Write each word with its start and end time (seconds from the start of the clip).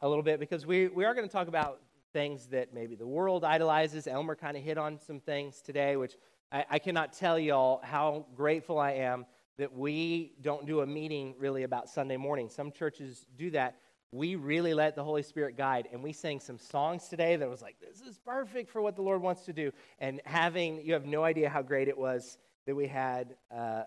a 0.00 0.08
little 0.08 0.22
bit 0.22 0.40
because 0.40 0.66
we, 0.66 0.88
we 0.88 1.04
are 1.04 1.14
going 1.14 1.26
to 1.26 1.32
talk 1.32 1.48
about 1.48 1.80
things 2.12 2.46
that 2.48 2.74
maybe 2.74 2.94
the 2.94 3.06
world 3.06 3.44
idolizes. 3.44 4.06
Elmer 4.06 4.34
kind 4.34 4.56
of 4.56 4.62
hit 4.62 4.78
on 4.78 4.98
some 4.98 5.20
things 5.20 5.60
today, 5.60 5.96
which 5.96 6.16
I, 6.50 6.64
I 6.70 6.78
cannot 6.78 7.12
tell 7.12 7.38
y'all 7.38 7.80
how 7.84 8.26
grateful 8.34 8.78
I 8.78 8.92
am 8.92 9.26
that 9.58 9.72
we 9.72 10.32
don't 10.40 10.66
do 10.66 10.80
a 10.80 10.86
meeting 10.86 11.34
really 11.38 11.64
about 11.64 11.88
Sunday 11.88 12.16
morning. 12.16 12.48
Some 12.48 12.72
churches 12.72 13.26
do 13.36 13.50
that. 13.50 13.76
We 14.12 14.34
really 14.34 14.74
let 14.74 14.96
the 14.96 15.04
Holy 15.04 15.22
Spirit 15.22 15.56
guide, 15.56 15.86
and 15.92 16.02
we 16.02 16.12
sang 16.12 16.40
some 16.40 16.58
songs 16.58 17.06
today 17.08 17.36
that 17.36 17.48
was 17.48 17.62
like, 17.62 17.76
this 17.78 18.00
is 18.00 18.18
perfect 18.18 18.70
for 18.70 18.82
what 18.82 18.96
the 18.96 19.02
Lord 19.02 19.22
wants 19.22 19.44
to 19.44 19.52
do. 19.52 19.70
And 20.00 20.20
having, 20.24 20.84
you 20.84 20.94
have 20.94 21.04
no 21.04 21.22
idea 21.22 21.48
how 21.48 21.62
great 21.62 21.86
it 21.86 21.96
was 21.96 22.38
that 22.66 22.74
we 22.74 22.88
had 22.88 23.36
uh, 23.54 23.82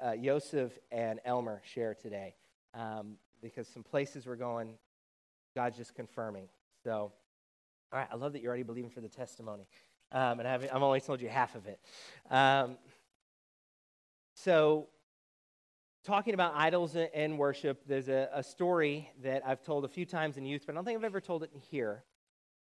uh, 0.00 0.16
Joseph 0.16 0.76
and 0.90 1.20
Elmer 1.24 1.62
share 1.64 1.94
today. 1.94 2.34
Um, 2.74 3.16
because 3.40 3.68
some 3.68 3.82
places 3.82 4.26
we're 4.26 4.36
going, 4.36 4.74
God's 5.58 5.76
just 5.76 5.92
confirming. 5.92 6.44
So, 6.84 7.10
all 7.92 7.98
right, 7.98 8.06
I 8.12 8.14
love 8.14 8.32
that 8.34 8.42
you're 8.42 8.50
already 8.50 8.62
believing 8.62 8.90
for 8.90 9.00
the 9.00 9.08
testimony. 9.08 9.66
Um, 10.12 10.38
and 10.38 10.46
I 10.46 10.52
have 10.52 10.70
only 10.72 11.00
told 11.00 11.20
you 11.20 11.28
half 11.28 11.56
of 11.56 11.66
it. 11.66 11.80
Um, 12.30 12.78
so, 14.36 14.86
talking 16.04 16.32
about 16.32 16.52
idols 16.54 16.96
and 17.12 17.36
worship, 17.36 17.82
there's 17.88 18.08
a, 18.08 18.28
a, 18.32 18.44
story 18.44 19.10
that 19.24 19.42
I've 19.44 19.60
told 19.60 19.84
a 19.84 19.88
few 19.88 20.06
times 20.06 20.36
in 20.36 20.46
youth, 20.46 20.62
but 20.64 20.74
I 20.74 20.76
don't 20.76 20.84
think 20.84 20.96
I've 20.96 21.02
ever 21.02 21.20
told 21.20 21.42
it 21.42 21.50
here. 21.72 22.04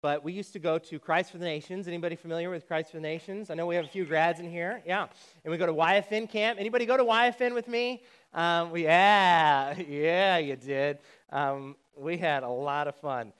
But 0.02 0.24
we 0.24 0.32
used 0.32 0.52
to 0.54 0.58
go 0.58 0.76
to 0.80 0.98
Christ 0.98 1.30
for 1.30 1.38
the 1.38 1.44
Nations. 1.44 1.86
Anybody 1.86 2.16
familiar 2.16 2.50
with 2.50 2.66
Christ 2.66 2.90
for 2.90 2.96
the 2.96 3.02
Nations? 3.02 3.48
I 3.48 3.54
know 3.54 3.66
we 3.66 3.76
have 3.76 3.84
a 3.84 3.88
few 3.88 4.04
grads 4.04 4.40
in 4.40 4.50
here. 4.50 4.82
Yeah. 4.84 5.06
And 5.44 5.52
we 5.52 5.56
go 5.56 5.66
to 5.66 5.72
YFN 5.72 6.28
camp. 6.28 6.58
Anybody 6.58 6.84
go 6.84 6.96
to 6.96 7.04
YFN 7.04 7.54
with 7.54 7.68
me? 7.68 8.02
Um, 8.34 8.72
we, 8.72 8.82
yeah, 8.82 9.78
yeah, 9.88 10.38
you 10.38 10.56
did. 10.56 10.98
Um, 11.30 11.76
we 11.96 12.16
had 12.16 12.42
a 12.42 12.48
lot 12.48 12.88
of 12.88 12.94
fun. 12.96 13.32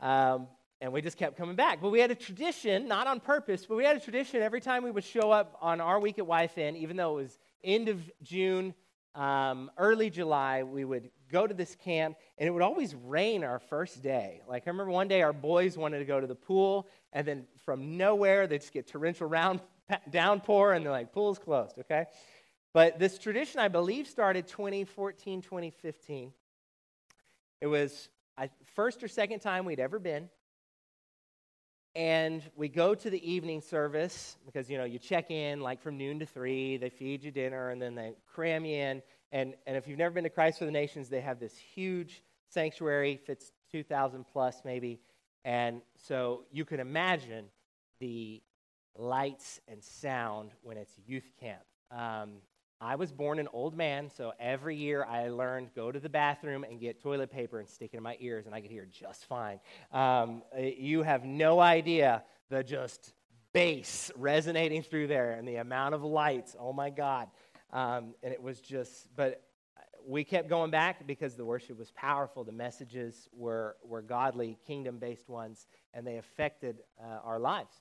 Um, 0.00 0.48
and 0.80 0.92
we 0.92 1.02
just 1.02 1.18
kept 1.18 1.36
coming 1.36 1.56
back. 1.56 1.80
But 1.80 1.90
we 1.90 2.00
had 2.00 2.10
a 2.10 2.14
tradition, 2.14 2.88
not 2.88 3.06
on 3.06 3.20
purpose, 3.20 3.66
but 3.66 3.76
we 3.76 3.84
had 3.84 3.96
a 3.96 4.00
tradition 4.00 4.42
every 4.42 4.60
time 4.60 4.82
we 4.82 4.90
would 4.90 5.04
show 5.04 5.30
up 5.30 5.56
on 5.60 5.80
our 5.80 6.00
week 6.00 6.18
at 6.18 6.24
YFN, 6.24 6.76
even 6.76 6.96
though 6.96 7.18
it 7.18 7.22
was 7.22 7.38
end 7.62 7.88
of 7.88 8.00
June, 8.22 8.74
um, 9.14 9.70
early 9.76 10.08
July, 10.08 10.62
we 10.62 10.84
would 10.84 11.10
go 11.30 11.46
to 11.46 11.54
this 11.54 11.74
camp, 11.76 12.16
and 12.38 12.46
it 12.46 12.50
would 12.50 12.62
always 12.62 12.94
rain 12.94 13.44
our 13.44 13.58
first 13.58 14.02
day. 14.02 14.40
Like, 14.48 14.64
I 14.66 14.70
remember 14.70 14.92
one 14.92 15.08
day 15.08 15.22
our 15.22 15.32
boys 15.32 15.76
wanted 15.76 15.98
to 15.98 16.04
go 16.04 16.20
to 16.20 16.26
the 16.26 16.34
pool, 16.34 16.88
and 17.12 17.26
then 17.26 17.46
from 17.64 17.96
nowhere, 17.96 18.46
they 18.46 18.58
just 18.58 18.72
get 18.72 18.86
torrential 18.86 19.28
round, 19.28 19.60
downpour, 20.10 20.72
and 20.72 20.84
they're 20.84 20.92
like, 20.92 21.12
pool's 21.12 21.38
closed, 21.38 21.78
okay? 21.78 22.06
But 22.72 22.98
this 22.98 23.18
tradition, 23.18 23.60
I 23.60 23.68
believe, 23.68 24.06
started 24.06 24.46
2014, 24.46 25.42
2015. 25.42 26.32
It 27.60 27.66
was 27.66 28.08
I, 28.38 28.48
first 28.74 29.02
or 29.02 29.08
second 29.08 29.40
time 29.40 29.64
we'd 29.64 29.80
ever 29.80 29.98
been. 29.98 30.28
And 31.94 32.42
we 32.54 32.68
go 32.68 32.94
to 32.94 33.10
the 33.10 33.30
evening 33.30 33.60
service 33.60 34.36
because 34.46 34.70
you 34.70 34.78
know 34.78 34.84
you 34.84 34.98
check 34.98 35.30
in 35.30 35.60
like 35.60 35.82
from 35.82 35.98
noon 35.98 36.20
to 36.20 36.26
three 36.26 36.76
they 36.76 36.88
feed 36.88 37.24
you 37.24 37.32
dinner 37.32 37.70
and 37.70 37.82
then 37.82 37.94
they 37.94 38.12
cram 38.32 38.64
you 38.64 38.76
in. 38.76 39.02
And, 39.32 39.54
and 39.66 39.76
if 39.76 39.86
you've 39.88 39.98
never 39.98 40.14
been 40.14 40.24
to 40.24 40.30
christ 40.30 40.58
for 40.60 40.64
the 40.64 40.70
nations 40.70 41.08
they 41.08 41.20
have 41.20 41.40
this 41.40 41.56
huge 41.56 42.22
sanctuary 42.48 43.16
fits 43.16 43.52
2000 43.72 44.24
plus 44.32 44.62
maybe. 44.64 45.00
And 45.44 45.82
so 45.96 46.44
you 46.52 46.64
can 46.64 46.80
imagine 46.80 47.46
the 47.98 48.42
lights 48.96 49.60
and 49.66 49.82
sound 49.82 50.50
when 50.62 50.76
it's 50.76 50.92
youth 51.06 51.30
camp. 51.40 51.62
Um, 51.90 52.36
I 52.82 52.96
was 52.96 53.12
born 53.12 53.38
an 53.38 53.48
old 53.52 53.76
man, 53.76 54.08
so 54.08 54.32
every 54.40 54.74
year 54.74 55.04
I 55.04 55.28
learned 55.28 55.74
go 55.74 55.92
to 55.92 56.00
the 56.00 56.08
bathroom 56.08 56.64
and 56.64 56.80
get 56.80 57.02
toilet 57.02 57.30
paper 57.30 57.60
and 57.60 57.68
stick 57.68 57.90
it 57.92 57.98
in 57.98 58.02
my 58.02 58.16
ears, 58.20 58.46
and 58.46 58.54
I 58.54 58.62
could 58.62 58.70
hear 58.70 58.86
just 58.90 59.26
fine. 59.26 59.60
Um, 59.92 60.42
you 60.58 61.02
have 61.02 61.22
no 61.22 61.60
idea 61.60 62.24
the 62.48 62.64
just 62.64 63.12
bass 63.52 64.10
resonating 64.16 64.82
through 64.82 65.08
there 65.08 65.32
and 65.32 65.46
the 65.46 65.56
amount 65.56 65.94
of 65.94 66.02
lights. 66.02 66.56
Oh 66.58 66.72
my 66.72 66.88
God. 66.88 67.28
Um, 67.70 68.14
and 68.22 68.32
it 68.32 68.42
was 68.42 68.60
just, 68.60 69.14
but 69.14 69.42
we 70.06 70.24
kept 70.24 70.48
going 70.48 70.70
back 70.70 71.06
because 71.06 71.34
the 71.34 71.44
worship 71.44 71.78
was 71.78 71.90
powerful. 71.90 72.44
The 72.44 72.52
messages 72.52 73.28
were, 73.32 73.76
were 73.84 74.02
godly, 74.02 74.58
kingdom 74.66 74.98
based 74.98 75.28
ones, 75.28 75.66
and 75.92 76.06
they 76.06 76.16
affected 76.16 76.78
uh, 76.98 77.18
our 77.24 77.38
lives. 77.38 77.74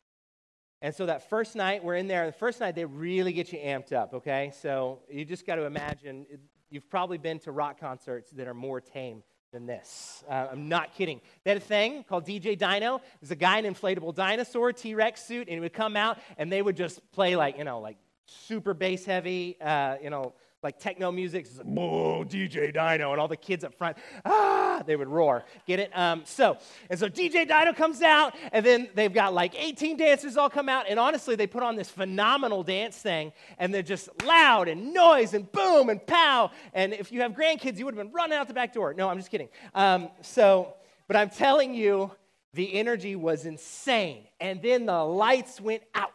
And 0.81 0.95
so 0.95 1.06
that 1.07 1.29
first 1.29 1.56
night, 1.56 1.84
we're 1.84 1.95
in 1.95 2.07
there. 2.07 2.25
The 2.25 2.31
first 2.31 2.59
night, 2.59 2.75
they 2.75 2.85
really 2.85 3.34
get 3.34 3.51
you 3.51 3.59
amped 3.59 3.91
up, 3.91 4.13
okay? 4.13 4.51
So 4.62 5.00
you 5.09 5.25
just 5.25 5.45
got 5.45 5.56
to 5.56 5.66
imagine, 5.66 6.25
you've 6.69 6.90
probably 6.90 7.17
been 7.17 7.40
to 7.40 7.51
rock 7.51 7.79
concerts 7.79 8.31
that 8.31 8.47
are 8.47 8.53
more 8.53 8.79
tame 8.79 9.23
than 9.51 9.66
this. 9.66 10.23
Uh, 10.29 10.47
I'm 10.51 10.69
not 10.69 10.94
kidding. 10.94 11.19
They 11.44 11.51
had 11.51 11.57
a 11.57 11.66
thing 11.66 12.03
called 12.03 12.25
DJ 12.25 12.57
Dino. 12.57 12.97
It 12.97 13.01
was 13.22 13.31
a 13.31 13.35
guy 13.35 13.57
in 13.59 13.66
an 13.66 13.73
inflatable 13.73 14.16
dinosaur 14.16 14.72
T 14.72 14.95
Rex 14.95 15.23
suit, 15.23 15.47
and 15.47 15.56
he 15.56 15.59
would 15.59 15.73
come 15.73 15.97
out, 15.97 16.19
and 16.38 16.51
they 16.51 16.62
would 16.62 16.78
just 16.78 17.00
play 17.12 17.35
like, 17.35 17.57
you 17.57 17.63
know, 17.63 17.79
like 17.79 17.97
super 18.25 18.73
bass 18.73 19.06
heavy, 19.06 19.57
uh, 19.59 19.95
you 20.01 20.09
know, 20.09 20.34
like 20.61 20.79
techno 20.79 21.11
music. 21.11 21.47
Like, 21.57 21.65
whoa, 21.65 22.25
DJ 22.25 22.73
Dino, 22.73 23.11
and 23.11 23.21
all 23.21 23.27
the 23.27 23.37
kids 23.37 23.63
up 23.63 23.73
front, 23.73 23.97
ah, 24.25 24.83
they 24.85 24.95
would 24.95 25.07
roar. 25.07 25.45
Get 25.65 25.79
it? 25.79 25.91
Um, 25.97 26.23
so, 26.25 26.57
and 26.89 26.99
so 26.99 27.07
DJ 27.07 27.47
Dino 27.47 27.73
comes 27.73 28.01
out, 28.01 28.35
and 28.51 28.65
then 28.65 28.89
they've 28.95 29.13
got 29.13 29.33
like 29.33 29.55
18 29.57 29.97
dancers 29.97 30.37
all 30.37 30.49
come 30.49 30.69
out, 30.69 30.85
and 30.89 30.99
honestly, 30.99 31.35
they 31.35 31.47
put 31.47 31.63
on 31.63 31.75
this 31.75 31.89
phenomenal 31.89 32.63
dance 32.63 32.97
thing, 32.97 33.31
and 33.57 33.73
they're 33.73 33.81
just 33.81 34.09
loud 34.23 34.67
and 34.67 34.93
noise 34.93 35.33
and 35.33 35.51
boom 35.51 35.89
and 35.89 36.05
pow. 36.05 36.51
And 36.73 36.93
if 36.93 37.11
you 37.11 37.21
have 37.21 37.33
grandkids, 37.33 37.77
you 37.77 37.85
would 37.85 37.95
have 37.95 38.05
been 38.05 38.13
running 38.13 38.37
out 38.37 38.47
the 38.47 38.53
back 38.53 38.73
door. 38.73 38.93
No, 38.93 39.09
I'm 39.09 39.17
just 39.17 39.31
kidding. 39.31 39.49
Um, 39.73 40.09
so, 40.21 40.75
but 41.07 41.15
I'm 41.15 41.29
telling 41.29 41.73
you, 41.73 42.11
the 42.53 42.73
energy 42.73 43.15
was 43.15 43.45
insane. 43.45 44.25
And 44.39 44.61
then 44.61 44.85
the 44.85 45.03
lights 45.03 45.61
went 45.61 45.83
out. 45.93 46.11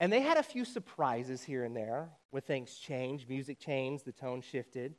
And 0.00 0.12
they 0.12 0.20
had 0.20 0.36
a 0.36 0.42
few 0.42 0.64
surprises 0.64 1.42
here 1.42 1.64
and 1.64 1.76
there 1.76 2.10
where 2.30 2.40
things 2.40 2.76
changed, 2.76 3.28
music 3.28 3.58
changed, 3.58 4.04
the 4.04 4.12
tone 4.12 4.40
shifted. 4.40 4.94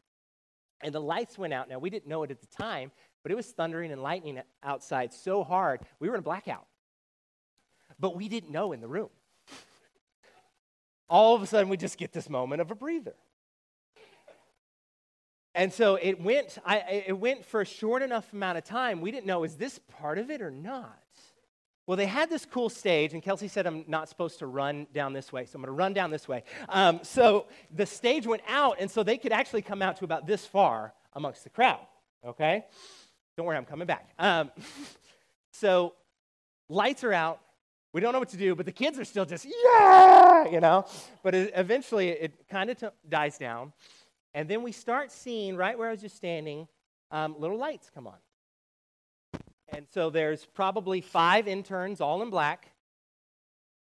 And 0.81 0.93
the 0.93 0.99
lights 0.99 1.37
went 1.37 1.53
out. 1.53 1.69
Now, 1.69 1.79
we 1.79 1.89
didn't 1.89 2.07
know 2.07 2.23
it 2.23 2.31
at 2.31 2.41
the 2.41 2.47
time, 2.47 2.91
but 3.23 3.31
it 3.31 3.35
was 3.35 3.47
thundering 3.47 3.91
and 3.91 4.01
lightning 4.01 4.41
outside 4.63 5.13
so 5.13 5.43
hard, 5.43 5.81
we 5.99 6.09
were 6.09 6.15
in 6.15 6.19
a 6.19 6.23
blackout. 6.23 6.67
But 7.99 8.15
we 8.15 8.29
didn't 8.29 8.51
know 8.51 8.71
in 8.71 8.81
the 8.81 8.87
room. 8.87 9.09
All 11.09 11.35
of 11.35 11.41
a 11.41 11.47
sudden, 11.47 11.69
we 11.69 11.77
just 11.77 11.97
get 11.97 12.13
this 12.13 12.29
moment 12.29 12.61
of 12.61 12.71
a 12.71 12.75
breather. 12.75 13.15
And 15.55 15.73
so 15.73 15.95
it 15.95 16.21
went, 16.21 16.57
I, 16.65 17.03
it 17.07 17.17
went 17.17 17.45
for 17.45 17.61
a 17.61 17.65
short 17.65 18.01
enough 18.01 18.31
amount 18.31 18.57
of 18.57 18.63
time. 18.63 19.01
We 19.01 19.11
didn't 19.11 19.25
know, 19.25 19.43
is 19.43 19.55
this 19.55 19.79
part 19.99 20.17
of 20.17 20.29
it 20.29 20.41
or 20.41 20.51
not? 20.51 21.01
Well, 21.89 21.97
they 21.97 22.05
had 22.05 22.29
this 22.29 22.45
cool 22.45 22.69
stage, 22.69 23.13
and 23.13 23.23
Kelsey 23.23 23.47
said 23.47 23.65
I'm 23.65 23.83
not 23.87 24.09
supposed 24.09 24.37
to 24.37 24.45
run 24.45 24.85
down 24.93 25.11
this 25.11 25.33
way, 25.33 25.47
so 25.47 25.55
I'm 25.55 25.63
going 25.63 25.69
to 25.69 25.71
run 25.71 25.91
down 25.91 26.11
this 26.11 26.27
way. 26.27 26.43
Um, 26.69 26.99
so 27.01 27.47
the 27.75 27.87
stage 27.87 28.27
went 28.27 28.43
out, 28.47 28.75
and 28.79 28.91
so 28.91 29.01
they 29.01 29.17
could 29.17 29.31
actually 29.31 29.63
come 29.63 29.81
out 29.81 29.97
to 29.97 30.03
about 30.03 30.27
this 30.27 30.45
far 30.45 30.93
amongst 31.13 31.43
the 31.43 31.49
crowd. 31.49 31.79
Okay? 32.23 32.63
Don't 33.35 33.47
worry, 33.47 33.57
I'm 33.57 33.65
coming 33.65 33.87
back. 33.87 34.07
Um, 34.19 34.51
so 35.51 35.95
lights 36.69 37.03
are 37.03 37.11
out. 37.11 37.39
We 37.91 38.01
don't 38.01 38.13
know 38.13 38.19
what 38.19 38.29
to 38.29 38.37
do, 38.37 38.53
but 38.53 38.67
the 38.67 38.71
kids 38.71 38.99
are 38.99 39.03
still 39.03 39.25
just, 39.25 39.47
yeah, 39.47 40.47
you 40.47 40.59
know? 40.59 40.85
But 41.23 41.33
it, 41.33 41.53
eventually 41.55 42.09
it 42.09 42.47
kind 42.51 42.69
of 42.69 42.79
t- 42.79 42.87
dies 43.09 43.39
down. 43.39 43.73
And 44.35 44.47
then 44.47 44.61
we 44.61 44.73
start 44.73 45.11
seeing, 45.11 45.55
right 45.57 45.75
where 45.75 45.87
I 45.87 45.91
was 45.93 46.01
just 46.01 46.17
standing, 46.17 46.67
um, 47.09 47.35
little 47.39 47.57
lights 47.57 47.89
come 47.91 48.05
on. 48.05 48.17
And 49.71 49.85
so 49.89 50.09
there's 50.09 50.45
probably 50.45 51.01
five 51.01 51.47
interns, 51.47 52.01
all 52.01 52.21
in 52.21 52.29
black, 52.29 52.71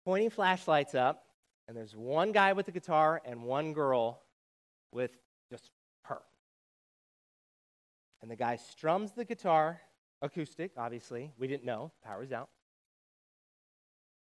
pointing 0.05 0.29
flashlights 0.29 0.95
up. 0.95 1.23
And 1.67 1.75
there's 1.75 1.95
one 1.95 2.31
guy 2.31 2.53
with 2.53 2.65
the 2.65 2.71
guitar 2.71 3.21
and 3.25 3.43
one 3.43 3.73
girl 3.73 4.21
with 4.91 5.11
just 5.49 5.69
her. 6.03 6.21
And 8.21 8.31
the 8.31 8.35
guy 8.35 8.55
strums 8.55 9.11
the 9.11 9.25
guitar, 9.25 9.81
acoustic, 10.21 10.71
obviously. 10.77 11.31
We 11.37 11.47
didn't 11.47 11.65
know, 11.65 11.91
power's 12.03 12.31
out. 12.31 12.49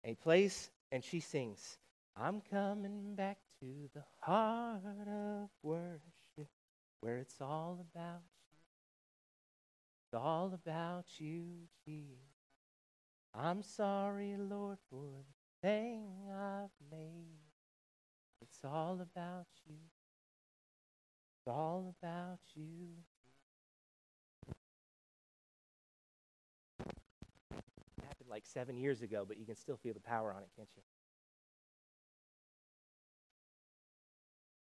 And 0.04 0.10
he 0.10 0.16
plays 0.16 0.70
and 0.92 1.04
she 1.04 1.20
sings, 1.20 1.78
I'm 2.16 2.42
coming 2.52 3.16
back 3.16 3.38
to 3.62 3.90
the 3.94 4.04
heart 4.20 5.08
of 5.08 5.50
worship 5.64 6.50
where 7.02 7.18
it's 7.18 7.40
all 7.42 7.86
about 7.94 8.22
it's 10.12 10.20
all 10.20 10.52
about 10.56 11.06
you, 11.20 11.44
Jesus. 11.86 12.18
I'm 13.36 13.62
sorry, 13.62 14.36
Lord, 14.40 14.80
for 14.90 15.04
the 15.04 15.68
thing 15.68 16.08
I've 16.34 16.72
made. 16.90 17.38
It's 18.42 18.60
all 18.64 19.02
about 19.02 19.46
you. 19.68 19.76
It's 21.38 21.48
all 21.48 21.94
about 22.02 22.40
you. 22.56 22.88
It 26.80 28.06
happened 28.08 28.30
like 28.32 28.48
seven 28.48 28.78
years 28.78 29.04
ago, 29.04 29.26
but 29.28 29.38
you 29.38 29.46
can 29.46 29.56
still 29.56 29.78
feel 29.78 29.94
the 29.94 30.00
power 30.00 30.34
on 30.34 30.42
it, 30.42 30.50
can't 30.58 30.70
you? 30.76 30.82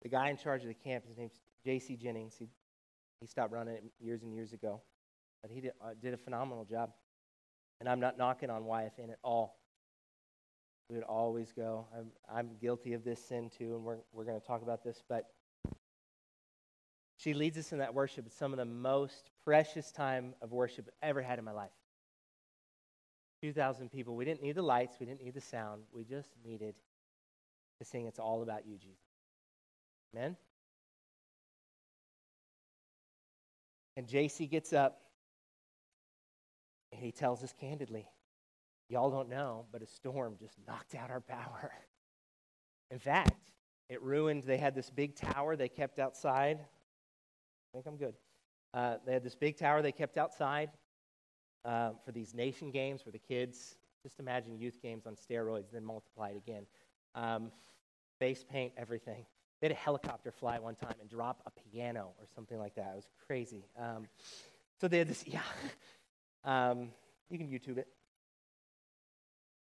The 0.03 0.09
guy 0.09 0.31
in 0.31 0.37
charge 0.37 0.63
of 0.63 0.69
the 0.69 0.75
camp, 0.75 1.05
his 1.09 1.19
name's 1.19 1.41
J.C. 1.65 1.97
Jennings. 1.97 2.37
He 2.39 2.49
He 3.21 3.27
stopped 3.27 3.53
running 3.53 3.75
it 3.75 3.85
years 3.99 4.23
and 4.23 4.33
years 4.33 4.53
ago, 4.53 4.83
but 5.43 5.51
he 5.51 5.61
did, 5.61 5.73
uh, 5.83 5.91
did 6.01 6.15
a 6.15 6.17
phenomenal 6.17 6.65
job. 6.65 6.91
And 7.81 7.89
I'm 7.89 8.01
not 8.01 8.17
knocking 8.17 8.49
on 8.49 8.63
YFN 8.63 9.11
at 9.11 9.19
all. 9.23 9.59
We 10.89 10.97
would 10.97 11.05
always 11.05 11.53
go. 11.53 11.87
I'm, 11.97 12.07
I'm 12.33 12.51
guilty 12.61 12.93
of 12.93 13.05
this 13.05 13.23
sin 13.27 13.51
too, 13.59 13.75
and 13.75 13.85
we're, 13.85 13.99
we're 14.13 14.25
going 14.25 14.41
to 14.41 14.47
talk 14.47 14.63
about 14.63 14.85
this, 14.85 15.03
but 15.09 15.25
she 17.17 17.35
leads 17.35 17.57
us 17.57 17.73
in 17.73 17.79
that 17.79 17.95
worship. 17.95 18.27
It's 18.27 18.37
some 18.37 18.53
of 18.53 18.59
the 18.59 18.65
most 18.65 19.31
precious 19.45 19.91
time 19.93 20.35
of 20.43 20.53
worship 20.53 20.89
I've 21.03 21.11
ever 21.11 21.23
had 21.23 21.39
in 21.39 21.45
my 21.45 21.53
life. 21.53 21.71
2,000 23.43 23.91
people. 23.91 24.15
We 24.15 24.25
didn't 24.25 24.43
need 24.43 24.55
the 24.55 24.63
lights, 24.63 24.97
we 25.01 25.07
didn't 25.07 25.23
need 25.23 25.35
the 25.35 25.41
sound. 25.41 25.83
We 25.93 26.05
just 26.05 26.29
needed 26.45 26.75
to 27.79 27.85
sing, 27.85 28.07
It's 28.07 28.19
all 28.19 28.43
about 28.43 28.67
you, 28.67 28.77
Jesus. 28.77 28.99
Amen? 30.15 30.37
And 33.97 34.07
JC 34.07 34.49
gets 34.49 34.73
up 34.73 35.01
and 36.93 37.03
he 37.03 37.13
tells 37.13 37.43
us 37.43 37.53
candidly, 37.59 38.07
Y'all 38.89 39.11
don't 39.11 39.31
know, 39.31 39.65
but 39.73 39.81
a 39.81 39.87
storm 39.87 40.37
just 40.39 40.59
knocked 40.67 40.95
out 40.95 41.11
our 41.11 41.23
power. 41.23 41.73
In 42.91 42.99
fact, 42.99 43.51
it 43.89 44.03
ruined, 44.03 44.43
they 44.43 44.59
had 44.59 44.75
this 44.75 44.91
big 44.91 45.17
tower 45.17 45.57
they 45.57 45.71
kept 45.71 45.99
outside. 45.99 46.59
I 46.61 47.73
think 47.73 47.87
I'm 47.87 47.97
good. 47.97 48.15
Uh, 48.75 48.97
they 49.07 49.15
had 49.15 49.25
this 49.25 49.35
big 49.35 49.57
tower 49.57 49.81
they 49.81 49.93
kept 49.93 50.19
outside 50.19 50.69
uh, 51.65 51.93
for 52.05 52.13
these 52.13 52.35
nation 52.35 52.71
games 52.71 53.01
for 53.01 53.11
the 53.11 53.19
kids, 53.19 53.77
just 54.03 54.19
imagine 54.19 54.59
youth 54.59 54.79
games 54.83 55.07
on 55.07 55.15
steroids, 55.15 55.71
then 55.73 55.85
multiplied 55.85 56.37
again. 56.37 56.67
Um, 57.15 57.51
face 58.19 58.45
paint, 58.49 58.73
everything. 58.77 59.25
They 59.61 59.69
had 59.69 59.77
a 59.77 59.81
helicopter 59.81 60.33
fly 60.33 60.59
one 60.59 60.75
time 60.75 60.97
and 61.01 61.09
drop 61.09 61.43
a 61.47 61.51
piano 61.51 62.11
or 62.19 62.27
something 62.35 62.59
like 62.59 62.75
that. 62.75 62.91
It 62.93 62.97
was 62.97 63.09
crazy. 63.27 63.65
Um, 63.79 64.07
so 64.81 64.89
they 64.89 64.99
had 64.99 65.09
this, 65.09 65.25
yeah. 65.27 65.41
Um, 66.45 66.91
you 67.31 67.39
can 67.39 67.49
YouTube 67.49 67.79
it. 67.79 67.89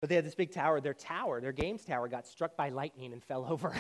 But 0.01 0.09
they 0.09 0.15
had 0.15 0.25
this 0.25 0.35
big 0.35 0.53
tower. 0.53 0.81
Their 0.81 0.95
tower, 0.95 1.41
their 1.41 1.53
games 1.53 1.85
tower, 1.85 2.09
got 2.09 2.27
struck 2.27 2.57
by 2.57 2.69
lightning 2.69 3.13
and 3.13 3.23
fell 3.23 3.47
over. 3.51 3.75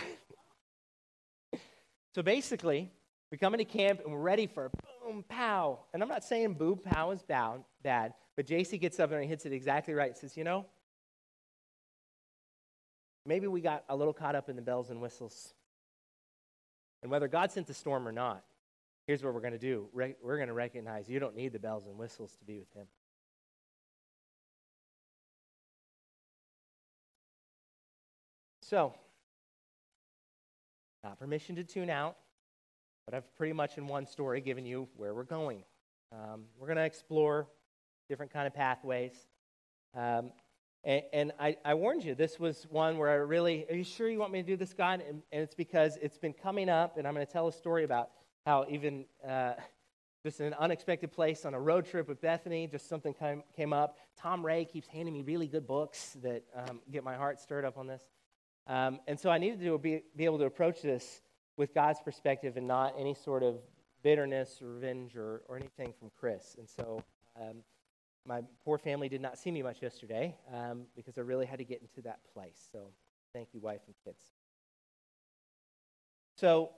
so 2.14 2.22
basically, 2.22 2.90
we 3.30 3.38
come 3.38 3.54
into 3.54 3.64
camp 3.64 4.00
and 4.04 4.12
we're 4.12 4.20
ready 4.20 4.46
for 4.46 4.70
boom, 5.04 5.24
pow. 5.28 5.80
And 5.92 6.02
I'm 6.02 6.08
not 6.08 6.24
saying 6.24 6.54
boom, 6.54 6.78
pow 6.78 7.10
is 7.10 7.22
bad, 7.22 8.14
but 8.36 8.46
JC 8.46 8.80
gets 8.80 8.98
up 8.98 9.12
and 9.12 9.22
he 9.22 9.28
hits 9.28 9.46
it 9.46 9.52
exactly 9.52 9.94
right 9.94 10.16
says, 10.16 10.36
You 10.36 10.44
know, 10.44 10.66
maybe 13.24 13.46
we 13.46 13.60
got 13.60 13.84
a 13.88 13.96
little 13.96 14.14
caught 14.14 14.34
up 14.34 14.48
in 14.48 14.56
the 14.56 14.62
bells 14.62 14.90
and 14.90 15.00
whistles. 15.00 15.52
And 17.02 17.12
whether 17.12 17.28
God 17.28 17.52
sent 17.52 17.68
the 17.68 17.74
storm 17.74 18.08
or 18.08 18.12
not, 18.12 18.42
here's 19.08 19.24
what 19.24 19.32
we're 19.32 19.40
going 19.40 19.54
to 19.54 19.58
do 19.58 19.88
we're 19.92 20.36
going 20.36 20.48
to 20.48 20.54
recognize 20.54 21.08
you 21.08 21.18
don't 21.18 21.34
need 21.34 21.52
the 21.52 21.58
bells 21.58 21.86
and 21.86 21.98
whistles 21.98 22.36
to 22.36 22.44
be 22.44 22.58
with 22.58 22.72
Him. 22.74 22.86
So, 28.60 28.92
not 31.02 31.18
permission 31.18 31.56
to 31.56 31.64
tune 31.64 31.88
out, 31.88 32.16
but 33.06 33.14
I've 33.14 33.34
pretty 33.34 33.54
much 33.54 33.78
in 33.78 33.88
one 33.88 34.06
story 34.06 34.42
given 34.42 34.66
you 34.66 34.88
where 34.94 35.14
we're 35.14 35.24
going. 35.24 35.64
Um, 36.12 36.44
we're 36.58 36.66
going 36.66 36.76
to 36.76 36.84
explore 36.84 37.48
different 38.10 38.30
kind 38.30 38.46
of 38.46 38.52
pathways. 38.52 39.14
Um, 39.96 40.32
and, 40.84 41.02
and 41.14 41.32
I, 41.40 41.56
I, 41.64 41.74
warned 41.74 42.04
you, 42.04 42.14
this 42.14 42.38
was 42.38 42.66
one 42.68 42.98
where 42.98 43.08
I 43.08 43.14
really, 43.14 43.64
are 43.70 43.74
you 43.74 43.84
sure 43.84 44.10
you 44.10 44.18
want 44.18 44.32
me 44.32 44.42
to 44.42 44.46
do 44.46 44.56
this, 44.56 44.74
God? 44.74 45.02
And, 45.06 45.22
and 45.32 45.42
it's 45.42 45.54
because 45.54 45.96
it's 46.02 46.18
been 46.18 46.34
coming 46.34 46.68
up, 46.68 46.98
and 46.98 47.06
I'm 47.06 47.14
going 47.14 47.26
to 47.26 47.32
tell 47.32 47.48
a 47.48 47.52
story 47.52 47.84
about 47.84 48.10
how 48.48 48.64
even 48.70 49.04
uh, 49.28 49.52
just 50.24 50.40
in 50.40 50.46
an 50.46 50.54
unexpected 50.54 51.12
place 51.12 51.44
on 51.44 51.52
a 51.52 51.60
road 51.60 51.84
trip 51.84 52.08
with 52.08 52.18
Bethany, 52.22 52.66
just 52.66 52.88
something 52.88 53.12
came, 53.12 53.42
came 53.54 53.74
up. 53.74 53.98
Tom 54.16 54.44
Ray 54.44 54.64
keeps 54.64 54.88
handing 54.88 55.12
me 55.12 55.20
really 55.20 55.46
good 55.46 55.66
books 55.66 56.16
that 56.22 56.44
um, 56.56 56.80
get 56.90 57.04
my 57.04 57.14
heart 57.14 57.38
stirred 57.38 57.66
up 57.66 57.76
on 57.76 57.86
this. 57.86 58.00
Um, 58.66 59.00
and 59.06 59.20
so 59.20 59.28
I 59.28 59.36
needed 59.36 59.60
to 59.60 59.76
be, 59.76 60.02
be 60.16 60.24
able 60.24 60.38
to 60.38 60.46
approach 60.46 60.80
this 60.80 61.20
with 61.58 61.74
God's 61.74 62.00
perspective 62.00 62.56
and 62.56 62.66
not 62.66 62.94
any 62.98 63.12
sort 63.12 63.42
of 63.42 63.56
bitterness 64.02 64.62
or 64.62 64.72
revenge 64.72 65.14
or, 65.14 65.42
or 65.46 65.58
anything 65.58 65.92
from 65.98 66.10
Chris. 66.18 66.56
And 66.58 66.66
so 66.66 67.04
um, 67.38 67.56
my 68.24 68.40
poor 68.64 68.78
family 68.78 69.10
did 69.10 69.20
not 69.20 69.36
see 69.36 69.50
me 69.50 69.62
much 69.62 69.82
yesterday 69.82 70.34
um, 70.54 70.86
because 70.96 71.18
I 71.18 71.20
really 71.20 71.44
had 71.44 71.58
to 71.58 71.66
get 71.66 71.82
into 71.82 72.00
that 72.08 72.20
place. 72.32 72.66
So 72.72 72.92
thank 73.34 73.48
you, 73.52 73.60
wife 73.60 73.82
and 73.86 73.94
kids. 74.06 74.22
So 76.36 76.70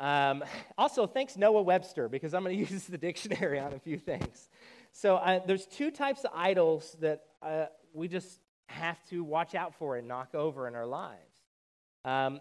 um, 0.00 0.44
also, 0.78 1.06
thanks 1.06 1.36
Noah 1.36 1.62
Webster 1.62 2.08
because 2.08 2.34
I'm 2.34 2.44
going 2.44 2.56
to 2.66 2.72
use 2.72 2.84
the 2.84 2.98
dictionary 2.98 3.58
on 3.58 3.72
a 3.72 3.78
few 3.78 3.98
things. 3.98 4.48
So 4.92 5.16
uh, 5.16 5.40
there's 5.46 5.66
two 5.66 5.90
types 5.90 6.24
of 6.24 6.30
idols 6.34 6.96
that 7.00 7.22
uh, 7.42 7.66
we 7.92 8.08
just 8.08 8.40
have 8.66 9.02
to 9.08 9.24
watch 9.24 9.54
out 9.54 9.74
for 9.74 9.96
and 9.96 10.08
knock 10.08 10.34
over 10.34 10.68
in 10.68 10.74
our 10.74 10.86
lives. 10.86 11.36
Um, 12.04 12.40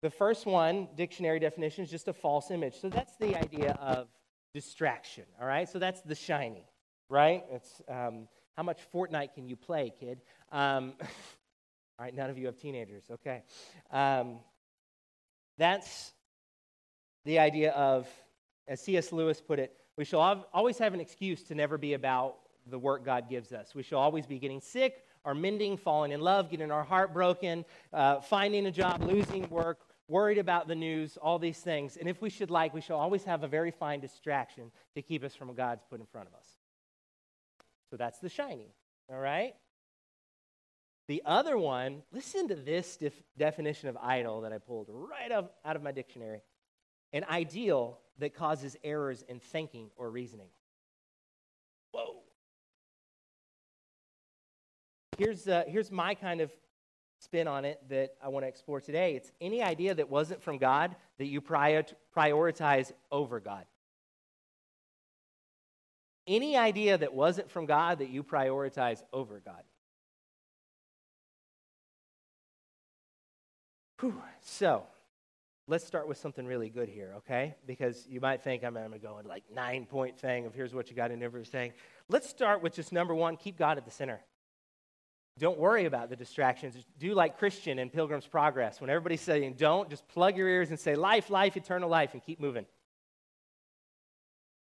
the 0.00 0.10
first 0.10 0.46
one, 0.46 0.88
dictionary 0.96 1.40
definition, 1.40 1.84
is 1.84 1.90
just 1.90 2.08
a 2.08 2.12
false 2.12 2.50
image. 2.50 2.80
So 2.80 2.88
that's 2.88 3.16
the 3.16 3.36
idea 3.36 3.72
of 3.80 4.08
distraction, 4.54 5.24
all 5.40 5.46
right? 5.46 5.68
So 5.68 5.78
that's 5.78 6.00
the 6.02 6.14
shiny, 6.14 6.64
right? 7.08 7.44
It's 7.50 7.82
um, 7.88 8.28
how 8.56 8.62
much 8.62 8.78
Fortnite 8.94 9.34
can 9.34 9.48
you 9.48 9.56
play, 9.56 9.92
kid? 9.98 10.20
Um, 10.52 10.94
all 11.00 12.04
right, 12.04 12.14
none 12.14 12.30
of 12.30 12.38
you 12.38 12.46
have 12.46 12.56
teenagers, 12.56 13.04
okay. 13.10 13.42
Um, 13.90 14.38
that's 15.58 16.12
the 17.24 17.38
idea 17.38 17.72
of, 17.72 18.08
as 18.66 18.80
C.S. 18.80 19.12
Lewis 19.12 19.40
put 19.40 19.58
it, 19.58 19.74
we 19.96 20.04
shall 20.04 20.46
always 20.52 20.78
have 20.78 20.94
an 20.94 21.00
excuse 21.00 21.42
to 21.44 21.54
never 21.54 21.76
be 21.78 21.94
about 21.94 22.36
the 22.66 22.78
work 22.78 23.04
God 23.04 23.28
gives 23.28 23.52
us. 23.52 23.74
We 23.74 23.82
shall 23.82 23.98
always 23.98 24.26
be 24.26 24.38
getting 24.38 24.60
sick 24.60 25.04
or 25.24 25.34
mending, 25.34 25.76
falling 25.76 26.12
in 26.12 26.20
love, 26.20 26.50
getting 26.50 26.70
our 26.70 26.84
heart 26.84 27.12
broken, 27.12 27.64
uh, 27.92 28.20
finding 28.20 28.66
a 28.66 28.70
job, 28.70 29.02
losing 29.02 29.48
work, 29.48 29.78
worried 30.06 30.38
about 30.38 30.68
the 30.68 30.74
news, 30.74 31.16
all 31.16 31.38
these 31.38 31.58
things. 31.58 31.96
And 31.96 32.08
if 32.08 32.22
we 32.22 32.30
should 32.30 32.50
like, 32.50 32.72
we 32.72 32.80
shall 32.80 32.98
always 32.98 33.24
have 33.24 33.42
a 33.42 33.48
very 33.48 33.70
fine 33.70 34.00
distraction 34.00 34.70
to 34.94 35.02
keep 35.02 35.24
us 35.24 35.34
from 35.34 35.48
what 35.48 35.56
God's 35.56 35.84
put 35.90 36.00
in 36.00 36.06
front 36.06 36.28
of 36.28 36.34
us. 36.34 36.46
So 37.90 37.96
that's 37.96 38.18
the 38.18 38.28
shiny, 38.28 38.72
all 39.10 39.18
right? 39.18 39.54
The 41.08 41.22
other 41.24 41.56
one, 41.56 42.02
listen 42.12 42.48
to 42.48 42.54
this 42.54 42.96
def- 42.96 43.22
definition 43.36 43.88
of 43.88 43.96
idol 43.96 44.42
that 44.42 44.52
I 44.52 44.58
pulled 44.58 44.88
right 44.90 45.32
up, 45.32 45.56
out 45.64 45.76
of 45.76 45.82
my 45.82 45.92
dictionary 45.92 46.42
an 47.12 47.24
ideal 47.30 47.98
that 48.18 48.34
causes 48.34 48.76
errors 48.82 49.22
in 49.28 49.40
thinking 49.40 49.90
or 49.96 50.10
reasoning. 50.10 50.48
Whoa 51.92 52.22
here's, 55.18 55.48
uh, 55.48 55.64
here's 55.66 55.90
my 55.90 56.14
kind 56.14 56.40
of 56.40 56.50
spin 57.18 57.48
on 57.48 57.64
it 57.64 57.82
that 57.90 58.14
I 58.22 58.28
want 58.28 58.44
to 58.44 58.48
explore 58.48 58.80
today. 58.80 59.16
It's 59.16 59.32
any 59.40 59.62
idea 59.62 59.94
that 59.94 60.08
wasn't 60.08 60.42
from 60.42 60.56
God 60.58 60.94
that 61.18 61.26
you 61.26 61.40
prior- 61.40 61.84
prioritize 62.16 62.92
over 63.10 63.40
God. 63.40 63.66
Any 66.26 66.56
idea 66.56 66.96
that 66.96 67.12
wasn't 67.12 67.50
from 67.50 67.66
God 67.66 67.98
that 67.98 68.10
you 68.10 68.22
prioritize 68.22 69.02
over 69.12 69.40
God. 69.44 69.62
Whew. 74.00 74.22
So, 74.40 74.84
let's 75.68 75.84
start 75.84 76.08
with 76.08 76.16
something 76.16 76.46
really 76.46 76.70
good 76.70 76.88
here, 76.88 77.12
okay? 77.18 77.54
Because 77.66 78.06
you 78.08 78.20
might 78.20 78.42
think 78.42 78.64
I'm, 78.64 78.76
I'm 78.76 78.98
going 78.98 79.22
to 79.22 79.28
like 79.28 79.44
nine 79.54 79.84
point 79.84 80.18
thing 80.18 80.46
of 80.46 80.54
here's 80.54 80.74
what 80.74 80.88
you 80.90 80.96
got 80.96 81.10
in 81.10 81.22
everything. 81.22 81.72
Let's 82.08 82.28
start 82.28 82.62
with 82.62 82.74
just 82.74 82.90
number 82.90 83.14
one 83.14 83.36
keep 83.36 83.58
God 83.58 83.76
at 83.76 83.84
the 83.84 83.90
center. 83.90 84.20
Don't 85.38 85.58
worry 85.58 85.84
about 85.84 86.08
the 86.08 86.16
distractions. 86.16 86.74
Do 86.98 87.14
like 87.14 87.38
Christian 87.38 87.78
in 87.78 87.90
Pilgrim's 87.90 88.26
Progress. 88.26 88.80
When 88.80 88.90
everybody's 88.90 89.20
saying 89.20 89.54
don't, 89.56 89.88
just 89.88 90.08
plug 90.08 90.36
your 90.36 90.48
ears 90.48 90.70
and 90.70 90.80
say 90.80 90.96
life, 90.96 91.30
life, 91.30 91.56
eternal 91.56 91.88
life, 91.88 92.14
and 92.14 92.22
keep 92.22 92.40
moving. 92.40 92.66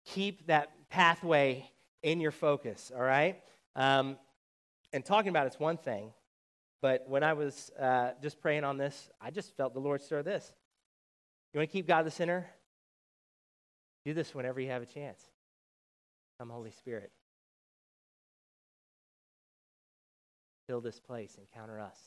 Keep 0.06 0.48
that 0.48 0.70
pathway 0.90 1.68
in 2.04 2.20
your 2.20 2.32
focus, 2.32 2.92
all 2.94 3.02
right? 3.02 3.42
Um, 3.76 4.18
and 4.94 5.04
talking 5.04 5.30
about 5.30 5.48
it's 5.48 5.60
one 5.60 5.78
thing, 5.78 6.12
but 6.82 7.06
when 7.08 7.24
I 7.24 7.34
was 7.34 7.72
uh, 7.80 8.12
just 8.22 8.40
praying 8.40 8.64
on 8.64 8.78
this, 8.78 9.10
I 9.20 9.32
just 9.32 9.56
felt 9.58 9.74
the 9.74 9.80
Lord 9.80 10.02
stir 10.02 10.24
this. 10.24 10.54
You 11.54 11.60
want 11.60 11.70
to 11.70 11.74
keep 11.74 11.88
God 11.88 12.06
the 12.06 12.12
center? 12.12 12.48
Do 14.06 14.14
this 14.14 14.34
whenever 14.34 14.60
you 14.60 14.70
have 14.70 14.82
a 14.82 14.86
chance. 14.86 15.22
Come, 16.38 16.50
Holy 16.50 16.72
Spirit. 16.72 17.12
fill 20.70 20.82
this 20.82 21.00
place, 21.00 21.36
encounter 21.40 21.80
us. 21.80 21.98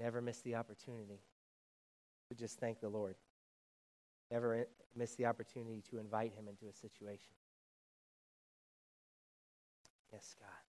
Never 0.00 0.20
miss 0.20 0.40
the 0.40 0.56
opportunity 0.56 1.20
to 2.28 2.34
just 2.34 2.58
thank 2.58 2.80
the 2.80 2.88
Lord. 2.88 3.14
Never 4.32 4.66
miss 4.96 5.14
the 5.14 5.26
opportunity 5.26 5.80
to 5.92 5.98
invite 5.98 6.32
Him 6.32 6.48
into 6.48 6.66
a 6.66 6.72
situation. 6.72 7.36
Yes, 10.12 10.34
God. 10.40 10.65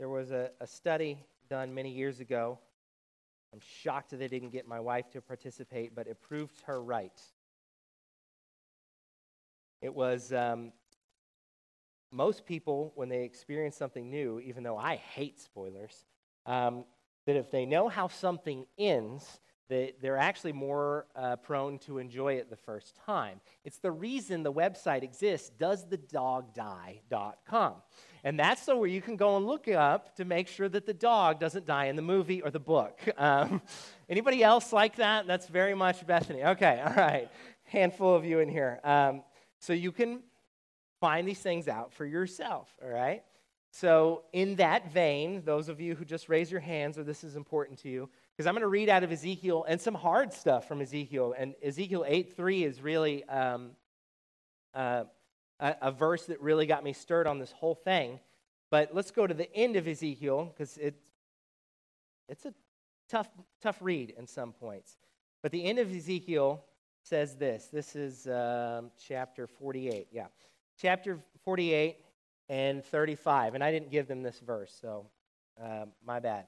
There 0.00 0.08
was 0.08 0.30
a, 0.30 0.50
a 0.62 0.66
study 0.66 1.18
done 1.50 1.74
many 1.74 1.90
years 1.90 2.20
ago. 2.20 2.58
I'm 3.52 3.60
shocked 3.82 4.12
that 4.12 4.16
they 4.16 4.28
didn't 4.28 4.48
get 4.48 4.66
my 4.66 4.80
wife 4.80 5.10
to 5.10 5.20
participate, 5.20 5.94
but 5.94 6.06
it 6.06 6.22
proved 6.22 6.58
her 6.62 6.82
right. 6.82 7.20
It 9.82 9.94
was 9.94 10.32
um, 10.32 10.72
most 12.10 12.46
people, 12.46 12.92
when 12.94 13.10
they 13.10 13.24
experience 13.24 13.76
something 13.76 14.08
new, 14.08 14.40
even 14.40 14.62
though 14.62 14.78
I 14.78 14.96
hate 14.96 15.38
spoilers, 15.38 16.06
um, 16.46 16.86
that 17.26 17.36
if 17.36 17.50
they 17.50 17.66
know 17.66 17.90
how 17.90 18.08
something 18.08 18.64
ends, 18.78 19.40
that 19.68 20.00
they're 20.00 20.16
actually 20.16 20.54
more 20.54 21.08
uh, 21.14 21.36
prone 21.36 21.78
to 21.80 21.98
enjoy 21.98 22.36
it 22.36 22.48
the 22.48 22.56
first 22.56 22.96
time. 23.04 23.42
It's 23.66 23.80
the 23.80 23.92
reason 23.92 24.44
the 24.44 24.52
website 24.52 25.02
exists, 25.02 25.50
doesthedogdie.com. 25.60 27.74
And 28.24 28.38
that's 28.38 28.62
so 28.62 28.76
where 28.76 28.88
you 28.88 29.00
can 29.00 29.16
go 29.16 29.36
and 29.36 29.46
look 29.46 29.68
up 29.68 30.16
to 30.16 30.24
make 30.24 30.48
sure 30.48 30.68
that 30.68 30.86
the 30.86 30.94
dog 30.94 31.40
doesn't 31.40 31.66
die 31.66 31.86
in 31.86 31.96
the 31.96 32.02
movie 32.02 32.42
or 32.42 32.50
the 32.50 32.60
book. 32.60 32.98
Um, 33.20 33.60
anybody 34.08 34.42
else 34.42 34.72
like 34.72 34.96
that? 34.96 35.26
That's 35.26 35.46
very 35.46 35.74
much 35.74 36.06
Bethany. 36.06 36.42
Okay, 36.42 36.82
all 36.84 36.94
right. 36.94 37.28
Handful 37.64 38.14
of 38.14 38.24
you 38.24 38.38
in 38.38 38.48
here. 38.48 38.80
Um, 38.82 39.22
so 39.58 39.74
you 39.74 39.92
can 39.92 40.22
find 41.00 41.28
these 41.28 41.40
things 41.40 41.68
out 41.68 41.92
for 41.92 42.06
yourself, 42.06 42.74
all 42.82 42.88
right? 42.88 43.22
So, 43.72 44.24
in 44.32 44.56
that 44.56 44.90
vein, 44.92 45.42
those 45.44 45.68
of 45.68 45.80
you 45.80 45.94
who 45.94 46.04
just 46.04 46.28
raise 46.28 46.50
your 46.50 46.60
hands 46.60 46.98
or 46.98 47.04
this 47.04 47.22
is 47.22 47.36
important 47.36 47.78
to 47.80 47.88
you, 47.88 48.08
because 48.36 48.46
I'm 48.46 48.54
going 48.54 48.62
to 48.62 48.68
read 48.68 48.88
out 48.88 49.04
of 49.04 49.12
Ezekiel 49.12 49.64
and 49.68 49.80
some 49.80 49.94
hard 49.94 50.32
stuff 50.32 50.66
from 50.66 50.80
Ezekiel. 50.80 51.34
And 51.38 51.54
Ezekiel 51.62 52.04
8 52.06 52.36
3 52.36 52.64
is 52.64 52.80
really 52.80 53.22
um, 53.24 53.72
uh, 54.74 55.04
a, 55.60 55.76
a, 55.82 55.92
verse 55.92 56.26
that 56.26 56.40
really 56.40 56.66
got 56.66 56.82
me 56.82 56.92
stirred 56.92 57.26
on 57.26 57.38
this 57.38 57.52
whole 57.52 57.74
thing. 57.74 58.18
But 58.70 58.94
let's 58.94 59.10
go 59.10 59.26
to 59.26 59.34
the 59.34 59.52
end 59.54 59.76
of 59.76 59.86
Ezekiel 59.86 60.52
because 60.52 60.76
it's, 60.78 61.00
it's 62.28 62.44
a 62.46 62.54
tough, 63.08 63.28
tough 63.60 63.78
read 63.80 64.14
in 64.16 64.26
some 64.26 64.52
points. 64.52 64.96
But 65.42 65.52
the 65.52 65.64
end 65.64 65.78
of 65.78 65.92
Ezekiel 65.94 66.64
says 67.02 67.36
this 67.36 67.68
this 67.72 67.96
is 67.96 68.26
um, 68.26 68.90
chapter 69.06 69.46
48. 69.46 70.08
Yeah. 70.12 70.26
Chapter 70.80 71.18
48 71.44 71.96
and 72.48 72.84
35. 72.84 73.54
And 73.54 73.64
I 73.64 73.70
didn't 73.70 73.90
give 73.90 74.08
them 74.08 74.22
this 74.22 74.40
verse, 74.40 74.76
so 74.80 75.06
uh, 75.62 75.86
my 76.04 76.20
bad. 76.20 76.46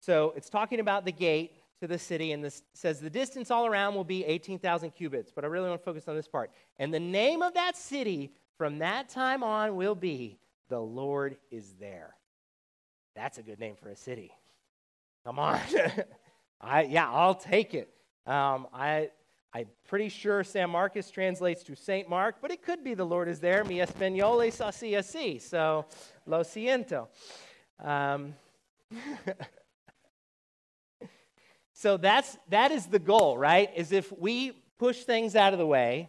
So 0.00 0.32
it's 0.36 0.50
talking 0.50 0.80
about 0.80 1.04
the 1.04 1.12
gate 1.12 1.52
to 1.80 1.86
the 1.86 1.98
city, 1.98 2.32
and 2.32 2.42
this 2.42 2.62
says 2.72 3.00
the 3.00 3.10
distance 3.10 3.50
all 3.50 3.66
around 3.66 3.94
will 3.94 4.04
be 4.04 4.24
18,000 4.24 4.90
cubits. 4.90 5.30
But 5.34 5.44
I 5.44 5.48
really 5.48 5.68
want 5.68 5.80
to 5.80 5.84
focus 5.84 6.08
on 6.08 6.16
this 6.16 6.28
part. 6.28 6.50
And 6.78 6.92
the 6.92 7.00
name 7.00 7.42
of 7.42 7.54
that 7.54 7.76
city 7.76 8.32
from 8.56 8.78
that 8.78 9.08
time 9.08 9.42
on 9.42 9.76
will 9.76 9.94
be 9.94 10.38
the 10.68 10.80
Lord 10.80 11.36
is 11.50 11.74
there. 11.78 12.14
That's 13.14 13.38
a 13.38 13.42
good 13.42 13.60
name 13.60 13.76
for 13.76 13.90
a 13.90 13.96
city. 13.96 14.32
Come 15.24 15.38
on. 15.38 15.60
I, 16.60 16.82
yeah, 16.82 17.10
I'll 17.10 17.34
take 17.34 17.74
it. 17.74 17.90
Um, 18.26 18.66
I, 18.72 19.10
I'm 19.52 19.66
pretty 19.88 20.08
sure 20.08 20.44
San 20.44 20.70
Marcos 20.70 21.10
translates 21.10 21.62
to 21.64 21.76
Saint 21.76 22.08
Mark, 22.08 22.36
but 22.40 22.50
it 22.50 22.62
could 22.62 22.82
be 22.82 22.94
the 22.94 23.04
Lord 23.04 23.28
is 23.28 23.40
there. 23.40 23.64
Mi 23.64 23.76
español 23.80 24.46
es 24.46 24.60
así 24.60 24.92
así. 24.92 25.40
So, 25.40 25.86
lo 26.26 26.40
siento. 26.40 27.08
Um, 27.78 28.34
so 31.78 31.98
that's 31.98 32.38
that 32.48 32.72
is 32.72 32.86
the 32.86 32.98
goal, 32.98 33.36
right? 33.36 33.70
Is 33.76 33.92
if 33.92 34.10
we 34.10 34.52
push 34.78 35.02
things 35.02 35.36
out 35.36 35.52
of 35.52 35.58
the 35.58 35.66
way 35.66 36.08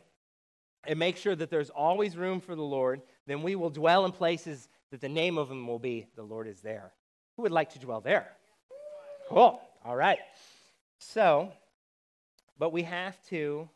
and 0.85 0.97
make 0.97 1.17
sure 1.17 1.35
that 1.35 1.49
there's 1.49 1.69
always 1.69 2.15
room 2.15 2.39
for 2.39 2.55
the 2.55 2.63
Lord, 2.63 3.01
then 3.25 3.43
we 3.43 3.55
will 3.55 3.69
dwell 3.69 4.05
in 4.05 4.13
places 4.13 4.69
that 4.91 5.01
the 5.01 5.09
name 5.09 5.37
of 5.37 5.49
them 5.49 5.67
will 5.67 5.77
be 5.77 6.07
the 6.15 6.23
Lord 6.23 6.47
is 6.47 6.61
there. 6.61 6.93
Who 7.35 7.41
would 7.41 7.51
like 7.51 7.73
to 7.73 7.79
dwell 7.79 7.99
there? 7.99 8.29
Cool. 9.27 9.59
All 9.83 9.95
right. 9.97 10.19
So, 10.99 11.51
but 12.57 12.71
we 12.71 12.83
have 12.83 13.21
to 13.27 13.69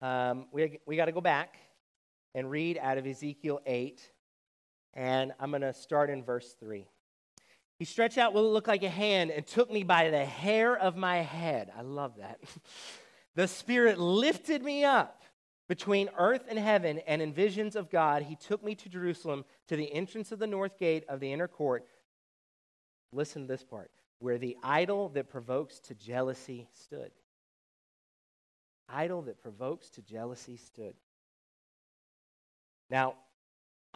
um, 0.00 0.46
we, 0.52 0.78
we 0.86 0.94
got 0.94 1.06
to 1.06 1.12
go 1.12 1.20
back 1.20 1.56
and 2.36 2.48
read 2.48 2.78
out 2.80 2.98
of 2.98 3.06
Ezekiel 3.06 3.60
8, 3.66 4.00
and 4.92 5.32
I'm 5.40 5.50
going 5.50 5.62
to 5.62 5.72
start 5.72 6.08
in 6.08 6.22
verse 6.22 6.54
3. 6.60 6.86
He 7.78 7.84
stretched 7.84 8.18
out 8.18 8.32
what 8.32 8.44
looked 8.44 8.68
like 8.68 8.82
a 8.82 8.88
hand 8.88 9.30
and 9.30 9.46
took 9.46 9.70
me 9.70 9.82
by 9.82 10.10
the 10.10 10.24
hair 10.24 10.76
of 10.76 10.96
my 10.96 11.18
head. 11.18 11.72
I 11.76 11.82
love 11.82 12.16
that. 12.18 12.40
the 13.34 13.48
Spirit 13.48 13.98
lifted 13.98 14.62
me 14.62 14.84
up 14.84 15.22
between 15.68 16.10
earth 16.18 16.44
and 16.48 16.58
heaven, 16.58 17.00
and 17.06 17.22
in 17.22 17.32
visions 17.32 17.74
of 17.74 17.90
God, 17.90 18.22
he 18.22 18.36
took 18.36 18.62
me 18.62 18.74
to 18.76 18.88
Jerusalem 18.88 19.44
to 19.68 19.76
the 19.76 19.92
entrance 19.92 20.30
of 20.30 20.38
the 20.38 20.46
north 20.46 20.78
gate 20.78 21.04
of 21.08 21.20
the 21.20 21.32
inner 21.32 21.48
court. 21.48 21.86
Listen 23.12 23.42
to 23.42 23.48
this 23.48 23.64
part 23.64 23.90
where 24.18 24.38
the 24.38 24.56
idol 24.62 25.08
that 25.10 25.28
provokes 25.28 25.80
to 25.80 25.94
jealousy 25.94 26.68
stood. 26.72 27.10
Idol 28.88 29.22
that 29.22 29.42
provokes 29.42 29.90
to 29.90 30.02
jealousy 30.02 30.56
stood. 30.56 30.94
Now, 32.90 33.14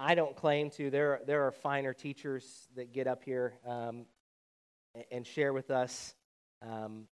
I 0.00 0.14
don't 0.14 0.36
claim 0.36 0.70
to. 0.70 0.90
There, 0.90 1.20
there 1.26 1.48
are 1.48 1.50
finer 1.50 1.92
teachers 1.92 2.68
that 2.76 2.92
get 2.92 3.08
up 3.08 3.24
here 3.24 3.54
um, 3.66 4.06
and 5.10 5.26
share 5.26 5.52
with 5.52 5.72
us. 5.72 6.14
Um, 6.62 7.08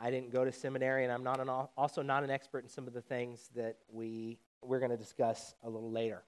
I 0.00 0.10
didn't 0.10 0.32
go 0.32 0.46
to 0.46 0.50
seminary, 0.50 1.04
and 1.04 1.12
I'm 1.12 1.22
not 1.22 1.38
an, 1.38 1.50
also 1.76 2.00
not 2.00 2.24
an 2.24 2.30
expert 2.30 2.64
in 2.64 2.70
some 2.70 2.86
of 2.86 2.94
the 2.94 3.02
things 3.02 3.50
that 3.54 3.76
we, 3.92 4.38
we're 4.62 4.78
going 4.78 4.90
to 4.90 4.96
discuss 4.96 5.54
a 5.62 5.68
little 5.68 5.90
later. 5.90 6.22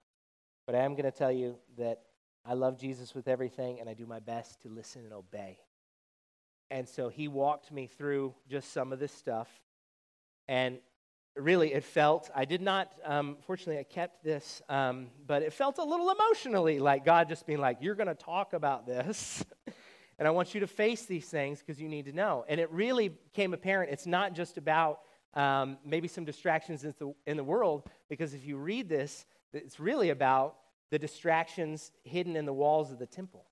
But 0.66 0.74
I 0.74 0.80
am 0.80 0.92
going 0.92 1.10
to 1.10 1.10
tell 1.10 1.32
you 1.32 1.56
that 1.78 2.02
I 2.44 2.52
love 2.52 2.78
Jesus 2.78 3.14
with 3.14 3.26
everything, 3.26 3.80
and 3.80 3.88
I 3.88 3.94
do 3.94 4.04
my 4.04 4.20
best 4.20 4.60
to 4.62 4.68
listen 4.68 5.04
and 5.04 5.14
obey. 5.14 5.60
And 6.70 6.86
so 6.86 7.08
he 7.08 7.26
walked 7.26 7.72
me 7.72 7.86
through 7.86 8.34
just 8.50 8.70
some 8.70 8.92
of 8.92 8.98
this 8.98 9.12
stuff. 9.12 9.48
And 10.46 10.78
really 11.36 11.72
it 11.72 11.84
felt 11.84 12.30
i 12.34 12.44
did 12.44 12.60
not 12.60 12.92
um, 13.04 13.36
fortunately 13.46 13.78
i 13.78 13.82
kept 13.82 14.22
this 14.22 14.60
um, 14.68 15.08
but 15.26 15.42
it 15.42 15.52
felt 15.52 15.78
a 15.78 15.84
little 15.84 16.10
emotionally 16.10 16.78
like 16.78 17.04
god 17.04 17.28
just 17.28 17.46
being 17.46 17.60
like 17.60 17.78
you're 17.80 17.94
going 17.94 18.08
to 18.08 18.14
talk 18.14 18.52
about 18.52 18.86
this 18.86 19.44
and 20.18 20.28
i 20.28 20.30
want 20.30 20.54
you 20.54 20.60
to 20.60 20.66
face 20.66 21.06
these 21.06 21.26
things 21.26 21.60
because 21.60 21.80
you 21.80 21.88
need 21.88 22.04
to 22.04 22.12
know. 22.12 22.44
And 22.48 22.60
it 22.60 22.70
really 22.70 23.08
became 23.08 23.54
apparent 23.54 23.90
it's 23.90 24.06
not 24.06 24.34
just 24.34 24.58
about 24.58 25.00
um, 25.34 25.78
maybe 25.84 26.08
some 26.08 26.26
distractions 26.26 26.84
in 26.84 26.94
the, 26.98 27.14
in 27.26 27.38
the 27.38 27.44
world 27.44 27.88
because 28.10 28.34
if 28.34 28.46
you 28.46 28.58
read 28.58 28.88
this 28.88 29.24
it's 29.54 29.80
really 29.80 30.10
about 30.10 30.56
the 30.90 30.98
distractions 30.98 31.92
hidden 32.04 32.36
in 32.36 32.44
the 32.44 32.52
walls 32.52 32.92
of 32.92 32.98
the 32.98 33.06
temple 33.06 33.46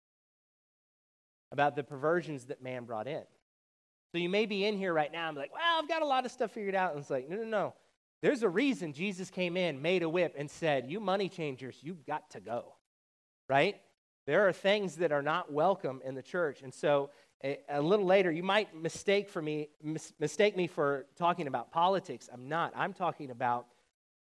about 1.52 1.74
the 1.74 1.82
perversions 1.82 2.44
that 2.44 2.62
man 2.62 2.84
brought 2.84 3.08
in 3.08 3.22
so 4.12 4.18
you 4.18 4.28
may 4.28 4.46
be 4.46 4.64
in 4.64 4.76
here 4.76 4.92
right 4.92 5.12
now 5.12 5.28
and 5.28 5.36
be 5.36 5.40
like, 5.40 5.52
well, 5.52 5.78
I've 5.78 5.88
got 5.88 6.02
a 6.02 6.06
lot 6.06 6.24
of 6.24 6.32
stuff 6.32 6.50
figured 6.50 6.74
out. 6.74 6.92
And 6.92 7.00
it's 7.00 7.10
like, 7.10 7.28
no, 7.28 7.36
no, 7.36 7.44
no. 7.44 7.74
There's 8.22 8.42
a 8.42 8.48
reason 8.48 8.92
Jesus 8.92 9.30
came 9.30 9.56
in, 9.56 9.80
made 9.80 10.02
a 10.02 10.08
whip, 10.08 10.34
and 10.36 10.50
said, 10.50 10.90
You 10.90 11.00
money 11.00 11.28
changers, 11.28 11.78
you've 11.80 12.04
got 12.04 12.30
to 12.30 12.40
go. 12.40 12.74
Right? 13.48 13.76
There 14.26 14.46
are 14.46 14.52
things 14.52 14.96
that 14.96 15.10
are 15.10 15.22
not 15.22 15.52
welcome 15.52 16.02
in 16.04 16.14
the 16.14 16.22
church. 16.22 16.60
And 16.62 16.74
so 16.74 17.10
a, 17.42 17.58
a 17.68 17.80
little 17.80 18.04
later, 18.04 18.30
you 18.30 18.42
might 18.42 18.76
mistake 18.76 19.30
for 19.30 19.40
me, 19.40 19.68
mis- 19.82 20.12
mistake 20.20 20.56
me 20.56 20.66
for 20.66 21.06
talking 21.16 21.46
about 21.46 21.72
politics. 21.72 22.28
I'm 22.32 22.48
not. 22.48 22.72
I'm 22.76 22.92
talking 22.92 23.30
about 23.30 23.66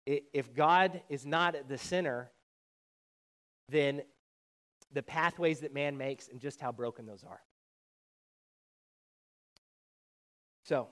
if 0.06 0.54
God 0.54 1.02
is 1.08 1.26
not 1.26 1.56
at 1.56 1.70
the 1.70 1.78
center, 1.78 2.32
then 3.70 4.02
the 4.92 5.04
pathways 5.04 5.62
that 5.62 5.74
man 5.74 5.98
makes 5.98 6.28
and 6.28 6.40
just 6.40 6.60
how 6.60 6.72
broken 6.72 7.06
those 7.06 7.24
are. 7.24 7.40
So, 10.66 10.88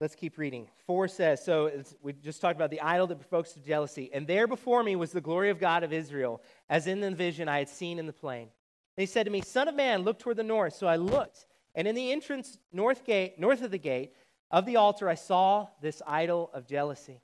let's 0.00 0.14
keep 0.14 0.38
reading. 0.38 0.68
4 0.86 1.08
says, 1.08 1.44
so 1.44 1.70
we 2.02 2.12
just 2.12 2.40
talked 2.40 2.54
about 2.54 2.70
the 2.70 2.80
idol 2.80 3.08
that 3.08 3.18
provokes 3.18 3.52
to 3.54 3.60
jealousy. 3.60 4.10
And 4.12 4.26
there 4.26 4.46
before 4.46 4.82
me 4.84 4.94
was 4.94 5.10
the 5.10 5.20
glory 5.20 5.50
of 5.50 5.58
God 5.58 5.82
of 5.82 5.92
Israel, 5.92 6.40
as 6.68 6.86
in 6.86 7.00
the 7.00 7.10
vision 7.10 7.48
I 7.48 7.58
had 7.58 7.68
seen 7.68 7.98
in 7.98 8.06
the 8.06 8.12
plain. 8.12 8.48
They 8.96 9.06
said 9.06 9.24
to 9.24 9.30
me, 9.30 9.40
Son 9.42 9.66
of 9.66 9.74
man, 9.74 10.02
look 10.02 10.18
toward 10.18 10.36
the 10.36 10.44
north. 10.44 10.74
So 10.74 10.86
I 10.86 10.96
looked, 10.96 11.46
and 11.74 11.88
in 11.88 11.94
the 11.94 12.12
entrance 12.12 12.58
north 12.72 13.04
gate, 13.04 13.38
north 13.38 13.62
of 13.62 13.72
the 13.72 13.78
gate 13.78 14.12
of 14.50 14.64
the 14.64 14.76
altar, 14.76 15.08
I 15.08 15.14
saw 15.16 15.66
this 15.82 16.00
idol 16.06 16.50
of 16.54 16.66
jealousy. 16.66 17.20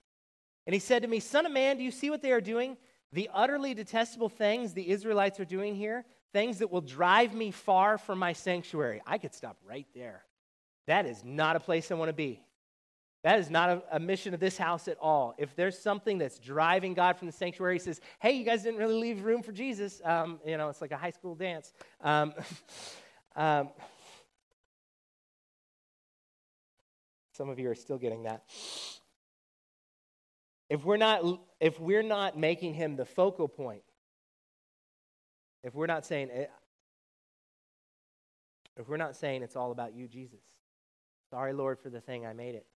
And 0.66 0.74
he 0.74 0.80
said 0.80 1.02
to 1.02 1.08
me, 1.08 1.20
Son 1.20 1.46
of 1.46 1.52
man, 1.52 1.78
do 1.78 1.84
you 1.84 1.90
see 1.90 2.10
what 2.10 2.22
they 2.22 2.32
are 2.32 2.40
doing? 2.40 2.76
The 3.12 3.30
utterly 3.32 3.74
detestable 3.74 4.28
things 4.28 4.72
the 4.72 4.90
Israelites 4.90 5.38
are 5.38 5.44
doing 5.44 5.76
here 5.76 6.04
things 6.34 6.58
that 6.58 6.70
will 6.70 6.82
drive 6.82 7.32
me 7.32 7.52
far 7.52 7.96
from 7.96 8.18
my 8.18 8.34
sanctuary. 8.34 9.00
I 9.06 9.16
could 9.16 9.32
stop 9.32 9.56
right 9.64 9.86
there. 9.94 10.24
That 10.86 11.06
is 11.06 11.24
not 11.24 11.56
a 11.56 11.60
place 11.60 11.90
I 11.90 11.94
want 11.94 12.08
to 12.10 12.14
be. 12.14 12.42
That 13.22 13.38
is 13.38 13.48
not 13.48 13.70
a, 13.70 13.82
a, 13.92 14.00
mission 14.00 14.34
of 14.34 14.40
this 14.40 14.58
house 14.58 14.86
at 14.86 14.98
all. 15.00 15.34
If 15.38 15.56
there's 15.56 15.78
something 15.78 16.18
that's 16.18 16.38
driving 16.38 16.92
God 16.92 17.16
from 17.16 17.26
the 17.26 17.32
sanctuary, 17.32 17.76
he 17.76 17.78
says, 17.78 18.00
hey, 18.18 18.32
you 18.32 18.44
guys 18.44 18.64
didn't 18.64 18.78
really 18.78 19.00
leave 19.00 19.24
room 19.24 19.42
for 19.42 19.52
Jesus. 19.52 20.02
Um, 20.04 20.40
you 20.44 20.58
know, 20.58 20.68
it's 20.68 20.82
like 20.82 20.90
a 20.90 20.96
high 20.98 21.12
school 21.12 21.34
dance. 21.34 21.72
Um, 22.02 22.34
um, 23.36 23.70
some 27.32 27.48
of 27.48 27.58
you 27.58 27.70
are 27.70 27.74
still 27.74 27.96
getting 27.96 28.24
that. 28.24 28.42
If 30.68 30.84
we're 30.84 30.98
not, 30.98 31.22
if 31.60 31.80
we're 31.80 32.02
not 32.02 32.36
making 32.36 32.74
him 32.74 32.96
the 32.96 33.06
focal 33.06 33.48
point, 33.48 33.82
if 35.64 35.74
we're 35.74 35.86
not 35.86 36.06
saying 36.06 36.28
if 38.76 38.88
we're 38.88 38.96
not 38.96 39.16
saying 39.16 39.42
it's 39.42 39.56
all 39.56 39.72
about 39.72 39.94
you, 39.94 40.06
Jesus. 40.06 40.42
Sorry, 41.30 41.52
Lord, 41.52 41.78
for 41.80 41.90
the 41.90 42.00
thing 42.00 42.26
I 42.26 42.32
made 42.32 42.54
it. 42.54 42.66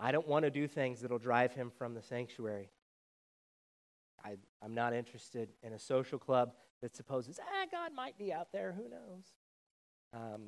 I 0.00 0.12
don't 0.12 0.28
want 0.28 0.44
to 0.44 0.50
do 0.50 0.68
things 0.68 1.00
that'll 1.00 1.18
drive 1.18 1.54
him 1.54 1.72
from 1.76 1.94
the 1.94 2.02
sanctuary. 2.02 2.70
I, 4.24 4.36
am 4.62 4.74
not 4.74 4.92
interested 4.92 5.50
in 5.62 5.72
a 5.72 5.78
social 5.78 6.18
club 6.18 6.52
that 6.82 6.94
supposes, 6.94 7.40
ah, 7.42 7.66
God 7.70 7.92
might 7.94 8.18
be 8.18 8.32
out 8.32 8.52
there. 8.52 8.74
Who 8.76 8.88
knows? 8.88 9.24
Um, 10.12 10.42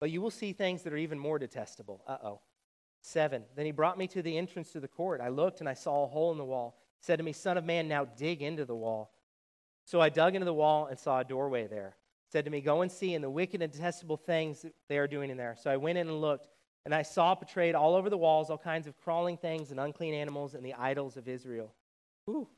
but 0.00 0.10
you 0.10 0.20
will 0.20 0.30
see 0.30 0.52
things 0.52 0.82
that 0.82 0.92
are 0.92 0.98
even 0.98 1.18
more 1.18 1.38
detestable. 1.38 2.02
Uh 2.06 2.18
oh. 2.22 2.40
Seven. 3.06 3.44
Then 3.54 3.66
he 3.66 3.70
brought 3.70 3.98
me 3.98 4.06
to 4.08 4.22
the 4.22 4.38
entrance 4.38 4.72
to 4.72 4.80
the 4.80 4.88
court. 4.88 5.20
I 5.20 5.28
looked 5.28 5.60
and 5.60 5.68
I 5.68 5.74
saw 5.74 6.04
a 6.04 6.06
hole 6.06 6.32
in 6.32 6.38
the 6.38 6.44
wall. 6.44 6.78
He 6.98 7.04
said 7.04 7.18
to 7.18 7.22
me, 7.22 7.34
Son 7.34 7.58
of 7.58 7.64
man, 7.64 7.86
now 7.86 8.06
dig 8.06 8.40
into 8.40 8.64
the 8.64 8.74
wall. 8.74 9.12
So 9.84 10.00
I 10.00 10.08
dug 10.08 10.34
into 10.34 10.46
the 10.46 10.54
wall 10.54 10.86
and 10.86 10.98
saw 10.98 11.20
a 11.20 11.24
doorway 11.24 11.66
there. 11.66 11.96
He 12.26 12.32
said 12.32 12.46
to 12.46 12.50
me, 12.50 12.62
Go 12.62 12.80
and 12.80 12.90
see, 12.90 13.12
and 13.12 13.22
the 13.22 13.28
wicked 13.28 13.60
and 13.60 13.70
detestable 13.70 14.16
things 14.16 14.64
they 14.88 14.96
are 14.96 15.06
doing 15.06 15.28
in 15.28 15.36
there. 15.36 15.54
So 15.60 15.70
I 15.70 15.76
went 15.76 15.98
in 15.98 16.08
and 16.08 16.18
looked, 16.22 16.48
and 16.86 16.94
I 16.94 17.02
saw 17.02 17.34
portrayed 17.34 17.74
all 17.74 17.94
over 17.94 18.08
the 18.08 18.16
walls 18.16 18.48
all 18.48 18.56
kinds 18.56 18.86
of 18.86 18.96
crawling 18.96 19.36
things 19.36 19.70
and 19.70 19.78
unclean 19.78 20.14
animals 20.14 20.54
and 20.54 20.64
the 20.64 20.72
idols 20.72 21.18
of 21.18 21.28
Israel. 21.28 21.74
Ooh. 22.30 22.48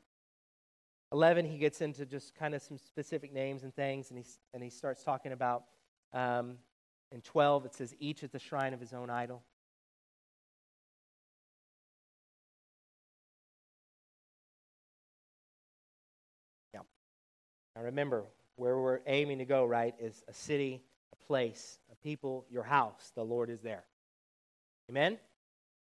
11, 1.11 1.43
he 1.43 1.57
gets 1.57 1.81
into 1.81 2.05
just 2.05 2.35
kind 2.35 2.55
of 2.55 2.61
some 2.61 2.77
specific 2.77 3.33
names 3.33 3.63
and 3.63 3.75
things, 3.75 4.11
and 4.11 4.17
he, 4.17 4.25
and 4.53 4.63
he 4.63 4.69
starts 4.69 5.03
talking 5.03 5.33
about, 5.33 5.65
um, 6.13 6.55
in 7.11 7.19
12, 7.19 7.65
it 7.65 7.73
says, 7.73 7.93
each 7.99 8.23
at 8.23 8.31
the 8.31 8.39
shrine 8.39 8.73
of 8.73 8.79
his 8.79 8.93
own 8.93 9.09
idol. 9.09 9.43
Now 17.77 17.83
remember, 17.83 18.23
where 18.55 18.79
we're 18.79 19.01
aiming 19.05 19.37
to 19.37 19.45
go, 19.45 19.63
right, 19.63 19.93
is 19.99 20.23
a 20.27 20.33
city, 20.33 20.81
a 21.13 21.25
place, 21.27 21.77
a 21.91 21.95
people, 21.95 22.43
your 22.49 22.63
house. 22.63 23.11
The 23.13 23.23
Lord 23.23 23.51
is 23.51 23.61
there. 23.61 23.83
Amen? 24.89 25.19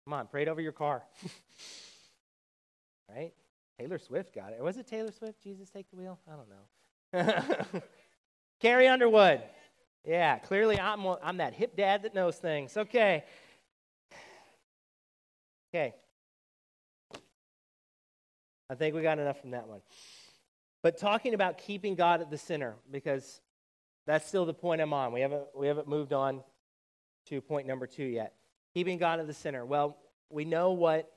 Come 0.04 0.14
on, 0.14 0.28
pray 0.28 0.42
it 0.42 0.50
over 0.50 0.60
your 0.60 0.74
car. 0.74 1.04
right? 3.10 3.32
Taylor 3.80 3.98
Swift 3.98 4.36
got 4.36 4.52
it. 4.52 4.62
Was 4.62 4.78
it 4.78 4.88
Taylor 4.88 5.14
Swift? 5.14 5.42
Jesus 5.42 5.70
take 5.70 5.90
the 5.90 5.96
wheel? 5.96 6.20
I 6.28 6.36
don't 6.36 6.50
know. 7.74 7.82
Carrie 8.60 8.90
Underwood. 8.90 9.42
Yeah, 10.06 10.38
clearly 10.40 10.78
I'm, 10.78 11.06
I'm 11.24 11.38
that 11.38 11.54
hip 11.54 11.78
dad 11.78 12.04
that 12.04 12.14
knows 12.14 12.36
things. 12.36 12.76
Okay. 12.76 13.24
Okay. 15.74 15.94
I 18.72 18.76
think 18.76 18.96
we 18.96 19.04
got 19.04 19.20
enough 19.20 19.40
from 19.40 19.52
that 19.52 19.68
one. 19.68 19.82
But 20.82 20.98
talking 20.98 21.34
about 21.34 21.58
keeping 21.58 21.96
God 21.96 22.22
at 22.22 22.30
the 22.30 22.38
center, 22.38 22.76
because 22.90 23.42
that's 24.08 24.28
still 24.28 24.46
the 24.46 24.54
point 24.54 24.82
I'm 24.82 24.94
on. 24.94 25.12
We 25.12 25.22
haven't, 25.22 25.46
we 25.56 25.68
haven't 25.68 25.88
moved 25.88 26.14
on 26.14 26.42
to 27.28 27.42
point 27.42 27.68
number 27.68 27.86
two 27.86 28.06
yet. 28.06 28.34
Keeping 28.74 28.98
God 28.98 29.20
at 29.20 29.28
the 29.28 29.34
center. 29.34 29.66
Well, 29.66 29.98
we 30.30 30.46
know 30.46 30.72
what 30.72 31.12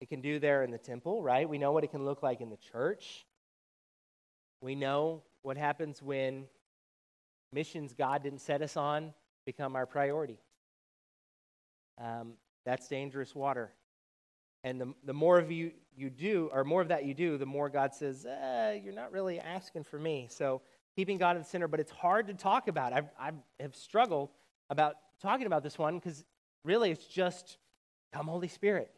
it 0.00 0.08
can 0.08 0.20
do 0.20 0.38
there 0.38 0.64
in 0.64 0.70
the 0.70 0.78
temple, 0.78 1.22
right? 1.22 1.48
We 1.48 1.58
know 1.58 1.72
what 1.72 1.84
it 1.84 1.90
can 1.90 2.04
look 2.04 2.22
like 2.22 2.40
in 2.40 2.50
the 2.50 2.56
church. 2.56 3.24
We 4.60 4.74
know 4.74 5.22
what 5.42 5.56
happens 5.56 6.02
when 6.02 6.46
missions 7.52 7.92
God 7.92 8.22
didn't 8.22 8.40
set 8.40 8.62
us 8.62 8.76
on 8.76 9.12
become 9.44 9.76
our 9.76 9.86
priority. 9.86 10.38
Um, 12.02 12.34
that's 12.64 12.88
dangerous 12.88 13.34
water. 13.34 13.72
And 14.64 14.80
the, 14.80 14.94
the 15.04 15.12
more 15.12 15.38
of 15.38 15.50
you 15.50 15.72
you 15.96 16.10
do, 16.10 16.50
or 16.52 16.64
more 16.64 16.80
of 16.80 16.88
that 16.88 17.04
you 17.04 17.14
do, 17.14 17.38
the 17.38 17.46
more 17.46 17.68
God 17.68 17.94
says, 17.94 18.26
eh, 18.26 18.80
you're 18.84 18.94
not 18.94 19.12
really 19.12 19.38
asking 19.38 19.84
for 19.84 19.98
me. 19.98 20.28
So 20.30 20.62
keeping 20.96 21.18
God 21.18 21.36
in 21.36 21.42
the 21.42 21.48
center, 21.48 21.68
but 21.68 21.80
it's 21.80 21.90
hard 21.90 22.26
to 22.28 22.34
talk 22.34 22.68
about. 22.68 22.92
I've, 22.92 23.08
I 23.18 23.32
have 23.60 23.74
struggled 23.74 24.30
about 24.70 24.96
talking 25.20 25.46
about 25.46 25.62
this 25.62 25.78
one 25.78 25.98
because 25.98 26.24
really 26.64 26.90
it's 26.90 27.06
just 27.06 27.58
come 28.12 28.26
Holy 28.26 28.48
Spirit. 28.48 28.90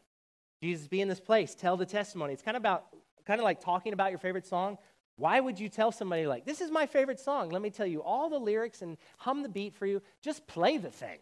Jesus, 0.61 0.87
be 0.87 1.01
in 1.01 1.07
this 1.07 1.19
place. 1.19 1.53
Tell 1.55 1.77
the 1.77 1.85
testimony. 1.85 2.33
It's 2.33 2.41
kind 2.41 2.57
of 2.57 2.61
about, 2.61 2.85
kind 3.25 3.39
of 3.39 3.43
like 3.43 3.59
talking 3.59 3.93
about 3.93 4.11
your 4.11 4.19
favorite 4.19 4.47
song. 4.47 4.77
Why 5.17 5.39
would 5.39 5.59
you 5.59 5.69
tell 5.69 5.91
somebody 5.91 6.27
like, 6.27 6.45
this 6.45 6.59
is 6.59 6.71
my 6.71 6.85
favorite 6.85 7.19
song? 7.19 7.49
Let 7.49 7.61
me 7.61 7.69
tell 7.69 7.85
you 7.85 8.01
all 8.01 8.29
the 8.29 8.39
lyrics 8.39 8.81
and 8.81 8.97
hum 9.17 9.43
the 9.43 9.49
beat 9.49 9.73
for 9.73 9.85
you. 9.85 10.01
Just 10.21 10.45
play 10.47 10.77
the 10.77 10.89
thing, 10.89 11.19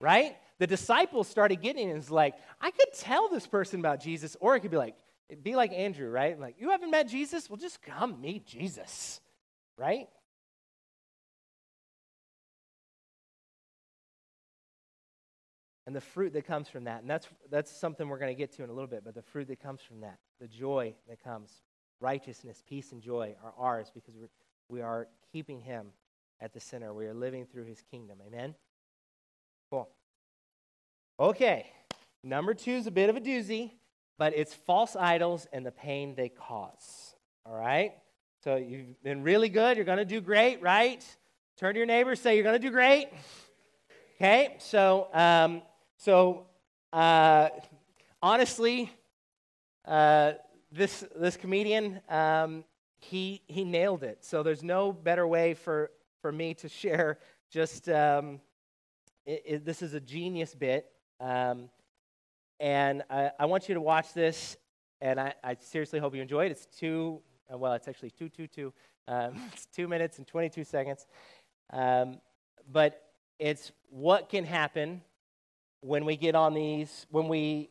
right? 0.00 0.36
The 0.58 0.66
disciples 0.66 1.28
started 1.28 1.60
getting. 1.60 1.90
It's 1.90 2.10
like, 2.10 2.34
I 2.60 2.70
could 2.70 2.92
tell 2.94 3.28
this 3.28 3.46
person 3.46 3.80
about 3.80 4.00
Jesus, 4.00 4.36
or 4.40 4.56
it 4.56 4.60
could 4.60 4.70
be 4.70 4.76
like, 4.76 4.96
it'd 5.28 5.44
be 5.44 5.56
like 5.56 5.72
Andrew, 5.72 6.08
right? 6.08 6.38
Like, 6.38 6.56
you 6.58 6.70
haven't 6.70 6.90
met 6.90 7.08
Jesus? 7.08 7.50
Well, 7.50 7.56
just 7.56 7.82
come 7.82 8.20
meet 8.20 8.46
Jesus, 8.46 9.20
right? 9.76 10.08
And 15.86 15.94
the 15.94 16.00
fruit 16.00 16.32
that 16.32 16.46
comes 16.46 16.68
from 16.68 16.84
that, 16.84 17.02
and 17.02 17.08
that's, 17.08 17.28
that's 17.48 17.70
something 17.70 18.08
we're 18.08 18.18
going 18.18 18.34
to 18.34 18.38
get 18.38 18.52
to 18.56 18.64
in 18.64 18.70
a 18.70 18.72
little 18.72 18.88
bit, 18.88 19.04
but 19.04 19.14
the 19.14 19.22
fruit 19.22 19.46
that 19.48 19.62
comes 19.62 19.80
from 19.82 20.00
that, 20.00 20.18
the 20.40 20.48
joy 20.48 20.94
that 21.08 21.22
comes, 21.22 21.62
righteousness, 22.00 22.62
peace, 22.68 22.90
and 22.90 23.00
joy 23.00 23.36
are 23.44 23.54
ours 23.56 23.92
because 23.94 24.14
we're, 24.16 24.28
we 24.68 24.80
are 24.80 25.06
keeping 25.32 25.60
Him 25.60 25.88
at 26.40 26.52
the 26.52 26.60
center. 26.60 26.92
We 26.92 27.06
are 27.06 27.14
living 27.14 27.46
through 27.46 27.66
His 27.66 27.82
kingdom. 27.88 28.18
Amen? 28.26 28.56
Cool. 29.70 29.88
Okay, 31.18 31.64
number 32.22 32.52
two 32.52 32.72
is 32.72 32.86
a 32.86 32.90
bit 32.90 33.08
of 33.08 33.16
a 33.16 33.20
doozy, 33.22 33.72
but 34.18 34.36
it's 34.36 34.52
false 34.52 34.94
idols 34.94 35.46
and 35.50 35.64
the 35.64 35.72
pain 35.72 36.14
they 36.14 36.28
cause. 36.28 37.14
All 37.46 37.56
right? 37.56 37.94
So 38.44 38.56
you've 38.56 39.02
been 39.02 39.22
really 39.22 39.48
good. 39.48 39.78
You're 39.78 39.86
going 39.86 39.96
to 39.96 40.04
do 40.04 40.20
great, 40.20 40.60
right? 40.60 41.02
Turn 41.56 41.72
to 41.72 41.78
your 41.78 41.86
neighbor, 41.86 42.14
say, 42.16 42.34
You're 42.34 42.44
going 42.44 42.60
to 42.60 42.66
do 42.66 42.70
great. 42.70 43.08
Okay, 44.16 44.56
so, 44.58 45.08
um, 45.14 45.62
so 45.96 46.48
uh, 46.92 47.48
honestly, 48.22 48.92
uh, 49.86 50.32
this, 50.70 51.02
this 51.16 51.38
comedian, 51.38 52.02
um, 52.10 52.62
he, 52.98 53.40
he 53.46 53.64
nailed 53.64 54.02
it. 54.02 54.22
So 54.22 54.42
there's 54.42 54.62
no 54.62 54.92
better 54.92 55.26
way 55.26 55.54
for, 55.54 55.92
for 56.20 56.30
me 56.30 56.52
to 56.54 56.68
share 56.68 57.20
just 57.50 57.88
um, 57.88 58.38
it, 59.24 59.42
it, 59.46 59.64
this 59.64 59.80
is 59.80 59.94
a 59.94 60.00
genius 60.00 60.54
bit 60.54 60.90
um, 61.20 61.68
and 62.60 63.02
I, 63.10 63.30
I, 63.38 63.46
want 63.46 63.68
you 63.68 63.74
to 63.74 63.80
watch 63.80 64.12
this, 64.12 64.56
and 65.00 65.20
I, 65.20 65.34
I, 65.42 65.56
seriously 65.60 65.98
hope 65.98 66.14
you 66.14 66.22
enjoy 66.22 66.46
it. 66.46 66.52
It's 66.52 66.66
two, 66.66 67.20
uh, 67.52 67.58
well, 67.58 67.72
it's 67.74 67.88
actually 67.88 68.10
two, 68.10 68.28
two, 68.28 68.46
two. 68.46 68.72
Um, 69.08 69.34
it's 69.52 69.66
two 69.66 69.88
minutes 69.88 70.18
and 70.18 70.26
22 70.26 70.64
seconds. 70.64 71.06
Um, 71.72 72.18
but 72.70 73.02
it's 73.38 73.72
what 73.90 74.28
can 74.28 74.44
happen 74.44 75.02
when 75.80 76.04
we 76.04 76.16
get 76.16 76.34
on 76.34 76.54
these, 76.54 77.06
when 77.10 77.28
we 77.28 77.70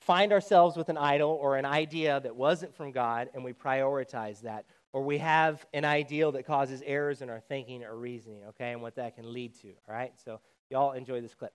find 0.00 0.32
ourselves 0.32 0.76
with 0.76 0.88
an 0.88 0.98
idol 0.98 1.30
or 1.30 1.56
an 1.56 1.64
idea 1.64 2.20
that 2.20 2.34
wasn't 2.34 2.74
from 2.74 2.92
God 2.92 3.30
and 3.34 3.44
we 3.44 3.52
prioritize 3.52 4.42
that, 4.42 4.66
or 4.92 5.02
we 5.02 5.18
have 5.18 5.64
an 5.72 5.84
ideal 5.84 6.32
that 6.32 6.46
causes 6.46 6.82
errors 6.84 7.22
in 7.22 7.30
our 7.30 7.40
thinking 7.40 7.82
or 7.84 7.96
reasoning, 7.96 8.44
okay, 8.48 8.72
and 8.72 8.82
what 8.82 8.96
that 8.96 9.16
can 9.16 9.32
lead 9.32 9.54
to, 9.62 9.68
all 9.88 9.94
right? 9.94 10.12
So, 10.24 10.40
y'all 10.70 10.92
enjoy 10.92 11.20
this 11.20 11.34
clip. 11.34 11.52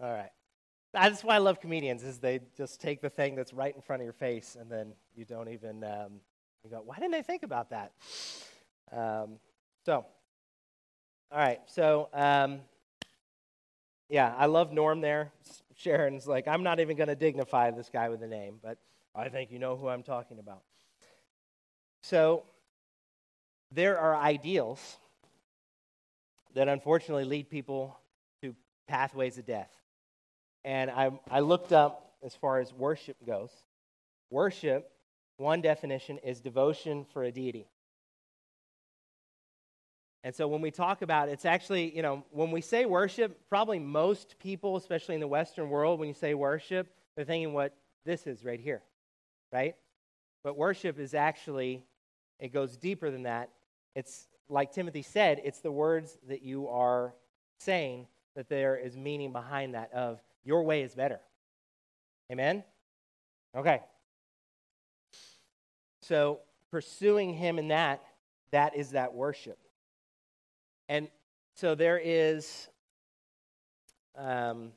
All 0.00 0.12
right. 0.12 0.30
That's 0.92 1.24
why 1.24 1.36
I 1.36 1.38
love 1.38 1.60
comedians 1.60 2.02
is 2.02 2.18
they 2.18 2.40
just 2.56 2.80
take 2.80 3.00
the 3.00 3.10
thing 3.10 3.34
that's 3.34 3.52
right 3.52 3.74
in 3.74 3.82
front 3.82 4.02
of 4.02 4.04
your 4.04 4.12
face 4.12 4.56
and 4.58 4.70
then 4.70 4.92
you 5.14 5.24
don't 5.24 5.48
even 5.48 5.84
um, 5.84 6.20
you 6.64 6.70
go, 6.70 6.82
why 6.84 6.96
didn't 6.96 7.14
I 7.14 7.22
think 7.22 7.42
about 7.42 7.70
that? 7.70 7.92
Um, 8.92 9.38
so, 9.84 10.04
all 11.30 11.38
right. 11.38 11.60
So, 11.66 12.08
um, 12.12 12.60
yeah, 14.08 14.34
I 14.36 14.46
love 14.46 14.72
Norm 14.72 15.00
there. 15.00 15.32
Sharon's 15.76 16.26
like, 16.26 16.48
I'm 16.48 16.62
not 16.62 16.80
even 16.80 16.96
going 16.96 17.08
to 17.08 17.14
dignify 17.14 17.70
this 17.70 17.90
guy 17.92 18.08
with 18.08 18.22
a 18.22 18.26
name, 18.26 18.58
but 18.62 18.78
I 19.14 19.28
think 19.28 19.50
you 19.50 19.58
know 19.58 19.76
who 19.76 19.88
I'm 19.88 20.02
talking 20.02 20.38
about. 20.38 20.62
So, 22.02 22.44
there 23.70 23.98
are 23.98 24.16
ideals 24.16 24.96
that 26.54 26.68
unfortunately 26.68 27.24
lead 27.24 27.50
people 27.50 27.98
to 28.40 28.54
pathways 28.88 29.38
of 29.38 29.46
death. 29.46 29.70
And 30.66 30.90
I, 30.90 31.12
I 31.30 31.40
looked 31.40 31.72
up 31.72 32.12
as 32.24 32.34
far 32.34 32.58
as 32.58 32.74
worship 32.74 33.16
goes. 33.24 33.50
Worship, 34.30 34.90
one 35.36 35.62
definition, 35.62 36.18
is 36.18 36.40
devotion 36.40 37.06
for 37.12 37.22
a 37.22 37.30
deity. 37.30 37.68
And 40.24 40.34
so 40.34 40.48
when 40.48 40.60
we 40.60 40.72
talk 40.72 41.02
about 41.02 41.28
it, 41.28 41.32
it's 41.32 41.44
actually, 41.44 41.94
you 41.94 42.02
know, 42.02 42.24
when 42.32 42.50
we 42.50 42.60
say 42.60 42.84
worship, 42.84 43.48
probably 43.48 43.78
most 43.78 44.40
people, 44.40 44.76
especially 44.76 45.14
in 45.14 45.20
the 45.20 45.28
Western 45.28 45.70
world, 45.70 46.00
when 46.00 46.08
you 46.08 46.14
say 46.14 46.34
worship, 46.34 46.88
they're 47.14 47.24
thinking 47.24 47.52
what 47.52 47.72
this 48.04 48.26
is 48.26 48.44
right 48.44 48.58
here, 48.58 48.82
right? 49.52 49.76
But 50.42 50.56
worship 50.56 50.98
is 50.98 51.14
actually, 51.14 51.84
it 52.40 52.52
goes 52.52 52.76
deeper 52.76 53.08
than 53.12 53.22
that. 53.22 53.50
It's, 53.94 54.26
like 54.48 54.72
Timothy 54.72 55.02
said, 55.02 55.40
it's 55.44 55.60
the 55.60 55.70
words 55.70 56.18
that 56.28 56.42
you 56.42 56.66
are 56.66 57.14
saying 57.60 58.08
that 58.34 58.48
there 58.48 58.76
is 58.76 58.96
meaning 58.96 59.30
behind 59.30 59.74
that 59.74 59.92
of 59.92 60.20
your 60.46 60.62
way 60.62 60.82
is 60.82 60.94
better. 60.94 61.20
Amen? 62.32 62.64
Okay. 63.54 63.80
So, 66.00 66.40
pursuing 66.70 67.34
Him 67.34 67.58
in 67.58 67.68
that, 67.68 68.02
that 68.52 68.76
is 68.76 68.90
that 68.90 69.12
worship. 69.12 69.58
And 70.88 71.08
so 71.56 71.74
there 71.74 72.00
is, 72.02 72.68
um, 74.16 74.70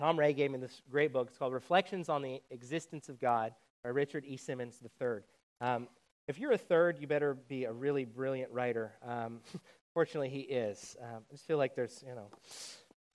Tom 0.00 0.18
Ray 0.18 0.32
gave 0.32 0.50
me 0.50 0.58
this 0.58 0.82
great 0.90 1.12
book. 1.12 1.28
It's 1.28 1.38
called 1.38 1.52
Reflections 1.52 2.08
on 2.08 2.20
the 2.22 2.42
Existence 2.50 3.08
of 3.08 3.20
God 3.20 3.54
by 3.84 3.90
Richard 3.90 4.24
E. 4.26 4.36
Simmons 4.36 4.82
III. 4.82 5.18
Um, 5.60 5.88
if 6.26 6.38
you're 6.38 6.52
a 6.52 6.58
third, 6.58 6.98
you 6.98 7.06
better 7.06 7.34
be 7.34 7.64
a 7.64 7.72
really 7.72 8.04
brilliant 8.04 8.50
writer. 8.50 8.92
Um, 9.06 9.40
fortunately, 9.94 10.30
he 10.30 10.40
is. 10.40 10.96
Um, 11.00 11.22
I 11.28 11.32
just 11.32 11.46
feel 11.46 11.58
like 11.58 11.76
there's, 11.76 12.02
you 12.06 12.14
know, 12.14 12.28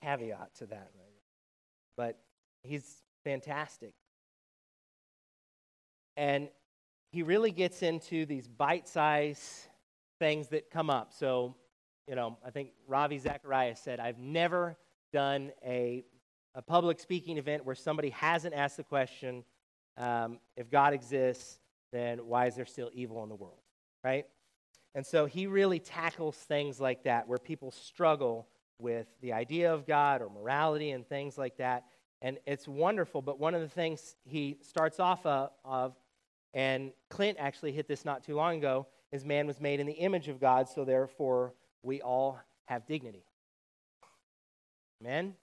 caveat 0.03 0.55
to 0.59 0.65
that. 0.67 0.91
But 1.97 2.19
he's 2.63 3.03
fantastic. 3.23 3.93
And 6.15 6.49
he 7.11 7.23
really 7.23 7.51
gets 7.51 7.81
into 7.81 8.25
these 8.25 8.47
bite 8.47 8.87
sized 8.87 9.67
things 10.19 10.49
that 10.49 10.69
come 10.69 10.89
up. 10.89 11.13
So, 11.13 11.55
you 12.07 12.15
know, 12.15 12.37
I 12.45 12.51
think 12.51 12.71
Ravi 12.87 13.17
Zacharias 13.17 13.79
said, 13.79 13.99
I've 13.99 14.19
never 14.19 14.77
done 15.11 15.51
a, 15.65 16.03
a 16.55 16.61
public 16.61 16.99
speaking 16.99 17.37
event 17.37 17.65
where 17.65 17.75
somebody 17.75 18.09
hasn't 18.09 18.53
asked 18.53 18.77
the 18.77 18.83
question 18.83 19.43
um, 19.97 20.39
if 20.55 20.69
God 20.69 20.93
exists, 20.93 21.59
then 21.91 22.19
why 22.19 22.45
is 22.47 22.55
there 22.55 22.65
still 22.65 22.89
evil 22.93 23.23
in 23.23 23.29
the 23.29 23.35
world? 23.35 23.59
Right? 24.03 24.25
And 24.95 25.05
so 25.05 25.25
he 25.25 25.47
really 25.47 25.79
tackles 25.79 26.35
things 26.35 26.79
like 26.79 27.03
that 27.03 27.27
where 27.27 27.37
people 27.37 27.71
struggle 27.71 28.47
with 28.79 29.07
the 29.21 29.33
idea 29.33 29.73
of 29.73 29.85
God 29.85 30.21
or 30.21 30.29
morality 30.29 30.91
and 30.91 31.07
things 31.07 31.37
like 31.37 31.57
that. 31.57 31.85
And 32.21 32.37
it's 32.45 32.67
wonderful. 32.67 33.21
But 33.21 33.39
one 33.39 33.53
of 33.53 33.61
the 33.61 33.69
things 33.69 34.15
he 34.25 34.57
starts 34.61 34.99
off 34.99 35.25
of, 35.25 35.51
of 35.63 35.95
and 36.53 36.91
Clint 37.09 37.37
actually 37.39 37.71
hit 37.73 37.87
this 37.87 38.05
not 38.05 38.23
too 38.23 38.35
long 38.35 38.57
ago, 38.57 38.87
is 39.11 39.23
man 39.23 39.47
was 39.47 39.59
made 39.59 39.79
in 39.79 39.85
the 39.85 39.93
image 39.93 40.27
of 40.27 40.39
God, 40.39 40.67
so 40.67 40.83
therefore 40.83 41.53
we 41.83 42.01
all 42.01 42.39
have 42.65 42.85
dignity. 42.85 43.23
Amen? 45.01 45.35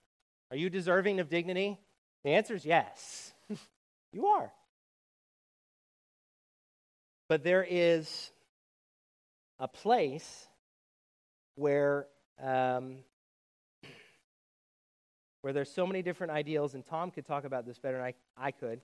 Are 0.51 0.57
you 0.57 0.69
deserving 0.69 1.19
of 1.19 1.29
dignity? 1.29 1.79
The 2.23 2.31
answer 2.31 2.55
is 2.55 2.65
yes. 2.65 3.33
you 4.13 4.27
are. 4.27 4.51
But 7.29 7.43
there 7.43 7.65
is 7.67 8.31
a 9.59 9.67
place 9.67 10.47
where 11.55 12.07
um, 12.41 12.97
where 15.47 15.53
there's 15.53 15.71
so 15.71 15.87
many 15.87 16.01
different 16.01 16.33
ideals, 16.33 16.73
and 16.73 16.85
Tom 16.85 17.09
could 17.09 17.23
talk 17.23 17.45
about 17.45 17.65
this 17.65 17.79
better 17.79 17.95
than 17.95 18.05
I, 18.07 18.13
I 18.37 18.51
could, 18.51 18.81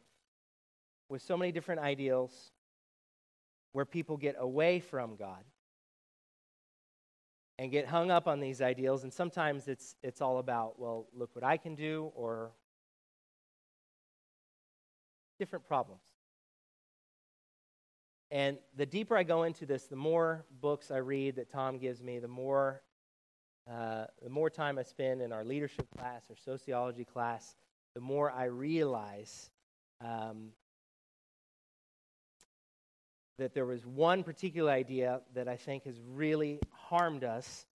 with 1.09 1.21
so 1.21 1.35
many 1.35 1.51
different 1.51 1.81
ideals 1.81 2.53
where 3.73 3.83
people 3.83 4.15
get 4.15 4.37
away 4.39 4.79
from 4.79 5.17
God 5.17 5.43
and 7.59 7.69
get 7.69 7.85
hung 7.85 8.11
up 8.11 8.29
on 8.29 8.39
these 8.39 8.61
ideals, 8.61 9.03
and 9.03 9.11
sometimes 9.11 9.67
it's, 9.67 9.95
it's 10.03 10.21
all 10.21 10.37
about, 10.37 10.79
well, 10.79 11.07
look 11.13 11.31
what 11.35 11.43
I 11.43 11.57
can 11.57 11.75
do, 11.75 12.13
or 12.15 12.51
different 15.39 15.67
problems. 15.67 16.05
And 18.31 18.57
the 18.77 18.85
deeper 18.85 19.17
I 19.17 19.23
go 19.23 19.43
into 19.43 19.65
this, 19.65 19.87
the 19.87 19.97
more 19.97 20.45
books 20.61 20.91
I 20.91 20.99
read 20.99 21.35
that 21.35 21.51
Tom 21.51 21.77
gives 21.77 22.01
me, 22.01 22.19
the 22.19 22.29
more, 22.29 22.83
uh, 23.69 24.05
the 24.21 24.29
more 24.29 24.49
time 24.49 24.77
I 24.77 24.83
spend 24.83 25.21
in 25.21 25.31
our 25.31 25.43
leadership 25.43 25.87
class 25.97 26.23
or 26.29 26.35
sociology 26.35 27.05
class, 27.05 27.55
the 27.95 28.01
more 28.01 28.31
I 28.31 28.45
realize 28.45 29.49
um, 30.03 30.49
that 33.37 33.53
there 33.53 33.65
was 33.65 33.85
one 33.85 34.23
particular 34.23 34.71
idea 34.71 35.21
that 35.33 35.47
I 35.47 35.55
think 35.55 35.85
has 35.85 35.99
really 36.13 36.59
harmed 36.71 37.23
us, 37.23 37.65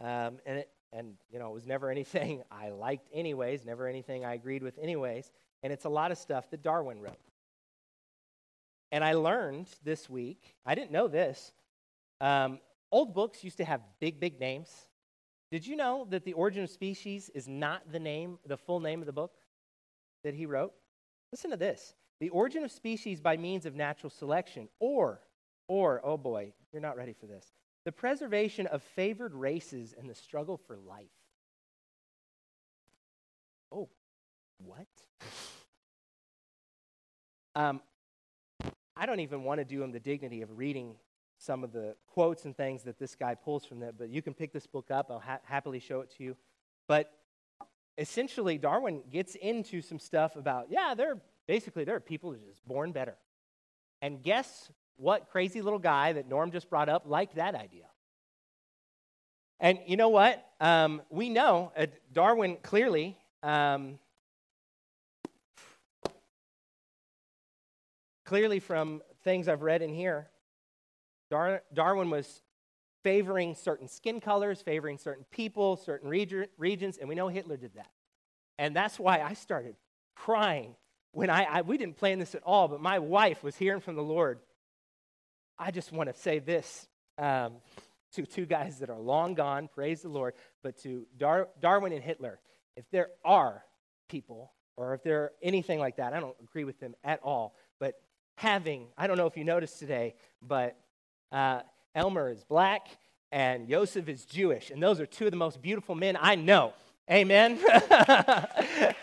um, 0.00 0.38
and 0.46 0.58
it, 0.58 0.70
and 0.92 1.14
you 1.30 1.38
know 1.38 1.50
it 1.50 1.54
was 1.54 1.66
never 1.66 1.90
anything 1.90 2.42
I 2.50 2.70
liked 2.70 3.08
anyways, 3.12 3.64
never 3.64 3.86
anything 3.86 4.24
I 4.24 4.34
agreed 4.34 4.62
with 4.62 4.78
anyways, 4.78 5.30
and 5.62 5.72
it's 5.72 5.84
a 5.84 5.90
lot 5.90 6.10
of 6.10 6.18
stuff 6.18 6.50
that 6.50 6.62
Darwin 6.62 7.00
wrote. 7.00 7.18
And 8.92 9.04
I 9.04 9.14
learned 9.14 9.66
this 9.82 10.08
week, 10.08 10.54
I 10.64 10.74
didn't 10.74 10.92
know 10.92 11.08
this. 11.08 11.52
Um, 12.20 12.60
old 12.92 13.12
books 13.12 13.42
used 13.42 13.56
to 13.56 13.64
have 13.64 13.80
big, 13.98 14.20
big 14.20 14.38
names. 14.38 14.70
Did 15.54 15.68
you 15.68 15.76
know 15.76 16.04
that 16.10 16.24
The 16.24 16.32
Origin 16.32 16.64
of 16.64 16.70
Species 16.70 17.30
is 17.32 17.46
not 17.46 17.92
the 17.92 18.00
name, 18.00 18.40
the 18.44 18.56
full 18.56 18.80
name 18.80 18.98
of 18.98 19.06
the 19.06 19.12
book 19.12 19.34
that 20.24 20.34
he 20.34 20.46
wrote? 20.46 20.72
Listen 21.30 21.52
to 21.52 21.56
this. 21.56 21.94
The 22.18 22.30
origin 22.30 22.64
of 22.64 22.72
species 22.72 23.20
by 23.20 23.36
means 23.36 23.64
of 23.64 23.76
natural 23.76 24.10
selection, 24.10 24.68
or, 24.80 25.20
or, 25.68 26.00
oh 26.02 26.16
boy, 26.16 26.54
you're 26.72 26.82
not 26.82 26.96
ready 26.96 27.12
for 27.12 27.26
this. 27.26 27.52
The 27.84 27.92
preservation 27.92 28.66
of 28.66 28.82
favored 28.82 29.32
races 29.32 29.94
and 29.96 30.10
the 30.10 30.14
struggle 30.16 30.56
for 30.56 30.76
life. 30.76 31.06
Oh, 33.70 33.88
what? 34.58 34.88
um, 37.54 37.80
I 38.96 39.06
don't 39.06 39.20
even 39.20 39.44
want 39.44 39.60
to 39.60 39.64
do 39.64 39.84
him 39.84 39.92
the 39.92 40.00
dignity 40.00 40.42
of 40.42 40.58
reading 40.58 40.96
some 41.44 41.62
of 41.62 41.72
the 41.72 41.94
quotes 42.06 42.44
and 42.44 42.56
things 42.56 42.82
that 42.84 42.98
this 42.98 43.14
guy 43.14 43.34
pulls 43.34 43.64
from 43.64 43.80
that, 43.80 43.98
but 43.98 44.08
you 44.08 44.22
can 44.22 44.34
pick 44.34 44.52
this 44.52 44.66
book 44.66 44.90
up. 44.90 45.10
I'll 45.10 45.20
ha- 45.20 45.40
happily 45.44 45.80
show 45.80 46.00
it 46.00 46.10
to 46.16 46.24
you. 46.24 46.36
But 46.88 47.12
essentially, 47.98 48.58
Darwin 48.58 49.02
gets 49.10 49.34
into 49.34 49.82
some 49.82 49.98
stuff 49.98 50.36
about, 50.36 50.66
yeah, 50.70 50.94
there 50.94 51.18
basically 51.46 51.84
there 51.84 51.96
are 51.96 52.00
people 52.00 52.30
who 52.30 52.36
are 52.36 52.50
just 52.50 52.66
born 52.66 52.92
better. 52.92 53.16
And 54.00 54.22
guess 54.22 54.70
what 54.96 55.30
crazy 55.30 55.60
little 55.62 55.78
guy 55.78 56.12
that 56.12 56.28
Norm 56.28 56.50
just 56.50 56.70
brought 56.70 56.88
up 56.88 57.04
liked 57.06 57.36
that 57.36 57.54
idea? 57.54 57.86
And 59.60 59.78
you 59.86 59.96
know 59.96 60.08
what? 60.08 60.44
Um, 60.60 61.02
we 61.10 61.28
know 61.28 61.72
uh, 61.76 61.86
Darwin 62.12 62.58
clearly 62.62 63.16
um, 63.42 63.98
clearly 68.24 68.58
from 68.58 69.02
things 69.22 69.48
I've 69.48 69.62
read 69.62 69.82
in 69.82 69.92
here, 69.92 70.28
Dar- 71.34 71.62
Darwin 71.72 72.10
was 72.10 72.42
favoring 73.02 73.56
certain 73.56 73.88
skin 73.88 74.20
colors, 74.20 74.62
favoring 74.62 74.98
certain 74.98 75.24
people, 75.32 75.76
certain 75.76 76.08
reg- 76.08 76.48
regions, 76.56 76.96
and 76.96 77.08
we 77.08 77.16
know 77.16 77.26
Hitler 77.26 77.56
did 77.56 77.74
that. 77.74 77.90
And 78.56 78.74
that's 78.76 79.00
why 79.00 79.20
I 79.20 79.34
started 79.34 79.74
crying 80.14 80.76
when 81.10 81.30
I, 81.30 81.42
I, 81.42 81.60
we 81.62 81.76
didn't 81.76 81.96
plan 81.96 82.20
this 82.20 82.36
at 82.36 82.42
all, 82.44 82.68
but 82.68 82.80
my 82.80 83.00
wife 83.00 83.42
was 83.42 83.56
hearing 83.56 83.80
from 83.80 83.96
the 83.96 84.02
Lord. 84.02 84.38
I 85.58 85.72
just 85.72 85.90
want 85.90 86.08
to 86.08 86.20
say 86.20 86.38
this 86.38 86.86
um, 87.18 87.54
to 88.12 88.24
two 88.24 88.46
guys 88.46 88.78
that 88.78 88.88
are 88.88 89.00
long 89.00 89.34
gone, 89.34 89.66
praise 89.66 90.02
the 90.02 90.08
Lord, 90.10 90.34
but 90.62 90.80
to 90.84 91.04
Dar- 91.18 91.48
Darwin 91.60 91.92
and 91.92 92.02
Hitler. 92.02 92.38
If 92.76 92.88
there 92.92 93.08
are 93.24 93.64
people, 94.08 94.52
or 94.76 94.94
if 94.94 95.02
there 95.02 95.22
are 95.22 95.32
anything 95.42 95.80
like 95.80 95.96
that, 95.96 96.12
I 96.12 96.20
don't 96.20 96.36
agree 96.40 96.62
with 96.62 96.78
them 96.78 96.94
at 97.02 97.18
all, 97.24 97.56
but 97.80 98.00
having, 98.36 98.86
I 98.96 99.08
don't 99.08 99.16
know 99.16 99.26
if 99.26 99.36
you 99.36 99.42
noticed 99.42 99.80
today, 99.80 100.14
but 100.40 100.76
uh, 101.34 101.60
Elmer 101.94 102.30
is 102.30 102.44
black 102.44 102.86
and 103.32 103.68
Joseph 103.68 104.08
is 104.08 104.24
Jewish. 104.24 104.70
And 104.70 104.82
those 104.82 105.00
are 105.00 105.06
two 105.06 105.24
of 105.26 105.32
the 105.32 105.36
most 105.36 105.60
beautiful 105.60 105.96
men 105.96 106.16
I 106.20 106.36
know. 106.36 106.72
Amen. 107.10 107.58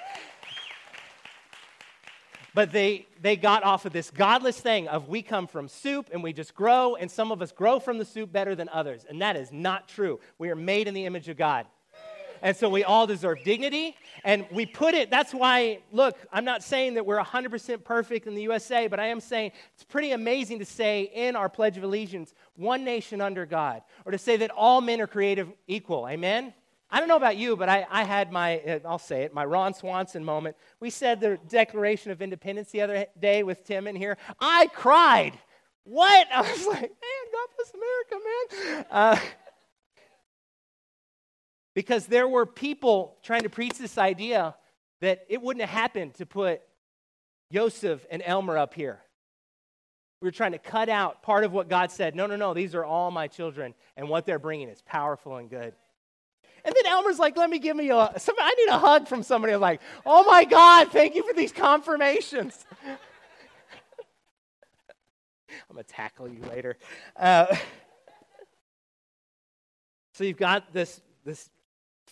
but 2.54 2.72
they, 2.72 3.06
they 3.22 3.36
got 3.36 3.63
off 3.63 3.86
of 3.86 3.91
this 3.94 4.10
godless 4.10 4.60
thing 4.60 4.88
of 4.88 5.10
we 5.10 5.22
come 5.22 5.46
from 5.48 5.67
soup 5.67 6.10
and 6.13 6.24
we 6.24 6.32
just 6.32 6.56
grow, 6.56 6.96
and 6.96 7.12
some 7.12 7.32
of 7.32 7.41
us 7.41 7.52
grow 7.52 7.80
from 7.80 7.98
the 7.98 8.06
soup 8.06 8.32
better 8.32 8.56
than 8.56 8.70
others. 8.70 9.06
And 9.08 9.22
that 9.22 9.36
is 9.36 9.52
not 9.52 9.89
true. 9.89 10.20
We 10.39 10.50
are 10.50 10.56
made 10.56 10.88
in 10.88 10.94
the 10.94 11.06
image 11.06 11.28
of 11.28 11.36
God. 11.38 11.67
And 12.41 12.56
so 12.56 12.69
we 12.69 12.84
all 12.84 13.08
deserve 13.08 13.43
dignity. 13.43 13.95
And 14.23 14.45
we 14.51 14.65
put 14.65 14.93
it, 14.93 15.10
that's 15.10 15.34
why, 15.34 15.80
look, 15.91 16.17
I'm 16.32 16.45
not 16.45 16.63
saying 16.63 16.95
that 16.95 17.06
we're 17.06 17.21
100% 17.21 17.84
perfect 17.84 18.27
in 18.27 18.36
the 18.36 18.41
USA, 18.43 18.88
but 18.88 18.99
I 18.99 19.08
am 19.08 19.19
saying 19.19 19.51
it's 19.73 19.84
pretty 19.84 20.12
amazing 20.12 20.60
to 20.60 20.65
say 20.65 21.04
in 21.13 21.36
our 21.36 21.49
Pledge 21.49 21.77
of 21.77 21.84
Allegiance, 21.84 22.34
one 22.56 22.84
nation 22.84 23.21
under 23.21 23.45
God, 23.45 23.82
or 24.06 24.12
to 24.12 24.17
say 24.17 24.38
that 24.38 24.51
all 24.51 24.82
men 24.82 25.01
are 25.01 25.08
created 25.08 25.51
equal. 25.67 26.08
Amen? 26.08 26.54
I 26.93 26.99
don't 26.99 27.08
know 27.08 27.15
about 27.15 27.38
you, 27.38 27.56
but 27.56 27.69
I, 27.69 27.88
I 27.89 28.04
had 28.04 28.34
my, 28.34 28.60
uh, 28.60 28.80
I'll 28.86 28.99
say 28.99 29.23
it, 29.23 29.34
my 29.34 29.45
Ron 29.45 29.73
Swanson 29.73 30.25
moment. 30.25 30.58
We 30.82 30.89
said 30.89 31.21
the 31.21 31.39
Declaration 31.47 32.12
of 32.12 32.21
Independence 32.21 32.71
the 32.71 32.82
other 32.82 33.06
day 33.17 33.43
with 33.43 33.63
Tim 33.63 33.88
in 33.88 33.95
here. 33.95 34.17
I 34.39 34.67
cried. 34.67 35.39
What? 35.86 36.27
I 36.34 36.41
was 36.41 36.67
like, 36.67 36.82
man, 36.82 36.89
God 37.32 37.49
bless 37.56 37.73
America, 37.73 38.15
man. 38.25 38.86
Uh, 38.91 39.19
because 41.73 42.05
there 42.05 42.27
were 42.27 42.45
people 42.45 43.17
trying 43.23 43.43
to 43.43 43.49
preach 43.49 43.77
this 43.77 43.97
idea 43.97 44.55
that 44.99 45.25
it 45.29 45.41
wouldn't 45.41 45.62
have 45.62 45.69
happened 45.69 46.15
to 46.15 46.25
put 46.25 46.62
Joseph 47.51 48.05
and 48.10 48.21
Elmer 48.25 48.57
up 48.57 48.73
here. 48.73 48.99
We 50.21 50.27
were 50.27 50.31
trying 50.31 50.51
to 50.51 50.60
cut 50.60 50.88
out 50.88 51.23
part 51.23 51.43
of 51.43 51.51
what 51.51 51.67
God 51.67 51.91
said. 51.91 52.15
No, 52.15 52.27
no, 52.27 52.36
no, 52.36 52.53
these 52.53 52.75
are 52.75 52.86
all 52.86 53.10
my 53.10 53.27
children, 53.27 53.73
and 53.97 54.07
what 54.07 54.25
they're 54.25 54.39
bringing 54.39 54.69
is 54.69 54.81
powerful 54.84 55.38
and 55.38 55.49
good. 55.49 55.73
And 56.63 56.75
then 56.75 56.86
Elmer's 56.86 57.17
like, 57.17 57.38
let 57.38 57.49
me 57.49 57.57
give 57.57 57.75
me 57.75 57.89
a, 57.89 58.13
some, 58.17 58.36
I 58.39 58.53
need 58.53 58.67
a 58.69 58.77
hug 58.77 59.07
from 59.07 59.23
somebody. 59.23 59.53
I'm 59.53 59.62
like, 59.62 59.81
oh 60.05 60.23
my 60.25 60.43
God, 60.43 60.91
thank 60.91 61.15
you 61.15 61.27
for 61.27 61.34
these 61.34 61.51
confirmations. 61.51 62.65
I'm 65.69 65.75
going 65.75 65.84
to 65.84 65.91
tackle 65.91 66.27
you 66.27 66.41
later. 66.49 66.77
Uh, 67.15 67.47
so 70.13 70.23
you've 70.23 70.38
got 70.38 70.71
this, 70.71 71.01
this 71.25 71.49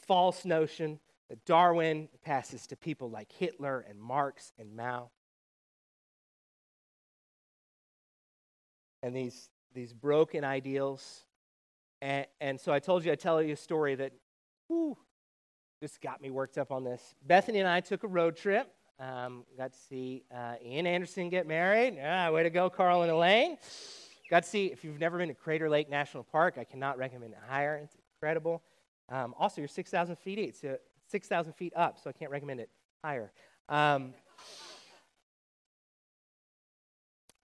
false 0.09 0.43
notion 0.43 0.99
that 1.29 1.45
Darwin 1.45 2.09
passes 2.25 2.65
to 2.65 2.75
people 2.75 3.11
like 3.11 3.31
Hitler 3.31 3.85
and 3.87 4.01
Marx 4.01 4.51
and 4.57 4.75
Mao. 4.75 5.11
And 9.03 9.15
these, 9.15 9.51
these 9.75 9.93
broken 9.93 10.43
ideals. 10.43 11.25
And, 12.01 12.25
and 12.41 12.59
so 12.59 12.73
I 12.73 12.79
told 12.79 13.05
you 13.05 13.11
I'd 13.11 13.19
tell 13.19 13.39
you 13.39 13.53
a 13.53 13.55
story 13.55 13.93
that 13.95 14.11
whew, 14.67 14.97
just 15.79 16.01
got 16.01 16.23
me 16.23 16.31
worked 16.31 16.57
up 16.57 16.71
on 16.71 16.83
this. 16.83 17.13
Bethany 17.27 17.59
and 17.59 17.69
I 17.69 17.79
took 17.79 18.03
a 18.03 18.07
road 18.07 18.35
trip. 18.35 18.67
Um, 18.99 19.43
got 19.59 19.73
to 19.73 19.79
see 19.79 20.23
uh, 20.35 20.55
Ian 20.65 20.87
Anderson 20.87 21.29
get 21.29 21.45
married. 21.45 21.93
Yeah, 21.97 22.31
way 22.31 22.41
to 22.41 22.49
go, 22.49 22.71
Carl 22.71 23.03
and 23.03 23.11
Elaine. 23.11 23.57
Got 24.31 24.41
to 24.43 24.49
see, 24.49 24.65
if 24.65 24.83
you've 24.83 24.99
never 24.99 25.19
been 25.19 25.29
to 25.29 25.35
Crater 25.35 25.69
Lake 25.69 25.87
National 25.87 26.23
Park, 26.23 26.57
I 26.57 26.63
cannot 26.63 26.97
recommend 26.97 27.33
it 27.33 27.39
higher. 27.47 27.79
It's 27.83 27.95
incredible. 28.15 28.63
Um, 29.09 29.33
also, 29.37 29.61
you're 29.61 29.67
6,000 29.67 30.15
feet, 30.17 30.55
so 30.55 30.77
6,000 31.07 31.53
feet 31.53 31.73
up, 31.75 31.99
so 31.99 32.09
I 32.09 32.13
can't 32.13 32.31
recommend 32.31 32.59
it 32.59 32.69
higher. 33.03 33.31
Um, 33.67 34.13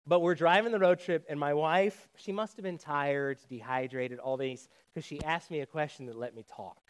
but 0.07 0.21
we're 0.21 0.35
driving 0.35 0.73
the 0.73 0.79
road 0.79 1.01
trip, 1.01 1.27
and 1.29 1.39
my 1.39 1.55
wife, 1.55 2.09
she 2.17 2.33
must 2.33 2.57
have 2.57 2.63
been 2.63 2.79
tired, 2.79 3.39
dehydrated, 3.49 4.19
all 4.19 4.37
these, 4.37 4.69
because 4.93 5.05
she 5.05 5.23
asked 5.23 5.51
me 5.51 5.61
a 5.61 5.67
question 5.67 6.07
that 6.07 6.17
let 6.17 6.35
me 6.35 6.45
talk. 6.57 6.83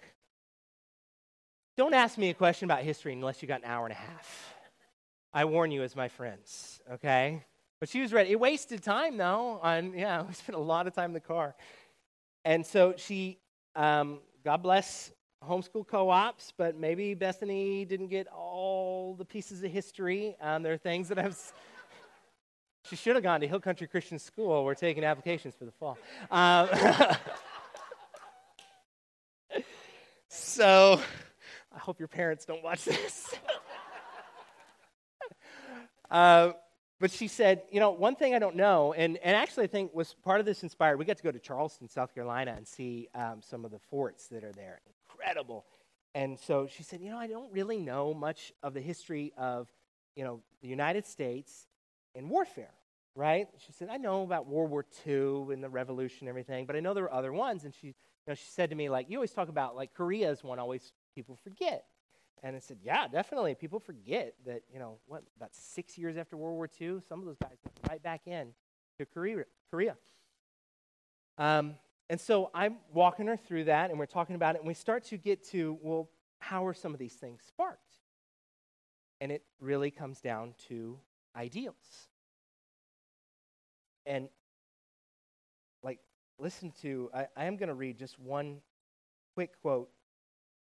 Don't 1.77 1.95
ask 1.95 2.19
me 2.19 2.31
a 2.31 2.35
question 2.35 2.65
about 2.65 2.83
history 2.83 3.13
unless 3.13 3.41
you 3.41 3.49
got 3.49 3.63
an 3.63 3.71
hour 3.71 3.87
and 3.87 3.93
a 3.93 3.97
half. 3.97 4.55
I 5.33 5.45
warn 5.45 5.71
you 5.71 5.83
as 5.83 5.95
my 5.95 6.09
friends, 6.09 6.81
okay? 6.95 7.45
But 7.81 7.89
she 7.89 8.01
was 8.01 8.13
ready. 8.13 8.31
It 8.31 8.41
wasted 8.41 8.83
time, 8.83 9.17
though. 9.17 9.61
On 9.63 9.95
yeah, 9.97 10.23
we 10.29 10.35
spent 10.35 10.57
a 10.57 10.61
lot 10.61 10.87
of 10.87 10.95
time 10.95 11.11
in 11.11 11.15
the 11.15 11.21
car, 11.21 11.55
and 12.45 12.65
so 12.65 12.95
she, 12.97 13.39
um, 13.77 14.21
God 14.45 14.63
bless 14.63 15.13
homeschool 15.47 15.87
co-ops, 15.87 16.53
but 16.57 16.77
maybe 16.77 17.15
Bethany 17.15 17.85
didn't 17.85 18.09
get 18.09 18.27
all 18.29 19.15
the 19.15 19.25
pieces 19.25 19.63
of 19.63 19.71
history. 19.71 20.37
Um, 20.41 20.63
there 20.63 20.73
are 20.73 20.79
things 20.79 21.09
that 21.09 21.19
I've. 21.19 21.39
she 22.85 22.97
should 22.97 23.17
have 23.17 23.23
gone 23.23 23.41
to 23.41 23.49
Hill 23.49 23.61
Country 23.61 23.87
Christian 23.87 24.19
School. 24.19 24.65
We're 24.65 24.75
taking 24.75 25.05
applications 25.05 25.55
for 25.55 25.65
the 25.65 25.73
fall. 25.73 25.99
Um, 26.31 26.69
so, 30.29 31.01
I 31.75 31.79
hope 31.79 31.99
your 31.99 32.09
parents 32.09 32.45
don't 32.45 32.63
watch 32.63 32.85
this. 32.85 33.35
uh, 36.11 36.53
but 37.01 37.11
she 37.11 37.29
said, 37.29 37.63
you 37.71 37.79
know, 37.79 37.91
one 37.91 38.17
thing 38.17 38.35
I 38.35 38.39
don't 38.39 38.57
know, 38.57 38.93
and, 38.93 39.17
and 39.19 39.37
actually 39.37 39.65
I 39.65 39.69
think 39.69 39.95
was 39.95 40.15
part 40.25 40.41
of 40.41 40.47
this 40.47 40.63
inspired. 40.63 40.99
We 40.99 41.05
got 41.05 41.17
to 41.19 41.23
go 41.23 41.31
to 41.31 41.39
Charleston, 41.39 41.89
South 41.89 42.15
Carolina, 42.15 42.55
and 42.57 42.67
see 42.67 43.09
um, 43.15 43.41
some 43.41 43.65
of 43.65 43.71
the 43.71 43.79
forts 43.79 44.27
that 44.29 44.43
are 44.43 44.53
there 44.53 44.81
incredible. 45.09 45.65
And 46.15 46.39
so 46.39 46.67
she 46.67 46.83
said, 46.83 47.01
You 47.01 47.11
know, 47.11 47.19
I 47.19 47.27
don't 47.27 47.53
really 47.53 47.79
know 47.79 48.15
much 48.15 48.53
of 48.63 48.75
the 48.75 48.81
history 48.81 49.33
of, 49.37 49.69
you 50.17 50.25
know, 50.25 50.41
the 50.63 50.69
United 50.69 51.07
States 51.07 51.67
in 52.15 52.29
warfare, 52.29 52.73
right? 53.15 53.47
She 53.65 53.73
said, 53.73 53.89
I 53.91 53.99
know 53.99 54.23
about 54.23 54.47
World 54.47 54.71
War 54.71 54.85
II 55.07 55.53
and 55.53 55.63
the 55.63 55.69
revolution 55.69 56.27
and 56.27 56.29
everything, 56.29 56.67
but 56.67 56.75
I 56.75 56.81
know 56.81 56.95
there 56.95 57.05
were 57.05 57.13
other 57.13 57.33
ones. 57.33 57.65
And 57.65 57.75
she, 57.75 57.89
you 57.89 57.95
know, 58.27 58.35
she 58.35 58.49
said 58.51 58.71
to 58.71 58.77
me, 58.77 58.89
like, 58.89 59.09
you 59.09 59.19
always 59.19 59.33
talk 59.33 59.49
about, 59.49 59.77
like, 59.77 59.95
Korea 59.95 60.31
is 60.31 60.43
one 60.43 60.59
always 60.59 60.93
people 61.15 61.39
forget. 61.45 61.85
And 62.43 62.55
I 62.55 62.61
said, 62.61 62.79
yeah, 62.83 63.09
definitely. 63.09 63.55
People 63.55 63.81
forget 63.81 64.35
that, 64.47 64.63
you 64.73 64.79
know, 64.79 64.99
what, 65.07 65.23
about 65.37 65.55
six 65.55 65.99
years 65.99 66.17
after 66.17 66.37
World 66.37 66.57
War 66.57 66.69
II, 66.81 67.01
some 67.09 67.21
of 67.21 67.27
those 67.27 67.39
guys 67.39 67.57
went 67.65 67.91
right 67.91 68.03
back 68.03 68.23
in 68.27 68.53
to 68.99 69.07
Korea. 69.07 69.45
Korea. 69.71 69.97
Um, 71.37 71.75
and 72.11 72.21
so 72.21 72.51
I'm 72.55 72.77
walking 72.93 73.27
her 73.27 73.37
through 73.37 73.65
that, 73.65 73.91
and 73.91 73.99
we're 73.99 74.07
talking 74.07 74.35
about 74.35 74.55
it, 74.55 74.59
and 74.59 74.69
we 74.69 74.75
start 74.75 75.05
to 75.05 75.17
get 75.17 75.45
to, 75.51 75.79
well, 75.83 76.09
how 76.39 76.67
are 76.67 76.75
some 76.75 76.93
of 76.95 76.99
these 76.99 77.13
things 77.13 77.43
sparked? 77.47 77.83
And 79.21 79.31
it 79.31 79.43
really 79.61 79.91
comes 79.91 80.21
down 80.21 80.55
to 80.69 80.99
ideals. 81.37 82.09
And, 84.07 84.29
like, 85.83 85.99
listen 86.39 86.73
to, 86.83 87.11
I, 87.15 87.27
I 87.37 87.45
am 87.45 87.57
going 87.57 87.69
to 87.69 87.75
read 87.75 87.99
just 87.99 88.19
one 88.19 88.61
quick 89.35 89.61
quote 89.61 89.91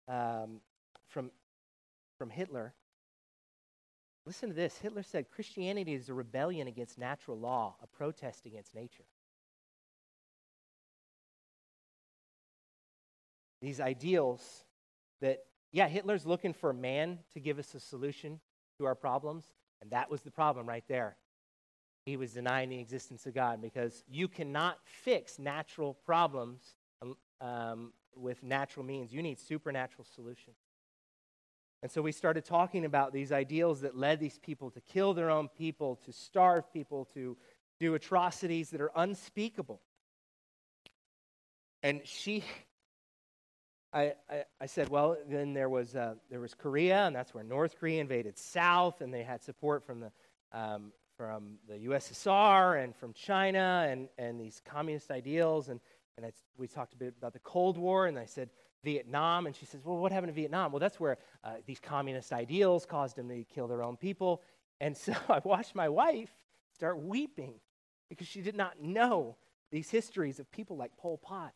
um, 0.06 0.60
from, 1.08 1.30
from 2.18 2.30
Hitler. 2.30 2.74
Listen 4.26 4.48
to 4.48 4.54
this. 4.54 4.78
Hitler 4.78 5.02
said 5.02 5.30
Christianity 5.30 5.94
is 5.94 6.08
a 6.08 6.14
rebellion 6.14 6.66
against 6.66 6.98
natural 6.98 7.38
law, 7.38 7.76
a 7.82 7.86
protest 7.86 8.46
against 8.46 8.74
nature. 8.74 9.04
these 13.64 13.80
ideals 13.80 14.64
that, 15.20 15.44
yeah, 15.72 15.88
Hitler's 15.88 16.26
looking 16.26 16.52
for 16.52 16.72
man 16.72 17.18
to 17.32 17.40
give 17.40 17.58
us 17.58 17.74
a 17.74 17.80
solution 17.80 18.38
to 18.78 18.84
our 18.84 18.94
problems, 18.94 19.46
and 19.80 19.90
that 19.90 20.10
was 20.10 20.22
the 20.22 20.30
problem 20.30 20.68
right 20.68 20.84
there. 20.86 21.16
He 22.04 22.16
was 22.16 22.32
denying 22.32 22.68
the 22.68 22.78
existence 22.78 23.24
of 23.24 23.34
God 23.34 23.62
because 23.62 24.04
you 24.06 24.28
cannot 24.28 24.78
fix 24.84 25.38
natural 25.38 25.94
problems 26.04 26.74
um, 27.40 27.92
with 28.14 28.42
natural 28.42 28.84
means. 28.84 29.12
You 29.12 29.22
need 29.22 29.40
supernatural 29.40 30.06
solutions. 30.14 30.56
And 31.84 31.92
so 31.92 32.00
we 32.00 32.12
started 32.12 32.46
talking 32.46 32.86
about 32.86 33.12
these 33.12 33.30
ideals 33.30 33.82
that 33.82 33.94
led 33.94 34.18
these 34.18 34.38
people 34.38 34.70
to 34.70 34.80
kill 34.80 35.12
their 35.12 35.28
own 35.28 35.48
people, 35.48 35.96
to 36.06 36.14
starve 36.14 36.72
people, 36.72 37.04
to 37.12 37.36
do 37.78 37.94
atrocities 37.94 38.70
that 38.70 38.80
are 38.80 38.90
unspeakable. 38.96 39.82
And 41.82 42.00
she, 42.06 42.42
I, 43.92 44.14
I, 44.30 44.44
I, 44.62 44.64
said, 44.64 44.88
well, 44.88 45.18
then 45.28 45.52
there 45.52 45.68
was, 45.68 45.94
uh, 45.94 46.14
there 46.30 46.40
was 46.40 46.54
Korea, 46.54 47.06
and 47.06 47.14
that's 47.14 47.34
where 47.34 47.44
North 47.44 47.78
Korea 47.78 48.00
invaded 48.00 48.38
South, 48.38 49.02
and 49.02 49.12
they 49.12 49.22
had 49.22 49.42
support 49.42 49.84
from 49.84 50.00
the, 50.00 50.12
um, 50.52 50.90
from 51.18 51.58
the 51.68 51.74
USSR 51.74 52.82
and 52.82 52.96
from 52.96 53.12
China 53.12 53.86
and, 53.90 54.08
and 54.16 54.40
these 54.40 54.62
communist 54.64 55.10
ideals. 55.10 55.68
And, 55.68 55.80
and 56.16 56.32
we 56.56 56.66
talked 56.66 56.94
a 56.94 56.96
bit 56.96 57.12
about 57.18 57.34
the 57.34 57.40
Cold 57.40 57.76
War, 57.76 58.06
and 58.06 58.18
I 58.18 58.24
said 58.24 58.48
Vietnam, 58.84 59.46
and 59.46 59.56
she 59.56 59.64
says, 59.64 59.80
well, 59.84 59.96
what 59.96 60.12
happened 60.12 60.28
to 60.28 60.34
Vietnam? 60.34 60.70
Well, 60.70 60.80
that's 60.80 61.00
where 61.00 61.18
uh, 61.42 61.54
these 61.66 61.80
communist 61.80 62.32
ideals 62.32 62.86
caused 62.86 63.16
them 63.16 63.28
to 63.28 63.44
kill 63.44 63.66
their 63.66 63.82
own 63.82 63.96
people. 63.96 64.42
And 64.80 64.96
so 64.96 65.14
I 65.28 65.40
watched 65.42 65.74
my 65.74 65.88
wife 65.88 66.30
start 66.74 67.02
weeping 67.02 67.54
because 68.08 68.26
she 68.26 68.42
did 68.42 68.56
not 68.56 68.80
know 68.80 69.36
these 69.70 69.90
histories 69.90 70.38
of 70.38 70.50
people 70.52 70.76
like 70.76 70.96
Pol 70.96 71.18
Pot 71.18 71.52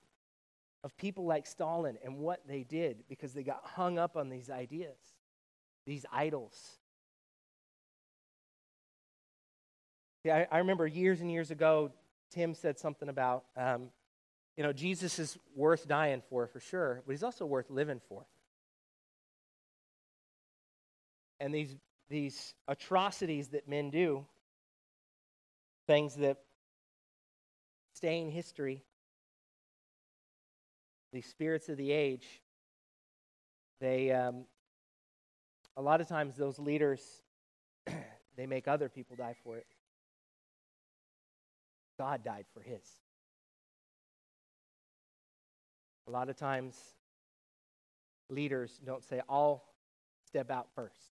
of 0.85 0.97
people 0.97 1.27
like 1.27 1.47
Stalin 1.47 1.99
and 2.05 2.19
what 2.19 2.47
they 2.47 2.63
did 2.63 3.05
because 3.09 3.33
they 3.33 3.43
got 3.43 3.61
hung 3.65 3.99
up 3.99 4.17
on 4.17 4.29
these 4.29 4.49
ideas, 4.49 4.97
these 5.87 6.07
idols. 6.13 6.79
I, 10.25 10.47
I 10.51 10.59
remember 10.59 10.87
years 10.87 11.21
and 11.21 11.31
years 11.31 11.51
ago, 11.51 11.91
Tim 12.31 12.55
said 12.55 12.79
something 12.79 13.09
about, 13.09 13.45
um, 13.57 13.89
you 14.59 14.65
know, 14.65 14.73
Jesus 14.73 15.21
is 15.21 15.39
worth 15.55 15.87
dying 15.87 16.21
for, 16.29 16.49
for 16.49 16.59
sure, 16.59 17.01
but 17.07 17.13
he's 17.13 17.23
also 17.23 17.47
worth 17.47 17.71
living 17.71 18.01
for. 18.09 18.27
And 21.39 21.55
these, 21.55 21.77
these 22.11 22.55
atrocities 22.67 23.51
that 23.51 23.69
men 23.69 23.91
do, 23.91 24.27
things 25.87 26.17
that 26.17 26.39
stain 27.95 28.33
history, 28.33 28.83
these 31.13 31.27
spirits 31.27 31.69
of 31.69 31.77
the 31.77 31.93
age, 31.93 32.27
they, 33.81 34.11
um, 34.11 34.45
a 35.77 35.83
lot 35.83 36.01
of 36.01 36.09
times, 36.09 36.35
those 36.35 36.59
leaders, 36.59 37.01
they 38.37 38.47
make 38.47 38.67
other 38.67 38.89
people 38.89 39.15
die 39.15 39.37
for 39.45 39.57
it. 39.57 39.69
God 41.97 42.25
died 42.25 42.47
for 42.53 42.61
his. 42.61 42.83
A 46.09 46.11
lot 46.11 46.31
of 46.31 46.37
times, 46.37 46.75
leaders 48.31 48.81
don't 48.83 49.05
say, 49.05 49.21
I'll 49.29 49.63
step 50.27 50.51
out 50.51 50.69
first. 50.75 51.13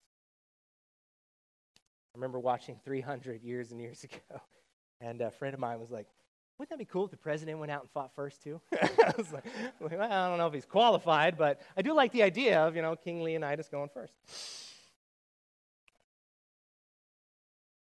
I 1.77 2.17
remember 2.17 2.39
watching 2.39 2.79
300 2.85 3.41
years 3.41 3.71
and 3.71 3.81
years 3.81 4.03
ago, 4.03 4.41
and 5.01 5.19
a 5.21 5.31
friend 5.31 5.55
of 5.55 5.59
mine 5.59 5.79
was 5.79 5.89
like, 5.89 6.05
wouldn't 6.59 6.69
that 6.69 6.77
be 6.77 6.85
cool 6.85 7.05
if 7.05 7.11
the 7.11 7.17
president 7.17 7.57
went 7.57 7.71
out 7.71 7.81
and 7.81 7.89
fought 7.89 8.13
first 8.13 8.43
too? 8.43 8.61
I 8.81 9.13
was 9.17 9.33
like, 9.33 9.45
well, 9.79 9.99
I 9.99 10.29
don't 10.29 10.37
know 10.37 10.45
if 10.45 10.53
he's 10.53 10.65
qualified, 10.65 11.39
but 11.39 11.59
I 11.75 11.81
do 11.81 11.93
like 11.93 12.11
the 12.11 12.21
idea 12.21 12.61
of, 12.61 12.75
you 12.75 12.83
know, 12.83 12.95
King 12.95 13.23
Leonidas 13.23 13.69
going 13.69 13.89
first. 13.91 14.13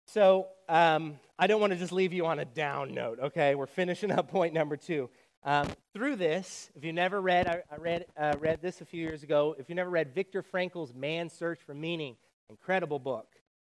So 0.07 0.47
um, 0.67 1.19
I 1.37 1.45
don't 1.45 1.61
want 1.61 1.73
to 1.73 1.79
just 1.79 1.91
leave 1.91 2.13
you 2.13 2.25
on 2.25 2.39
a 2.39 2.45
down 2.45 2.93
note, 2.93 3.19
okay? 3.19 3.53
We're 3.55 3.67
finishing 3.67 4.11
up 4.11 4.29
point 4.29 4.53
number 4.53 4.77
two. 4.77 5.09
Um, 5.45 5.67
through 5.93 6.15
this, 6.15 6.71
if 6.73 6.85
you 6.85 6.93
never 6.93 7.19
read, 7.19 7.47
I, 7.47 7.63
I 7.69 7.75
read, 7.75 8.05
uh, 8.17 8.35
read 8.39 8.61
this 8.61 8.79
a 8.79 8.85
few 8.85 9.01
years 9.01 9.23
ago. 9.23 9.55
If 9.59 9.67
you 9.67 9.75
never 9.75 9.89
read 9.89 10.15
Viktor 10.15 10.41
Frankl's 10.41 10.93
Man's 10.93 11.33
Search 11.33 11.59
for 11.59 11.73
Meaning, 11.73 12.15
incredible 12.49 12.97
book. 12.97 13.27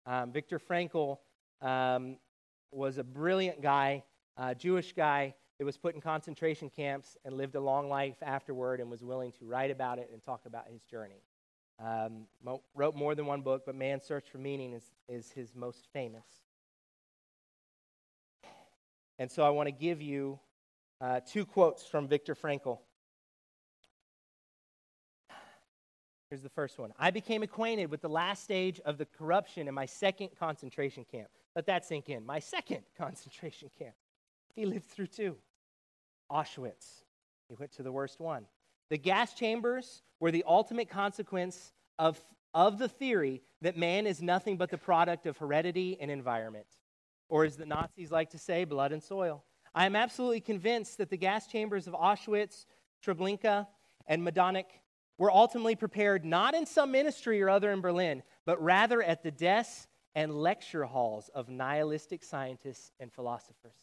Um, 0.08 0.32
Viktor 0.32 0.60
Frankl 0.60 1.20
um, 1.62 2.18
was 2.72 2.98
a 2.98 3.04
brilliant 3.04 3.62
guy, 3.62 4.04
uh, 4.36 4.56
Jewish 4.56 4.94
guy 4.94 5.36
that 5.60 5.66
was 5.66 5.78
put 5.78 5.94
in 5.94 6.02
concentration 6.02 6.72
camps 6.72 7.18
and 7.24 7.36
lived 7.36 7.54
a 7.54 7.62
long 7.62 7.88
life 7.88 8.16
afterward 8.24 8.80
and 8.80 8.90
was 8.90 9.04
willing 9.04 9.32
to 9.34 9.46
write 9.46 9.70
about 9.70 10.00
it 10.00 10.10
and 10.12 10.24
talk 10.24 10.48
about 10.48 10.68
his 10.72 10.82
journey. 10.82 11.22
Um, 11.80 12.26
wrote 12.74 12.96
more 12.96 13.14
than 13.14 13.28
one 13.28 13.42
book, 13.42 13.62
but 13.68 13.76
Man's 13.76 14.06
Search 14.06 14.28
for 14.28 14.40
Meaning 14.40 14.74
is, 14.74 14.92
is 15.08 15.32
his 15.32 15.54
most 15.54 15.88
famous. 15.94 16.26
And 19.20 19.30
so 19.30 19.44
I 19.44 19.50
want 19.50 19.68
to 19.68 19.72
give 19.72 20.02
you 20.02 20.40
uh, 21.02 21.20
two 21.22 21.46
quotes 21.46 21.86
from 21.86 22.08
Viktor 22.08 22.36
Frankl. 22.36 22.80
Here's 26.30 26.42
the 26.44 26.50
first 26.50 26.78
one 26.78 26.94
I 26.98 27.12
became 27.12 27.42
acquainted 27.42 27.90
with 27.90 28.02
the 28.02 28.10
last 28.10 28.44
stage 28.44 28.80
of 28.86 28.98
the 28.98 29.06
corruption 29.06 29.68
in 29.68 29.74
my 29.74 29.86
second 29.86 30.30
concentration 30.38 31.06
camp. 31.10 31.30
Let 31.56 31.66
that 31.66 31.86
sink 31.86 32.10
in. 32.10 32.26
My 32.26 32.40
second 32.40 32.82
concentration 32.98 33.70
camp. 33.78 33.96
He 34.56 34.66
lived 34.66 34.86
through 34.86 35.08
two. 35.08 35.36
Auschwitz. 36.32 37.04
He 37.48 37.56
went 37.56 37.72
to 37.74 37.84
the 37.84 37.92
worst 37.92 38.20
one. 38.20 38.46
The 38.90 38.98
gas 38.98 39.34
chambers 39.34 40.04
were 40.20 40.32
the 40.32 40.44
ultimate 40.48 40.90
consequence 40.90 41.74
of, 41.98 42.24
of 42.54 42.78
the 42.78 42.88
theory 42.88 43.42
that 43.62 43.78
man 43.78 44.06
is 44.06 44.22
nothing 44.22 44.58
but 44.58 44.70
the 44.70 44.78
product 44.78 45.26
of 45.26 45.38
heredity 45.38 45.98
and 46.00 46.12
environment. 46.12 46.68
Or, 47.28 47.46
as 47.46 47.56
the 47.56 47.66
Nazis 47.66 48.12
like 48.12 48.32
to 48.32 48.40
say, 48.40 48.66
blood 48.66 48.92
and 48.92 49.02
soil. 49.02 49.44
I 49.74 49.86
am 49.86 49.96
absolutely 49.96 50.42
convinced 50.42 50.98
that 50.98 51.10
the 51.10 51.18
gas 51.18 51.48
chambers 51.48 51.88
of 51.88 51.94
Auschwitz, 51.94 52.66
Treblinka, 53.06 53.68
and 54.08 54.22
Majdanek 54.22 54.66
were 55.18 55.32
ultimately 55.32 55.76
prepared 55.76 56.26
not 56.26 56.56
in 56.56 56.66
some 56.66 56.92
ministry 56.92 57.42
or 57.42 57.50
other 57.50 57.72
in 57.72 57.82
Berlin, 57.82 58.24
but 58.46 58.62
rather 58.62 59.04
at 59.04 59.22
the 59.22 59.32
desks 59.32 59.88
and 60.16 60.34
lecture 60.34 60.86
halls 60.86 61.30
of 61.36 61.50
nihilistic 61.50 62.24
scientists 62.24 62.92
and 63.00 63.12
philosophers. 63.14 63.76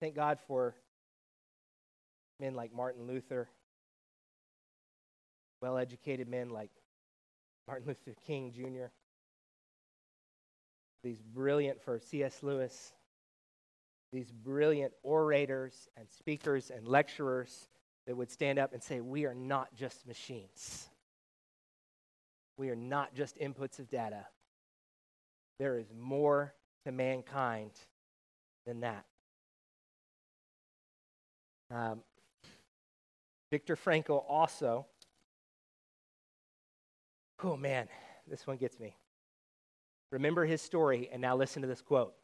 Thank 0.00 0.16
God 0.16 0.38
for 0.46 0.74
men 2.40 2.54
like 2.54 2.74
Martin 2.74 3.06
Luther, 3.06 3.48
well 5.62 5.78
educated 5.78 6.28
men 6.28 6.50
like 6.50 6.70
Martin 7.66 7.86
Luther 7.86 8.14
King 8.26 8.52
Jr., 8.52 8.86
these 11.04 11.20
brilliant, 11.20 11.80
for 11.82 12.00
C.S. 12.00 12.42
Lewis, 12.42 12.92
these 14.10 14.32
brilliant 14.32 14.92
orators 15.02 15.88
and 15.96 16.08
speakers 16.10 16.70
and 16.70 16.88
lecturers 16.88 17.68
that 18.06 18.16
would 18.16 18.30
stand 18.30 18.58
up 18.58 18.72
and 18.72 18.82
say, 18.82 19.00
We 19.00 19.26
are 19.26 19.34
not 19.34 19.74
just 19.76 20.06
machines. 20.06 20.88
We 22.56 22.70
are 22.70 22.76
not 22.76 23.14
just 23.14 23.38
inputs 23.38 23.78
of 23.78 23.88
data. 23.90 24.26
There 25.58 25.78
is 25.78 25.92
more 25.96 26.54
to 26.84 26.92
mankind 26.92 27.72
than 28.66 28.80
that. 28.80 29.04
Um, 31.70 32.00
Viktor 33.50 33.76
Frankl 33.76 34.24
also, 34.28 34.86
oh 37.42 37.56
man, 37.56 37.88
this 38.28 38.46
one 38.46 38.56
gets 38.56 38.78
me. 38.78 38.96
Remember 40.14 40.44
his 40.44 40.62
story, 40.62 41.08
and 41.12 41.20
now 41.20 41.34
listen 41.34 41.62
to 41.62 41.66
this 41.66 41.82
quote 41.82 42.14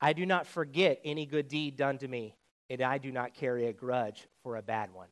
I 0.00 0.12
do 0.12 0.26
not 0.26 0.44
forget 0.44 1.00
any 1.04 1.24
good 1.24 1.46
deed 1.46 1.76
done 1.76 1.98
to 1.98 2.08
me, 2.08 2.34
and 2.68 2.82
I 2.82 2.98
do 2.98 3.12
not 3.12 3.32
carry 3.32 3.68
a 3.68 3.72
grudge 3.72 4.26
for 4.42 4.56
a 4.56 4.62
bad 4.62 4.92
one. 4.92 5.06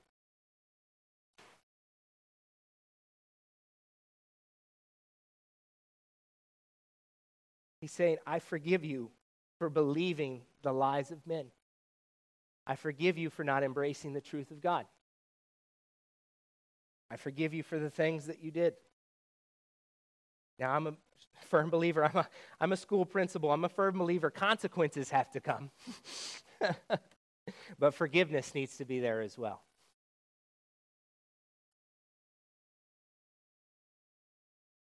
He's 7.81 7.93
saying, 7.93 8.17
I 8.27 8.41
forgive 8.41 8.85
you 8.85 9.13
for 9.61 9.71
believing 9.71 10.41
the 10.63 10.73
lies 10.73 11.13
of 11.13 11.25
men. 11.29 11.47
I 12.67 12.75
forgive 12.75 13.19
you 13.19 13.31
for 13.31 13.45
not 13.45 13.63
embracing 13.63 14.15
the 14.15 14.21
truth 14.21 14.51
of 14.51 14.61
God. 14.61 14.85
I 17.09 17.17
forgive 17.17 17.55
you 17.55 17.63
for 17.63 17.79
the 17.79 17.91
things 17.91 18.27
that 18.27 18.43
you 18.43 18.51
did. 18.51 18.75
Now, 20.59 20.71
I'm 20.71 20.87
a 20.87 20.95
firm 21.51 21.71
believer. 21.71 22.05
I'm 22.05 22.17
a, 22.17 22.29
I'm 22.61 22.73
a 22.73 22.77
school 22.77 23.05
principal. 23.05 23.53
I'm 23.53 23.65
a 23.65 23.69
firm 23.69 23.99
believer. 23.99 24.31
Consequences 24.31 25.11
have 25.11 25.31
to 25.33 25.41
come. 25.41 25.71
but 27.79 27.95
forgiveness 27.95 28.55
needs 28.55 28.77
to 28.79 28.85
be 28.85 29.01
there 29.01 29.21
as 29.21 29.37
well. 29.39 29.63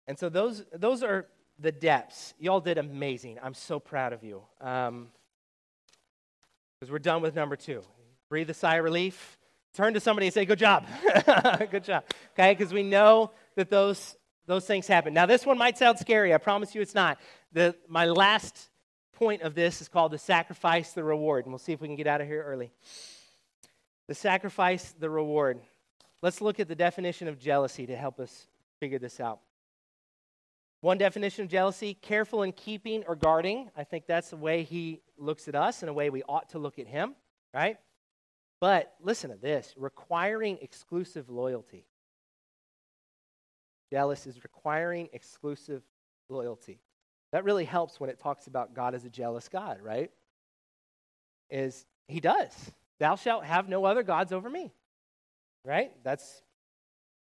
And 0.08 0.18
so 0.18 0.28
those, 0.28 0.64
those 0.72 1.02
are 1.02 1.26
the 1.58 1.72
depths. 1.72 2.34
Y'all 2.38 2.60
did 2.60 2.78
amazing. 2.78 3.38
I'm 3.42 3.54
so 3.54 3.80
proud 3.80 4.12
of 4.12 4.22
you. 4.22 4.42
Um, 4.60 5.08
because 6.78 6.92
we're 6.92 6.98
done 6.98 7.22
with 7.22 7.34
number 7.34 7.56
two. 7.56 7.82
Breathe 8.28 8.50
a 8.50 8.54
sigh 8.54 8.76
of 8.76 8.84
relief. 8.84 9.38
Turn 9.74 9.94
to 9.94 10.00
somebody 10.00 10.26
and 10.26 10.34
say, 10.34 10.44
Good 10.44 10.58
job. 10.58 10.86
Good 11.70 11.84
job. 11.84 12.04
Okay? 12.32 12.54
Because 12.54 12.72
we 12.72 12.82
know 12.82 13.32
that 13.56 13.70
those, 13.70 14.16
those 14.46 14.64
things 14.64 14.86
happen. 14.86 15.12
Now, 15.12 15.26
this 15.26 15.44
one 15.44 15.58
might 15.58 15.76
sound 15.76 15.98
scary. 15.98 16.32
I 16.32 16.38
promise 16.38 16.74
you 16.74 16.80
it's 16.80 16.94
not. 16.94 17.18
The, 17.52 17.74
my 17.88 18.06
last 18.06 18.70
point 19.12 19.42
of 19.42 19.54
this 19.54 19.80
is 19.80 19.88
called 19.88 20.12
the 20.12 20.18
sacrifice, 20.18 20.92
the 20.92 21.02
reward. 21.02 21.44
And 21.44 21.52
we'll 21.52 21.58
see 21.58 21.72
if 21.72 21.80
we 21.80 21.88
can 21.88 21.96
get 21.96 22.06
out 22.06 22.20
of 22.20 22.26
here 22.26 22.42
early. 22.42 22.70
The 24.08 24.14
sacrifice, 24.14 24.94
the 24.98 25.10
reward. 25.10 25.58
Let's 26.22 26.40
look 26.40 26.60
at 26.60 26.68
the 26.68 26.74
definition 26.74 27.28
of 27.28 27.38
jealousy 27.38 27.86
to 27.86 27.96
help 27.96 28.20
us 28.20 28.46
figure 28.78 28.98
this 28.98 29.20
out. 29.20 29.40
One 30.80 30.98
definition 30.98 31.42
of 31.44 31.50
jealousy 31.50 31.94
careful 31.94 32.42
in 32.42 32.52
keeping 32.52 33.02
or 33.08 33.16
guarding. 33.16 33.70
I 33.76 33.82
think 33.84 34.06
that's 34.06 34.30
the 34.30 34.36
way 34.36 34.62
he 34.62 35.00
looks 35.18 35.48
at 35.48 35.54
us 35.54 35.82
and 35.82 35.90
a 35.90 35.92
way 35.92 36.10
we 36.10 36.22
ought 36.28 36.50
to 36.50 36.58
look 36.58 36.78
at 36.78 36.86
him, 36.86 37.16
right? 37.52 37.78
But 38.60 38.94
listen 39.00 39.30
to 39.30 39.36
this 39.36 39.74
requiring 39.76 40.58
exclusive 40.60 41.28
loyalty. 41.28 41.86
Jealous 43.92 44.26
is 44.26 44.42
requiring 44.42 45.08
exclusive 45.12 45.82
loyalty. 46.28 46.80
That 47.32 47.44
really 47.44 47.64
helps 47.64 48.00
when 48.00 48.10
it 48.10 48.18
talks 48.18 48.46
about 48.46 48.74
God 48.74 48.94
as 48.94 49.04
a 49.04 49.10
jealous 49.10 49.48
God, 49.48 49.80
right? 49.82 50.10
Is 51.50 51.86
he 52.08 52.20
does. 52.20 52.72
Thou 52.98 53.16
shalt 53.16 53.44
have 53.44 53.68
no 53.68 53.84
other 53.84 54.02
gods 54.02 54.32
over 54.32 54.48
me. 54.48 54.72
Right? 55.64 55.92
That's 56.04 56.42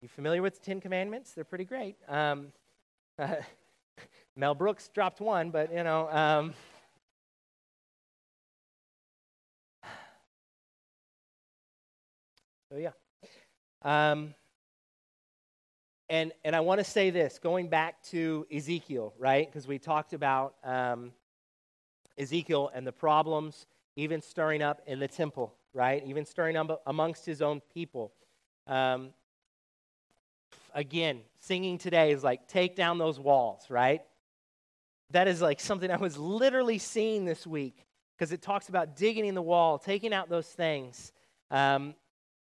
you 0.02 0.10
familiar 0.10 0.42
with 0.42 0.56
the 0.56 0.66
Ten 0.66 0.82
Commandments? 0.82 1.32
They're 1.32 1.46
pretty 1.46 1.64
great. 1.64 1.96
Um, 2.10 2.48
uh, 3.18 3.36
Mel 4.36 4.54
Brooks 4.54 4.90
dropped 4.94 5.22
one, 5.22 5.50
but 5.50 5.74
you 5.74 5.82
know. 5.84 6.10
Um, 6.10 6.54
so 12.70 12.78
yeah. 12.78 12.92
Um, 13.82 14.36
and 16.10 16.32
and 16.44 16.56
I 16.56 16.60
want 16.60 16.80
to 16.80 16.84
say 16.84 17.10
this, 17.10 17.40
going 17.40 17.70
back 17.70 18.02
to 18.06 18.46
Ezekiel, 18.54 19.14
right? 19.18 19.48
Because 19.48 19.68
we 19.68 19.80
talked 19.80 20.14
about 20.14 20.56
um, 20.64 21.12
Ezekiel 22.18 22.72
and 22.74 22.86
the 22.86 22.92
problems, 22.92 23.66
even 23.96 24.22
stirring 24.22 24.62
up 24.62 24.82
in 24.86 25.00
the 25.00 25.08
temple, 25.08 25.54
right? 25.74 26.04
Even 26.06 26.26
stirring 26.26 26.56
up 26.56 26.82
amongst 26.86 27.26
his 27.26 27.42
own 27.42 27.62
people. 27.74 28.14
Um, 28.68 29.10
again, 30.74 31.22
singing 31.40 31.78
today 31.78 32.12
is 32.12 32.24
like, 32.24 32.48
take 32.48 32.76
down 32.76 32.98
those 32.98 33.20
walls, 33.20 33.70
right? 33.70 34.02
That 35.12 35.28
is 35.28 35.42
like 35.42 35.60
something 35.60 35.92
I 35.92 35.98
was 35.98 36.18
literally 36.18 36.80
seeing 36.80 37.26
this 37.26 37.46
week 37.46 37.86
because 38.18 38.32
it 38.32 38.42
talks 38.42 38.70
about 38.70 38.96
digging 38.96 39.26
in 39.26 39.36
the 39.36 39.42
wall, 39.42 39.78
taking 39.78 40.14
out 40.14 40.30
those 40.30 40.48
things. 40.48 41.12
Um, 41.52 41.96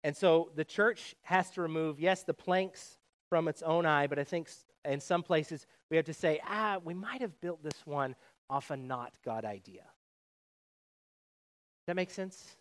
and 0.05 0.17
so 0.17 0.51
the 0.55 0.65
church 0.65 1.15
has 1.23 1.51
to 1.53 1.63
remove, 1.63 2.01
yes, 2.01 2.23
the 2.23 2.35
planks 2.35 2.99
from 3.31 3.49
its 3.49 3.63
own 3.63 3.87
eye, 3.87 4.07
but 4.09 4.19
I 4.19 4.25
think 4.25 4.51
in 4.85 5.01
some 5.01 5.23
places 5.23 5.67
we 5.89 5.97
have 5.97 6.07
to 6.07 6.15
say, 6.15 6.41
ah, 6.47 6.79
we 6.85 6.93
might 6.93 7.23
have 7.23 7.41
built 7.41 7.63
this 7.63 7.87
one 7.87 8.15
off 8.51 8.71
a 8.71 8.77
not 8.77 9.15
God 9.25 9.47
idea. 9.47 9.85
That 11.87 11.97
makes 11.97 12.13
sense? 12.13 12.57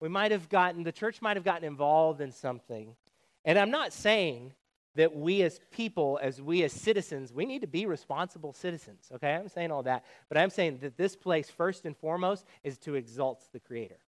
We 0.00 0.08
might 0.08 0.32
have 0.32 0.48
gotten, 0.48 0.82
the 0.82 0.92
church 0.92 1.22
might 1.22 1.36
have 1.36 1.44
gotten 1.44 1.64
involved 1.64 2.20
in 2.20 2.32
something. 2.32 2.96
And 3.44 3.58
I'm 3.58 3.70
not 3.70 3.92
saying 3.92 4.54
that 4.96 5.14
we 5.14 5.42
as 5.42 5.60
people, 5.70 6.18
as 6.22 6.40
we 6.40 6.62
as 6.62 6.72
citizens, 6.72 7.32
we 7.32 7.44
need 7.44 7.60
to 7.60 7.66
be 7.66 7.84
responsible 7.86 8.52
citizens. 8.52 9.10
Okay, 9.14 9.34
I'm 9.34 9.48
saying 9.48 9.70
all 9.70 9.82
that, 9.82 10.04
but 10.28 10.38
I'm 10.38 10.50
saying 10.50 10.78
that 10.82 10.96
this 10.96 11.16
place, 11.16 11.50
first 11.50 11.84
and 11.84 11.96
foremost, 11.96 12.46
is 12.62 12.78
to 12.78 12.94
exalt 12.94 13.44
the 13.52 13.60
Creator, 13.60 13.98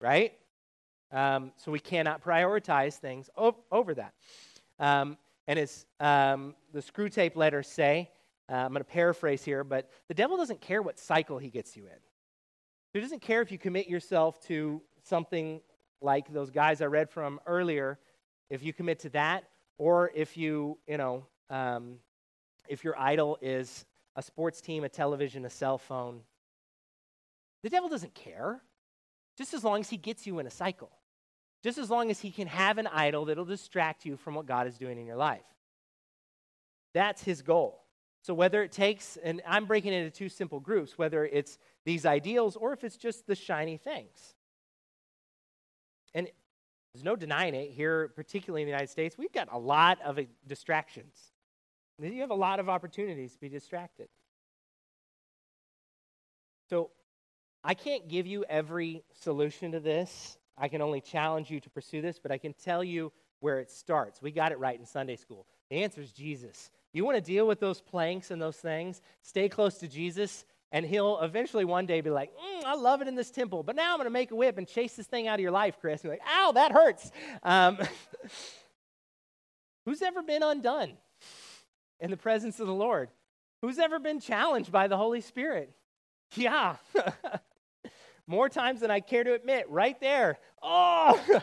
right? 0.00 0.32
Um, 1.12 1.52
so 1.56 1.70
we 1.70 1.80
cannot 1.80 2.22
prioritize 2.22 2.94
things 2.94 3.28
over 3.70 3.94
that. 3.94 4.12
Um, 4.78 5.16
and 5.46 5.58
as 5.58 5.86
um, 6.00 6.54
the 6.72 6.80
Screwtape 6.80 7.36
letters 7.36 7.68
say, 7.68 8.10
Uh, 8.48 8.54
I'm 8.54 8.72
going 8.72 8.84
to 8.84 8.84
paraphrase 8.84 9.44
here, 9.44 9.64
but 9.64 9.90
the 10.08 10.14
devil 10.14 10.36
doesn't 10.36 10.60
care 10.60 10.82
what 10.82 10.98
cycle 10.98 11.38
he 11.38 11.50
gets 11.50 11.76
you 11.76 11.84
in. 11.84 12.00
He 12.92 13.00
doesn't 13.00 13.20
care 13.20 13.42
if 13.42 13.50
you 13.50 13.58
commit 13.58 13.88
yourself 13.88 14.40
to 14.46 14.80
something 15.02 15.60
like 16.00 16.32
those 16.32 16.50
guys 16.50 16.80
I 16.80 16.86
read 16.86 17.10
from 17.10 17.40
earlier, 17.46 17.98
if 18.50 18.62
you 18.62 18.72
commit 18.72 19.00
to 19.00 19.10
that, 19.10 19.44
or 19.78 20.10
if 20.14 20.36
you, 20.36 20.78
you 20.86 20.96
know, 20.96 21.26
um, 21.50 21.98
if 22.68 22.84
your 22.84 22.98
idol 22.98 23.38
is 23.42 23.84
a 24.14 24.22
sports 24.22 24.60
team, 24.60 24.84
a 24.84 24.88
television, 24.88 25.44
a 25.44 25.50
cell 25.50 25.78
phone. 25.78 26.22
The 27.62 27.70
devil 27.70 27.88
doesn't 27.88 28.14
care, 28.14 28.62
just 29.36 29.54
as 29.54 29.62
long 29.64 29.80
as 29.80 29.90
he 29.90 29.96
gets 29.96 30.26
you 30.26 30.38
in 30.38 30.46
a 30.46 30.50
cycle, 30.50 30.90
just 31.66 31.78
as 31.78 31.90
long 31.90 32.12
as 32.12 32.20
he 32.20 32.30
can 32.30 32.46
have 32.46 32.78
an 32.78 32.86
idol 32.86 33.24
that'll 33.24 33.44
distract 33.44 34.06
you 34.06 34.16
from 34.16 34.36
what 34.36 34.46
God 34.46 34.68
is 34.68 34.78
doing 34.78 35.00
in 35.00 35.04
your 35.04 35.16
life. 35.16 35.42
That's 36.94 37.24
his 37.24 37.42
goal. 37.42 37.82
So, 38.22 38.34
whether 38.34 38.62
it 38.62 38.70
takes, 38.70 39.18
and 39.20 39.42
I'm 39.44 39.66
breaking 39.66 39.92
it 39.92 40.04
into 40.04 40.16
two 40.16 40.28
simple 40.28 40.60
groups, 40.60 40.96
whether 40.96 41.24
it's 41.24 41.58
these 41.84 42.06
ideals 42.06 42.54
or 42.54 42.72
if 42.72 42.84
it's 42.84 42.96
just 42.96 43.26
the 43.26 43.34
shiny 43.34 43.78
things. 43.78 44.36
And 46.14 46.28
there's 46.94 47.02
no 47.02 47.16
denying 47.16 47.56
it 47.56 47.72
here, 47.72 48.12
particularly 48.14 48.62
in 48.62 48.66
the 48.66 48.70
United 48.70 48.90
States, 48.90 49.18
we've 49.18 49.32
got 49.32 49.48
a 49.50 49.58
lot 49.58 49.98
of 50.04 50.20
distractions. 50.46 51.16
You 52.00 52.20
have 52.20 52.30
a 52.30 52.34
lot 52.34 52.60
of 52.60 52.68
opportunities 52.68 53.32
to 53.32 53.40
be 53.40 53.48
distracted. 53.48 54.06
So, 56.70 56.90
I 57.64 57.74
can't 57.74 58.06
give 58.06 58.28
you 58.28 58.44
every 58.48 59.02
solution 59.20 59.72
to 59.72 59.80
this. 59.80 60.38
I 60.58 60.68
can 60.68 60.80
only 60.80 61.00
challenge 61.00 61.50
you 61.50 61.60
to 61.60 61.70
pursue 61.70 62.00
this, 62.00 62.18
but 62.18 62.30
I 62.30 62.38
can 62.38 62.54
tell 62.54 62.82
you 62.82 63.12
where 63.40 63.60
it 63.60 63.70
starts. 63.70 64.22
We 64.22 64.30
got 64.30 64.52
it 64.52 64.58
right 64.58 64.78
in 64.78 64.86
Sunday 64.86 65.16
school. 65.16 65.46
The 65.70 65.82
answer 65.82 66.00
is 66.00 66.12
Jesus. 66.12 66.70
You 66.92 67.04
want 67.04 67.16
to 67.16 67.20
deal 67.20 67.46
with 67.46 67.60
those 67.60 67.80
planks 67.80 68.30
and 68.30 68.40
those 68.40 68.56
things? 68.56 69.02
Stay 69.22 69.48
close 69.48 69.78
to 69.78 69.88
Jesus, 69.88 70.44
and 70.72 70.86
he'll 70.86 71.20
eventually 71.20 71.64
one 71.64 71.84
day 71.86 72.00
be 72.00 72.10
like, 72.10 72.30
mm, 72.32 72.64
I 72.64 72.74
love 72.74 73.02
it 73.02 73.08
in 73.08 73.14
this 73.14 73.30
temple, 73.30 73.62
but 73.62 73.76
now 73.76 73.92
I'm 73.92 73.98
going 73.98 74.06
to 74.06 74.10
make 74.10 74.30
a 74.30 74.36
whip 74.36 74.56
and 74.56 74.66
chase 74.66 74.96
this 74.96 75.06
thing 75.06 75.28
out 75.28 75.34
of 75.34 75.40
your 75.40 75.50
life, 75.50 75.76
Chris. 75.80 76.02
And 76.02 76.10
like, 76.10 76.22
ow, 76.26 76.52
that 76.52 76.72
hurts. 76.72 77.10
Um, 77.42 77.78
who's 79.84 80.00
ever 80.00 80.22
been 80.22 80.42
undone 80.42 80.92
in 82.00 82.10
the 82.10 82.16
presence 82.16 82.60
of 82.60 82.66
the 82.66 82.74
Lord? 82.74 83.10
Who's 83.62 83.78
ever 83.78 83.98
been 83.98 84.20
challenged 84.20 84.72
by 84.72 84.88
the 84.88 84.96
Holy 84.96 85.20
Spirit? 85.20 85.72
Yeah. 86.34 86.76
More 88.26 88.48
times 88.48 88.80
than 88.80 88.90
I 88.90 89.00
care 89.00 89.24
to 89.24 89.34
admit, 89.34 89.70
right 89.70 89.98
there. 90.00 90.38
Oh! 90.62 91.20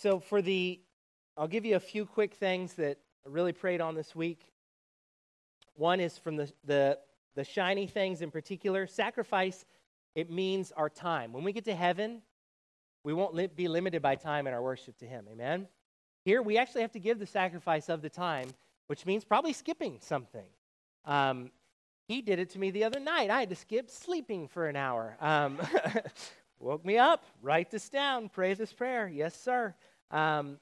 So, 0.00 0.18
for 0.18 0.40
the, 0.40 0.80
I'll 1.36 1.46
give 1.46 1.66
you 1.66 1.76
a 1.76 1.80
few 1.80 2.06
quick 2.06 2.32
things 2.32 2.72
that 2.76 2.96
I 3.26 3.28
really 3.28 3.52
prayed 3.52 3.82
on 3.82 3.94
this 3.94 4.16
week. 4.16 4.50
One 5.74 6.00
is 6.00 6.16
from 6.16 6.36
the, 6.36 6.50
the, 6.64 6.98
the 7.34 7.44
shiny 7.44 7.86
things 7.86 8.22
in 8.22 8.30
particular. 8.30 8.86
Sacrifice, 8.86 9.66
it 10.14 10.30
means 10.30 10.72
our 10.72 10.88
time. 10.88 11.34
When 11.34 11.44
we 11.44 11.52
get 11.52 11.66
to 11.66 11.74
heaven, 11.74 12.22
we 13.04 13.12
won't 13.12 13.34
li- 13.34 13.48
be 13.48 13.68
limited 13.68 14.00
by 14.00 14.14
time 14.14 14.46
in 14.46 14.54
our 14.54 14.62
worship 14.62 14.96
to 15.00 15.04
Him. 15.04 15.26
Amen? 15.30 15.68
Here, 16.24 16.40
we 16.40 16.56
actually 16.56 16.80
have 16.80 16.92
to 16.92 16.98
give 16.98 17.18
the 17.18 17.26
sacrifice 17.26 17.90
of 17.90 18.00
the 18.00 18.08
time, 18.08 18.48
which 18.86 19.04
means 19.04 19.22
probably 19.22 19.52
skipping 19.52 19.98
something. 20.00 20.46
Um, 21.04 21.50
he 22.06 22.22
did 22.22 22.38
it 22.38 22.50
to 22.50 22.58
me 22.58 22.70
the 22.70 22.84
other 22.84 23.00
night. 23.00 23.30
I 23.30 23.40
had 23.40 23.50
to 23.50 23.56
skip 23.56 23.88
sleeping 23.88 24.48
for 24.48 24.68
an 24.68 24.76
hour. 24.76 25.16
Um, 25.20 25.58
woke 26.58 26.84
me 26.84 26.98
up, 26.98 27.24
write 27.42 27.70
this 27.70 27.88
down, 27.88 28.28
pray 28.28 28.54
this 28.54 28.72
prayer. 28.72 29.08
Yes, 29.08 29.40
sir. 29.40 29.74
Um, 30.10 30.58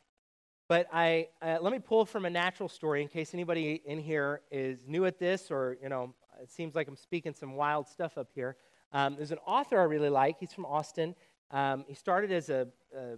but 0.68 0.86
I 0.92 1.28
uh, 1.40 1.58
let 1.62 1.72
me 1.72 1.78
pull 1.78 2.04
from 2.04 2.26
a 2.26 2.30
natural 2.30 2.68
story 2.68 3.00
in 3.00 3.08
case 3.08 3.32
anybody 3.32 3.80
in 3.86 3.98
here 3.98 4.42
is 4.50 4.86
new 4.86 5.06
at 5.06 5.18
this, 5.18 5.50
or 5.50 5.78
you 5.82 5.88
know, 5.88 6.14
it 6.42 6.50
seems 6.50 6.74
like 6.74 6.86
I'm 6.88 6.96
speaking 6.96 7.32
some 7.32 7.54
wild 7.54 7.88
stuff 7.88 8.18
up 8.18 8.28
here. 8.34 8.56
Um, 8.92 9.16
there's 9.16 9.32
an 9.32 9.38
author 9.46 9.80
I 9.80 9.84
really 9.84 10.10
like. 10.10 10.36
He's 10.38 10.52
from 10.52 10.66
Austin. 10.66 11.14
Um, 11.50 11.84
he 11.88 11.94
started 11.94 12.30
as 12.30 12.50
a, 12.50 12.68
a, 12.94 13.16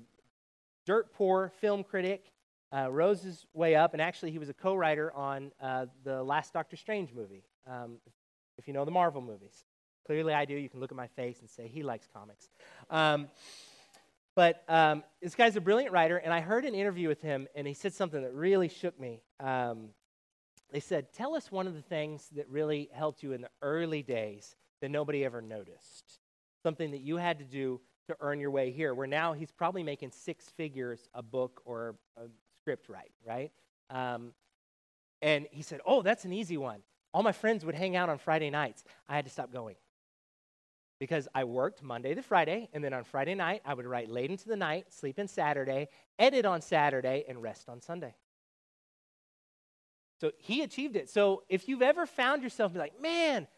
dirt 0.87 1.12
poor 1.12 1.53
film 1.61 1.85
critic, 1.85 2.33
uh, 2.73 2.91
rose 2.91 3.23
his 3.23 3.47
way 3.53 3.75
up, 3.75 3.93
and 3.93 4.03
actually 4.03 4.31
he 4.31 4.39
was 4.39 4.49
a 4.49 4.55
co-writer 4.55 5.12
on 5.12 5.53
uh, 5.61 5.87
the 6.05 6.23
last 6.23 6.53
Doctor 6.53 6.77
Strange 6.77 7.12
movie. 7.12 7.45
Um, 7.68 7.97
if 8.59 8.68
you 8.68 8.75
know 8.75 8.85
the 8.85 8.91
Marvel 8.91 9.21
movies, 9.21 9.64
clearly 10.07 10.33
I 10.33 10.45
do. 10.45 10.55
You 10.55 10.68
can 10.68 10.81
look 10.81 10.93
at 10.93 10.97
my 10.97 11.09
face 11.09 11.41
and 11.41 11.49
say 11.49 11.68
he 11.68 11.83
likes 11.83 12.07
comics. 12.12 12.49
Um, 12.89 13.29
but 14.37 14.62
um, 14.68 15.03
this 15.21 15.35
guy's 15.35 15.57
a 15.57 15.61
brilliant 15.61 15.93
writer, 15.93 16.16
and 16.16 16.33
I 16.33 16.41
heard 16.41 16.64
an 16.64 16.75
interview 16.75 17.09
with 17.09 17.21
him, 17.21 17.49
and 17.55 17.66
he 17.66 17.75
said 17.75 17.93
something 17.93 18.23
that 18.23 18.33
really 18.33 18.68
shook 18.68 18.99
me. 18.99 19.23
Um, 19.41 19.89
they 20.73 20.81
said, 20.81 21.12
Tell 21.12 21.35
us 21.35 21.51
one 21.51 21.66
of 21.66 21.75
the 21.75 21.83
things 21.83 22.29
that 22.37 22.49
really 22.49 22.89
helped 22.93 23.23
you 23.23 23.33
in 23.33 23.41
the 23.41 23.51
early 23.61 24.03
days 24.03 24.55
that 24.81 24.91
nobody 24.91 25.25
ever 25.25 25.43
noticed. 25.43 26.21
Something 26.62 26.93
that 26.93 27.01
you 27.01 27.16
had 27.16 27.39
to 27.39 27.45
do 27.45 27.81
to 28.07 28.16
earn 28.21 28.41
your 28.41 28.51
way 28.51 28.71
here, 28.71 28.95
where 28.95 29.07
now 29.07 29.33
he's 29.33 29.51
probably 29.51 29.83
making 29.83 30.11
six 30.11 30.49
figures 30.49 31.09
a 31.14 31.23
book 31.23 31.61
or 31.64 31.97
a 32.16 32.23
script 32.62 32.88
right, 32.88 33.11
right? 33.26 33.50
Um, 33.90 34.32
and 35.22 35.46
he 35.50 35.62
said, 35.62 35.80
Oh, 35.84 36.02
that's 36.02 36.24
an 36.24 36.32
easy 36.32 36.56
one. 36.56 36.82
All 37.12 37.22
my 37.22 37.32
friends 37.32 37.64
would 37.64 37.74
hang 37.74 37.96
out 37.96 38.08
on 38.08 38.18
Friday 38.18 38.50
nights. 38.50 38.84
I 39.08 39.16
had 39.16 39.24
to 39.24 39.30
stop 39.30 39.52
going 39.52 39.76
because 41.00 41.26
I 41.34 41.44
worked 41.44 41.82
Monday 41.82 42.14
to 42.14 42.22
Friday, 42.22 42.68
and 42.72 42.84
then 42.84 42.92
on 42.92 43.04
Friday 43.04 43.34
night, 43.34 43.62
I 43.64 43.74
would 43.74 43.86
write 43.86 44.11
late 44.11 44.30
into 44.30 44.48
the 44.48 44.56
night, 44.56 44.92
sleep 44.92 45.18
in 45.18 45.26
Saturday, 45.26 45.88
edit 46.18 46.44
on 46.44 46.61
Saturday, 46.61 47.24
and 47.26 47.42
rest 47.42 47.68
on 47.68 47.80
Sunday. 47.80 48.14
So 50.20 50.32
he 50.36 50.62
achieved 50.62 50.96
it. 50.96 51.08
So 51.08 51.42
if 51.48 51.66
you've 51.66 51.80
ever 51.80 52.04
found 52.04 52.42
yourself 52.42 52.74
be 52.74 52.78
like, 52.78 53.00
man, 53.00 53.48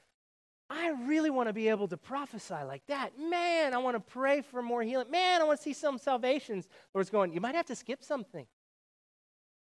I 0.70 0.90
really 1.05 1.28
want 1.28 1.48
to 1.48 1.53
be 1.53 1.68
able 1.68 1.88
to 1.88 1.96
prophesy 1.96 2.62
like 2.64 2.86
that. 2.86 3.18
Man, 3.18 3.74
I 3.74 3.78
want 3.78 3.96
to 3.96 4.12
pray 4.12 4.42
for 4.42 4.62
more 4.62 4.82
healing. 4.82 5.11
Man, 5.11 5.40
I 5.40 5.44
want 5.44 5.59
to 5.59 5.62
see 5.62 5.72
some 5.72 5.98
salvations. 5.98 6.68
Lord's 6.94 7.11
going, 7.11 7.32
you 7.32 7.40
might 7.40 7.57
have 7.57 7.66
to 7.66 7.74
skip 7.74 8.05
something. 8.05 8.46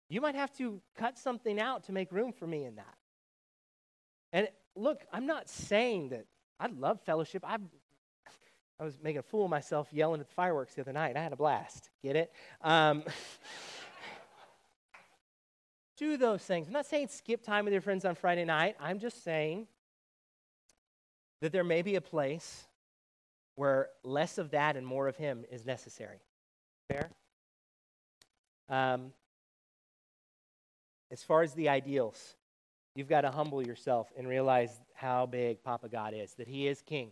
You 0.09 0.21
might 0.21 0.35
have 0.35 0.51
to 0.57 0.81
cut 0.97 1.17
something 1.17 1.59
out 1.59 1.83
to 1.85 1.91
make 1.91 2.11
room 2.11 2.33
for 2.33 2.47
me 2.47 2.65
in 2.65 2.75
that. 2.75 2.97
And 4.33 4.49
look, 4.75 5.01
I'm 5.13 5.27
not 5.27 5.47
saying 5.47 6.09
that 6.09 6.25
I 6.59 6.67
love 6.67 6.99
fellowship. 7.01 7.43
I, 7.45 7.57
I 8.79 8.83
was 8.83 8.97
making 9.01 9.19
a 9.19 9.23
fool 9.23 9.45
of 9.45 9.51
myself 9.51 9.87
yelling 9.91 10.19
at 10.19 10.27
the 10.27 10.33
fireworks 10.33 10.73
the 10.73 10.81
other 10.81 10.93
night. 10.93 11.15
I 11.15 11.21
had 11.21 11.33
a 11.33 11.37
blast. 11.37 11.89
Get 12.03 12.15
it? 12.15 12.33
Um, 12.61 13.03
do 15.97 16.17
those 16.17 16.41
things. 16.41 16.67
I'm 16.67 16.73
not 16.73 16.87
saying 16.87 17.09
skip 17.09 17.43
time 17.43 17.65
with 17.65 17.73
your 17.73 17.81
friends 17.81 18.03
on 18.03 18.15
Friday 18.15 18.45
night. 18.45 18.75
I'm 18.79 18.99
just 18.99 19.23
saying 19.23 19.67
that 21.41 21.51
there 21.51 21.63
may 21.63 21.83
be 21.83 21.95
a 21.95 22.01
place 22.01 22.65
where 23.55 23.89
less 24.03 24.37
of 24.37 24.51
that 24.51 24.75
and 24.75 24.87
more 24.87 25.07
of 25.07 25.17
Him 25.17 25.45
is 25.51 25.65
necessary. 25.65 26.19
Fair? 26.89 27.09
Um, 28.69 29.11
as 31.11 31.23
far 31.23 31.41
as 31.41 31.53
the 31.53 31.69
ideals, 31.69 32.35
You've 32.95 33.07
got 33.07 33.21
to 33.21 33.31
humble 33.31 33.65
yourself 33.65 34.11
and 34.17 34.27
realize 34.27 34.81
how 34.93 35.25
big 35.25 35.63
Papa 35.63 35.87
God 35.89 36.13
is, 36.13 36.33
that 36.33 36.47
He 36.47 36.67
is 36.67 36.81
King 36.81 37.11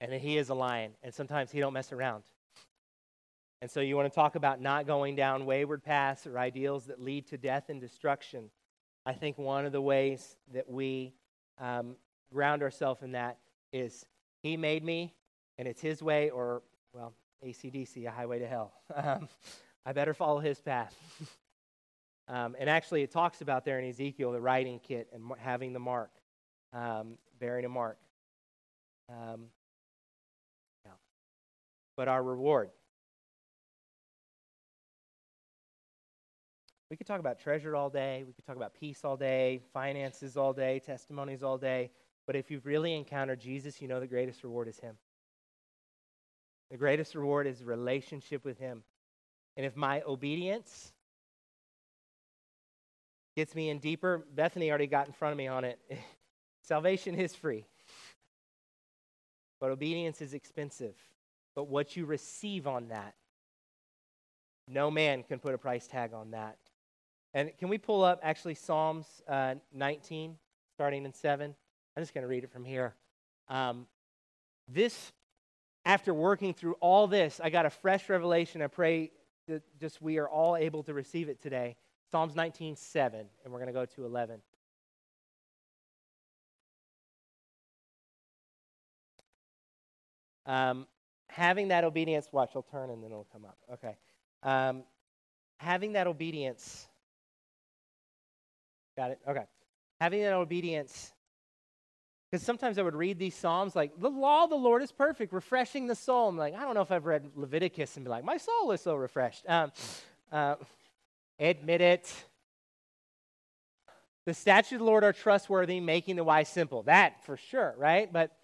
and 0.00 0.12
that 0.12 0.20
He 0.20 0.36
is 0.36 0.48
a 0.48 0.54
lion, 0.54 0.92
and 1.02 1.12
sometimes 1.12 1.50
He 1.50 1.60
don't 1.60 1.72
mess 1.72 1.92
around. 1.92 2.22
And 3.60 3.68
so 3.68 3.80
you 3.80 3.96
want 3.96 4.08
to 4.12 4.14
talk 4.14 4.36
about 4.36 4.60
not 4.60 4.86
going 4.86 5.16
down 5.16 5.44
wayward 5.44 5.82
paths 5.82 6.26
or 6.26 6.38
ideals 6.38 6.86
that 6.86 7.00
lead 7.00 7.26
to 7.28 7.36
death 7.36 7.64
and 7.68 7.80
destruction. 7.80 8.50
I 9.04 9.12
think 9.12 9.38
one 9.38 9.66
of 9.66 9.72
the 9.72 9.80
ways 9.80 10.36
that 10.52 10.70
we 10.70 11.14
um, 11.58 11.96
ground 12.32 12.62
ourselves 12.62 13.02
in 13.02 13.12
that 13.12 13.38
is 13.72 14.04
He 14.42 14.56
made 14.56 14.84
me, 14.84 15.14
and 15.58 15.66
it's 15.66 15.80
His 15.80 16.00
way, 16.00 16.30
or, 16.30 16.62
well, 16.92 17.12
ACDC, 17.44 18.06
a 18.06 18.10
highway 18.10 18.38
to 18.38 18.46
hell. 18.46 18.72
Um, 18.94 19.28
I 19.84 19.92
better 19.92 20.12
follow 20.12 20.38
His 20.38 20.60
path. 20.60 20.94
Um, 22.28 22.54
and 22.58 22.68
actually, 22.68 23.02
it 23.02 23.10
talks 23.10 23.40
about 23.40 23.64
there 23.64 23.78
in 23.78 23.88
Ezekiel 23.88 24.32
the 24.32 24.40
writing 24.40 24.80
kit 24.80 25.08
and 25.14 25.24
having 25.38 25.72
the 25.72 25.78
mark, 25.78 26.10
um, 26.74 27.16
bearing 27.40 27.64
a 27.64 27.70
mark. 27.70 27.98
Um, 29.08 29.46
yeah. 30.84 30.92
But 31.96 32.08
our 32.08 32.22
reward. 32.22 32.70
We 36.90 36.96
could 36.96 37.06
talk 37.06 37.20
about 37.20 37.38
treasure 37.38 37.74
all 37.76 37.90
day. 37.90 38.24
We 38.26 38.32
could 38.32 38.46
talk 38.46 38.56
about 38.56 38.74
peace 38.74 39.00
all 39.04 39.16
day, 39.16 39.60
finances 39.72 40.36
all 40.36 40.52
day, 40.52 40.80
testimonies 40.84 41.42
all 41.42 41.58
day. 41.58 41.90
But 42.26 42.36
if 42.36 42.50
you've 42.50 42.66
really 42.66 42.94
encountered 42.94 43.40
Jesus, 43.40 43.80
you 43.80 43.88
know 43.88 44.00
the 44.00 44.06
greatest 44.06 44.42
reward 44.42 44.68
is 44.68 44.78
Him. 44.78 44.96
The 46.70 46.76
greatest 46.76 47.14
reward 47.14 47.46
is 47.46 47.64
relationship 47.64 48.44
with 48.44 48.58
Him. 48.58 48.82
And 49.56 49.64
if 49.64 49.76
my 49.76 50.02
obedience 50.06 50.92
gets 53.38 53.54
me 53.54 53.70
in 53.70 53.78
deeper. 53.78 54.26
Bethany 54.34 54.68
already 54.68 54.88
got 54.88 55.06
in 55.06 55.12
front 55.12 55.30
of 55.30 55.38
me 55.38 55.46
on 55.46 55.62
it. 55.64 55.78
Salvation 56.62 57.14
is 57.14 57.36
free, 57.36 57.64
but 59.60 59.70
obedience 59.70 60.20
is 60.20 60.34
expensive. 60.34 60.96
But 61.54 61.68
what 61.68 61.96
you 61.96 62.04
receive 62.04 62.66
on 62.66 62.88
that 62.88 63.14
No 64.66 64.90
man 64.90 65.22
can 65.22 65.38
put 65.38 65.54
a 65.54 65.58
price 65.58 65.86
tag 65.86 66.14
on 66.14 66.32
that. 66.32 66.58
And 67.32 67.56
can 67.58 67.68
we 67.68 67.78
pull 67.78 68.02
up 68.02 68.18
actually 68.24 68.56
Psalms 68.56 69.06
uh, 69.28 69.54
19, 69.72 70.34
starting 70.74 71.04
in 71.04 71.12
7? 71.12 71.54
I'm 71.96 72.02
just 72.02 72.14
going 72.14 72.22
to 72.22 72.28
read 72.28 72.42
it 72.42 72.50
from 72.50 72.64
here. 72.64 72.96
Um, 73.48 73.86
this, 74.66 75.12
after 75.84 76.12
working 76.12 76.54
through 76.54 76.74
all 76.80 77.06
this, 77.06 77.40
I 77.40 77.50
got 77.50 77.66
a 77.66 77.70
fresh 77.70 78.08
revelation. 78.08 78.62
I 78.62 78.66
pray 78.66 79.12
that 79.46 79.62
just 79.78 80.02
we 80.02 80.18
are 80.18 80.28
all 80.28 80.56
able 80.56 80.82
to 80.82 80.92
receive 80.92 81.28
it 81.28 81.40
today. 81.40 81.76
Psalms 82.10 82.34
19, 82.34 82.74
7, 82.76 83.26
and 83.44 83.52
we're 83.52 83.58
going 83.58 83.66
to 83.66 83.72
go 83.72 83.84
to 83.84 84.04
11. 84.04 84.40
Um, 90.46 90.86
having 91.28 91.68
that 91.68 91.84
obedience, 91.84 92.28
watch, 92.32 92.52
I'll 92.56 92.62
turn 92.62 92.88
and 92.88 93.02
then 93.02 93.10
it'll 93.10 93.28
come 93.30 93.44
up. 93.44 93.58
Okay. 93.74 93.96
Um, 94.42 94.84
having 95.58 95.92
that 95.92 96.06
obedience, 96.06 96.88
got 98.96 99.10
it? 99.10 99.20
Okay. 99.28 99.44
Having 100.00 100.22
that 100.22 100.32
obedience, 100.32 101.12
because 102.30 102.42
sometimes 102.42 102.78
I 102.78 102.82
would 102.82 102.96
read 102.96 103.18
these 103.18 103.34
Psalms 103.34 103.76
like, 103.76 104.00
the 104.00 104.08
law 104.08 104.44
of 104.44 104.50
the 104.50 104.56
Lord 104.56 104.82
is 104.82 104.90
perfect, 104.90 105.34
refreshing 105.34 105.86
the 105.86 105.94
soul. 105.94 106.30
I'm 106.30 106.38
like, 106.38 106.54
I 106.54 106.60
don't 106.60 106.72
know 106.72 106.80
if 106.80 106.90
I've 106.90 107.04
read 107.04 107.30
Leviticus 107.34 107.96
and 107.96 108.04
be 108.04 108.10
like, 108.10 108.24
my 108.24 108.38
soul 108.38 108.72
is 108.72 108.80
so 108.80 108.94
refreshed. 108.94 109.44
Um, 109.46 109.72
uh, 110.32 110.54
admit 111.38 111.80
it. 111.80 112.12
The 114.26 114.34
statutes 114.34 114.72
of 114.72 114.78
the 114.80 114.84
Lord 114.84 115.04
are 115.04 115.12
trustworthy, 115.12 115.80
making 115.80 116.16
the 116.16 116.24
wise 116.24 116.48
simple. 116.48 116.82
That 116.82 117.24
for 117.24 117.36
sure, 117.36 117.74
right? 117.78 118.12
But 118.12 118.36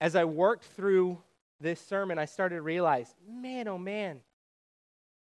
as 0.00 0.14
I 0.14 0.24
worked 0.24 0.64
through 0.64 1.22
this 1.60 1.80
sermon, 1.80 2.18
I 2.18 2.26
started 2.26 2.56
to 2.56 2.62
realize, 2.62 3.14
man, 3.26 3.68
oh 3.68 3.78
man, 3.78 4.20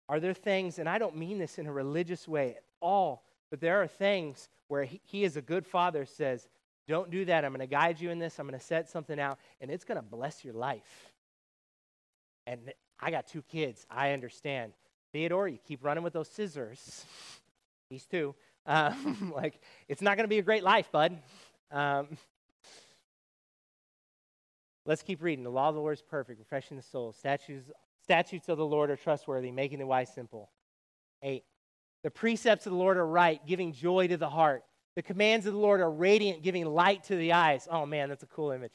are 0.09 0.21
there 0.21 0.35
things, 0.35 0.79
and 0.79 0.89
I 0.89 0.99
don't 0.99 1.17
mean 1.17 1.39
this 1.39 1.59
in 1.59 1.67
a 1.67 1.73
religious 1.73 2.27
way 2.27 2.51
at 2.57 2.63
all, 2.81 3.25
but 3.51 3.61
there 3.61 3.83
are 3.83 3.87
things 3.87 4.49
where 4.69 4.85
he, 4.85 5.01
he 5.05 5.25
as 5.25 5.37
a 5.37 5.43
good 5.43 5.67
father 5.67 6.05
says, 6.05 6.49
don't 6.89 7.11
do 7.11 7.25
that. 7.25 7.45
I'm 7.45 7.51
going 7.51 7.61
to 7.61 7.67
guide 7.67 8.01
you 8.01 8.11
in 8.11 8.19
this. 8.19 8.39
I'm 8.39 8.47
going 8.47 8.59
to 8.59 8.65
set 8.65 8.89
something 8.89 9.19
out, 9.19 9.39
and 9.61 9.71
it's 9.71 9.85
going 9.85 9.97
to 9.97 10.03
bless 10.03 10.45
your 10.45 10.55
life. 10.55 11.13
And 12.47 12.73
I 13.01 13.11
got 13.11 13.27
two 13.27 13.43
kids. 13.43 13.85
I 13.91 14.13
understand. 14.13 14.73
Theodore, 15.17 15.49
you 15.49 15.59
keep 15.67 15.83
running 15.83 16.05
with 16.05 16.13
those 16.13 16.29
scissors. 16.29 17.07
These 17.89 18.05
two. 18.05 18.35
Um, 18.67 19.33
like, 19.35 19.59
it's 19.89 20.03
not 20.03 20.19
going 20.19 20.25
to 20.25 20.29
be 20.29 20.41
a 20.41 20.43
great 20.43 20.63
life, 20.63 20.93
bud. 20.93 21.17
Um, 21.71 22.19
Let's 24.85 25.03
keep 25.03 25.23
reading. 25.23 25.43
The 25.43 25.51
law 25.51 25.71
of 25.71 25.75
the 25.75 25.81
Lord 25.81 25.97
is 25.97 26.03
perfect, 26.03 26.39
refreshing 26.39 26.77
the 26.77 26.83
soul. 26.83 27.15
Statutes, 27.15 27.71
statutes 28.03 28.51
of 28.51 28.59
the 28.59 28.67
Lord 28.67 28.91
are 28.91 28.97
trustworthy, 28.97 29.51
making 29.51 29.79
the 29.79 29.87
wise 29.87 30.13
simple. 30.13 30.51
Eight. 31.23 31.45
The 32.05 32.11
precepts 32.11 32.67
of 32.67 32.73
the 32.73 32.79
Lord 32.79 32.99
are 32.99 33.07
right, 33.07 33.41
giving 33.47 33.73
joy 33.73 34.09
to 34.09 34.19
the 34.19 34.29
heart. 34.29 34.65
The 34.97 35.03
commands 35.03 35.47
of 35.47 35.55
the 35.55 35.59
Lord 35.59 35.81
are 35.81 35.91
radiant, 35.91 36.43
giving 36.43 36.67
light 36.67 37.05
to 37.05 37.17
the 37.17 37.33
eyes. 37.33 37.67
Oh 37.71 37.87
man, 37.87 38.11
that's 38.11 38.23
a 38.23 38.27
cool 38.27 38.51
image. 38.51 38.75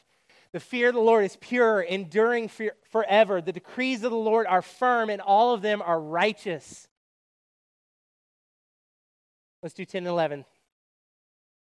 The 0.54 0.60
fear 0.60 0.89
of 0.89 0.95
the 0.95 1.02
Lord 1.02 1.24
is 1.24 1.38
pure, 1.38 1.82
enduring 1.82 2.49
forever. 2.89 3.41
The 3.41 3.54
decrees 3.54 4.04
of 4.04 4.12
the 4.12 4.18
Lord 4.18 4.47
are 4.47 4.62
firm, 4.62 5.10
and 5.10 5.22
all 5.22 5.54
of 5.54 5.62
them 5.62 5.82
are 5.82 5.99
righteous. 5.99 6.88
Let's 9.64 9.76
do 9.76 9.86
10 9.86 9.99
and 9.99 10.08
11. 10.08 10.45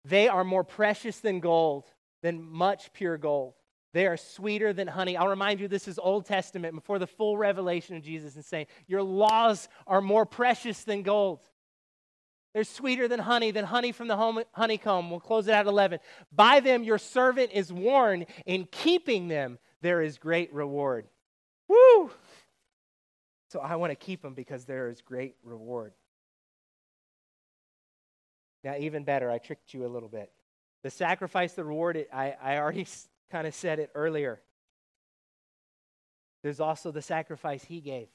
They 0.05 0.27
are 0.27 0.43
more 0.43 0.65
precious 0.65 1.19
than 1.19 1.39
gold, 1.39 1.85
than 2.21 2.43
much 2.43 2.91
pure 2.91 3.17
gold. 3.17 3.53
They 3.93 4.07
are 4.07 4.17
sweeter 4.17 4.73
than 4.73 4.87
honey. 4.87 5.15
I'll 5.15 5.27
remind 5.27 5.59
you, 5.59 5.67
this 5.67 5.87
is 5.87 5.99
Old 5.99 6.25
Testament 6.25 6.73
before 6.73 6.99
the 6.99 7.07
full 7.07 7.37
revelation 7.37 7.95
of 7.95 8.03
Jesus 8.03 8.35
and 8.35 8.43
saying, 8.43 8.65
Your 8.87 9.03
laws 9.03 9.69
are 9.85 10.01
more 10.01 10.25
precious 10.25 10.83
than 10.83 11.03
gold. 11.03 11.39
They're 12.53 12.63
sweeter 12.63 13.07
than 13.07 13.19
honey, 13.19 13.51
than 13.51 13.65
honey 13.65 13.91
from 13.91 14.07
the 14.07 14.45
honeycomb. 14.51 15.09
We'll 15.09 15.19
close 15.19 15.47
it 15.47 15.53
at 15.53 15.65
11. 15.65 15.99
By 16.31 16.59
them 16.59 16.83
your 16.83 16.99
servant 16.99 17.51
is 17.51 17.73
warned. 17.73 18.27
In 18.45 18.67
keeping 18.71 19.27
them, 19.27 19.57
there 19.81 20.01
is 20.01 20.17
great 20.17 20.53
reward. 20.53 21.07
Woo! 21.67 22.11
So 23.49 23.59
I 23.59 23.75
want 23.75 23.91
to 23.91 23.95
keep 23.95 24.21
them 24.21 24.33
because 24.33 24.65
there 24.65 24.89
is 24.89 25.01
great 25.01 25.35
reward. 25.43 25.93
Now, 28.63 28.75
even 28.77 29.03
better, 29.03 29.29
I 29.29 29.39
tricked 29.39 29.73
you 29.73 29.85
a 29.85 29.87
little 29.87 30.09
bit. 30.09 30.31
The 30.83 30.89
sacrifice, 30.89 31.53
the 31.53 31.63
reward, 31.63 32.05
I, 32.13 32.35
I 32.41 32.57
already 32.57 32.87
kind 33.31 33.47
of 33.47 33.55
said 33.55 33.79
it 33.79 33.91
earlier. 33.95 34.41
There's 36.43 36.59
also 36.59 36.91
the 36.91 37.01
sacrifice 37.01 37.63
he 37.63 37.81
gave. 37.81 38.07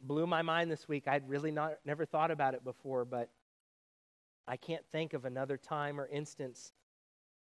Blew 0.00 0.26
my 0.26 0.42
mind 0.42 0.70
this 0.70 0.88
week. 0.88 1.06
I'd 1.06 1.28
really 1.28 1.50
not 1.50 1.74
never 1.84 2.04
thought 2.04 2.30
about 2.30 2.54
it 2.54 2.64
before, 2.64 3.04
but 3.04 3.28
I 4.46 4.56
can't 4.56 4.84
think 4.90 5.12
of 5.12 5.24
another 5.24 5.56
time 5.56 6.00
or 6.00 6.08
instance 6.08 6.72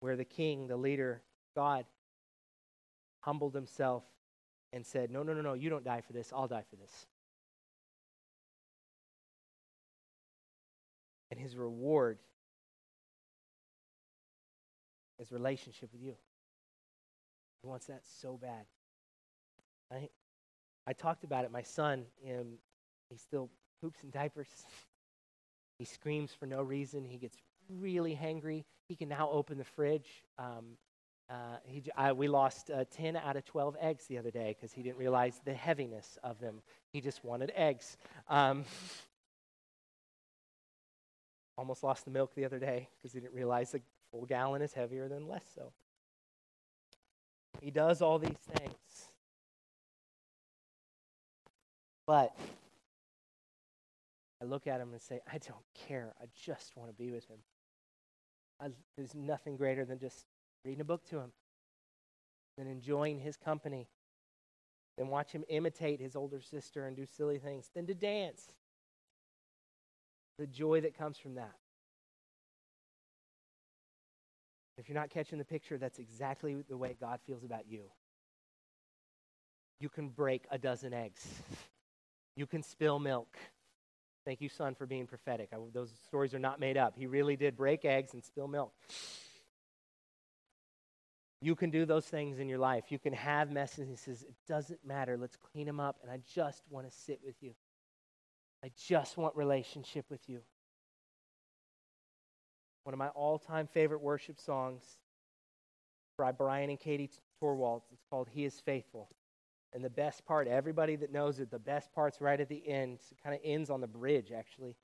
where 0.00 0.16
the 0.16 0.24
king, 0.24 0.66
the 0.66 0.76
leader, 0.76 1.22
God, 1.54 1.84
humbled 3.20 3.54
himself 3.54 4.04
and 4.72 4.84
said, 4.84 5.10
No, 5.10 5.22
no, 5.22 5.34
no, 5.34 5.40
no, 5.40 5.54
you 5.54 5.70
don't 5.70 5.84
die 5.84 6.00
for 6.00 6.12
this. 6.12 6.32
I'll 6.34 6.48
die 6.48 6.64
for 6.68 6.76
this. 6.76 7.06
And 11.30 11.40
his 11.40 11.56
reward 11.56 12.18
is 15.18 15.32
relationship 15.32 15.90
with 15.92 16.02
you. 16.02 16.14
He 17.62 17.68
wants 17.68 17.86
that 17.86 18.02
so 18.20 18.38
bad. 18.40 18.64
I, 19.90 20.08
I 20.86 20.92
talked 20.92 21.24
about 21.24 21.44
it. 21.44 21.50
My 21.50 21.62
son, 21.62 22.04
um, 22.28 22.58
he 23.10 23.16
still 23.16 23.50
poops 23.80 24.02
in 24.02 24.10
diapers. 24.10 24.48
he 25.78 25.84
screams 25.84 26.32
for 26.32 26.46
no 26.46 26.62
reason. 26.62 27.04
He 27.04 27.18
gets 27.18 27.36
really 27.68 28.14
hangry. 28.20 28.64
He 28.88 28.94
can 28.94 29.08
now 29.08 29.28
open 29.30 29.58
the 29.58 29.64
fridge. 29.64 30.24
Um, 30.38 30.76
uh, 31.28 31.56
he, 31.64 31.82
I, 31.96 32.12
we 32.12 32.28
lost 32.28 32.70
uh, 32.70 32.84
10 32.96 33.16
out 33.16 33.36
of 33.36 33.44
12 33.44 33.76
eggs 33.80 34.06
the 34.06 34.18
other 34.18 34.30
day 34.30 34.54
because 34.56 34.72
he 34.72 34.82
didn't 34.82 34.98
realize 34.98 35.40
the 35.44 35.54
heaviness 35.54 36.18
of 36.22 36.38
them. 36.38 36.62
He 36.92 37.00
just 37.00 37.24
wanted 37.24 37.52
eggs. 37.56 37.96
Um, 38.28 38.64
Almost 41.58 41.82
lost 41.82 42.04
the 42.04 42.10
milk 42.10 42.34
the 42.34 42.44
other 42.44 42.58
day 42.58 42.88
because 42.96 43.14
he 43.14 43.20
didn't 43.20 43.34
realize 43.34 43.74
a 43.74 43.80
full 44.12 44.26
gallon 44.26 44.60
is 44.60 44.74
heavier 44.74 45.08
than 45.08 45.26
less 45.26 45.44
so. 45.54 45.72
He 47.62 47.70
does 47.70 48.02
all 48.02 48.18
these 48.18 48.36
things. 48.56 48.74
But 52.06 52.36
I 54.40 54.44
look 54.44 54.66
at 54.66 54.80
him 54.80 54.92
and 54.92 55.00
say, 55.00 55.20
I 55.30 55.38
don't 55.38 55.64
care. 55.74 56.14
I 56.20 56.26
just 56.44 56.76
want 56.76 56.90
to 56.90 56.94
be 56.94 57.10
with 57.10 57.26
him. 57.28 57.38
I, 58.60 58.68
there's 58.96 59.14
nothing 59.14 59.56
greater 59.56 59.84
than 59.84 59.98
just 59.98 60.26
reading 60.64 60.80
a 60.80 60.84
book 60.84 61.04
to 61.10 61.18
him, 61.18 61.32
than 62.56 62.66
enjoying 62.66 63.18
his 63.18 63.36
company, 63.36 63.88
than 64.96 65.08
watch 65.08 65.32
him 65.32 65.44
imitate 65.48 66.00
his 66.00 66.16
older 66.16 66.40
sister 66.40 66.86
and 66.86 66.96
do 66.96 67.06
silly 67.06 67.38
things, 67.38 67.70
than 67.74 67.86
to 67.86 67.94
dance 67.94 68.48
the 70.38 70.46
joy 70.46 70.80
that 70.82 70.96
comes 70.96 71.18
from 71.18 71.34
that. 71.34 71.54
If 74.78 74.88
you're 74.88 74.98
not 74.98 75.10
catching 75.10 75.38
the 75.38 75.44
picture, 75.44 75.78
that's 75.78 75.98
exactly 75.98 76.62
the 76.68 76.76
way 76.76 76.96
God 77.00 77.20
feels 77.26 77.44
about 77.44 77.66
you. 77.68 77.84
You 79.80 79.88
can 79.88 80.08
break 80.08 80.44
a 80.50 80.58
dozen 80.58 80.92
eggs. 80.92 81.26
You 82.36 82.46
can 82.46 82.62
spill 82.62 82.98
milk. 82.98 83.36
Thank 84.24 84.40
you, 84.40 84.48
son, 84.48 84.74
for 84.74 84.86
being 84.86 85.06
prophetic. 85.06 85.50
I, 85.52 85.56
those 85.72 85.90
stories 86.06 86.34
are 86.34 86.38
not 86.38 86.60
made 86.60 86.76
up. 86.76 86.94
He 86.96 87.06
really 87.06 87.36
did 87.36 87.56
break 87.56 87.84
eggs 87.84 88.12
and 88.12 88.22
spill 88.22 88.48
milk. 88.48 88.72
You 91.40 91.54
can 91.54 91.70
do 91.70 91.86
those 91.86 92.06
things 92.06 92.38
in 92.38 92.48
your 92.48 92.58
life. 92.58 92.84
You 92.90 92.98
can 92.98 93.12
have 93.12 93.52
messes. 93.52 93.88
He 93.88 93.96
says, 93.96 94.22
It 94.22 94.34
doesn't 94.48 94.84
matter. 94.84 95.16
Let's 95.16 95.36
clean 95.36 95.66
them 95.66 95.80
up. 95.80 95.96
And 96.02 96.10
I 96.10 96.20
just 96.34 96.62
want 96.70 96.90
to 96.90 96.96
sit 96.96 97.20
with 97.24 97.36
you. 97.40 97.54
I 98.64 98.70
just 98.88 99.16
want 99.16 99.36
relationship 99.36 100.06
with 100.10 100.28
you. 100.28 100.40
One 102.84 102.94
of 102.94 102.98
my 102.98 103.08
all 103.08 103.38
time 103.38 103.66
favorite 103.66 104.00
worship 104.00 104.40
songs 104.40 104.82
by 106.18 106.32
Brian 106.32 106.70
and 106.70 106.80
Katie 106.80 107.10
Torwalt. 107.42 107.82
It's 107.92 108.04
called 108.10 108.28
He 108.32 108.44
is 108.44 108.58
Faithful. 108.60 109.08
And 109.76 109.84
the 109.84 109.90
best 109.90 110.24
part, 110.24 110.48
everybody 110.48 110.96
that 110.96 111.12
knows 111.12 111.38
it, 111.38 111.50
the 111.50 111.58
best 111.58 111.92
part's 111.92 112.22
right 112.22 112.40
at 112.40 112.48
the 112.48 112.66
end. 112.66 112.98
It 113.10 113.22
kind 113.22 113.34
of 113.34 113.42
ends 113.44 113.68
on 113.68 113.82
the 113.82 113.86
bridge, 113.86 114.32
actually. 114.32 114.74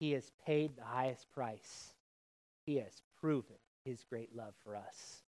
He 0.00 0.12
has 0.12 0.32
paid 0.46 0.74
the 0.78 0.82
highest 0.82 1.30
price. 1.30 1.92
He 2.64 2.76
has 2.76 3.02
proven 3.20 3.56
his 3.84 4.02
great 4.08 4.34
love 4.34 4.54
for 4.64 4.74
us. 4.74 5.20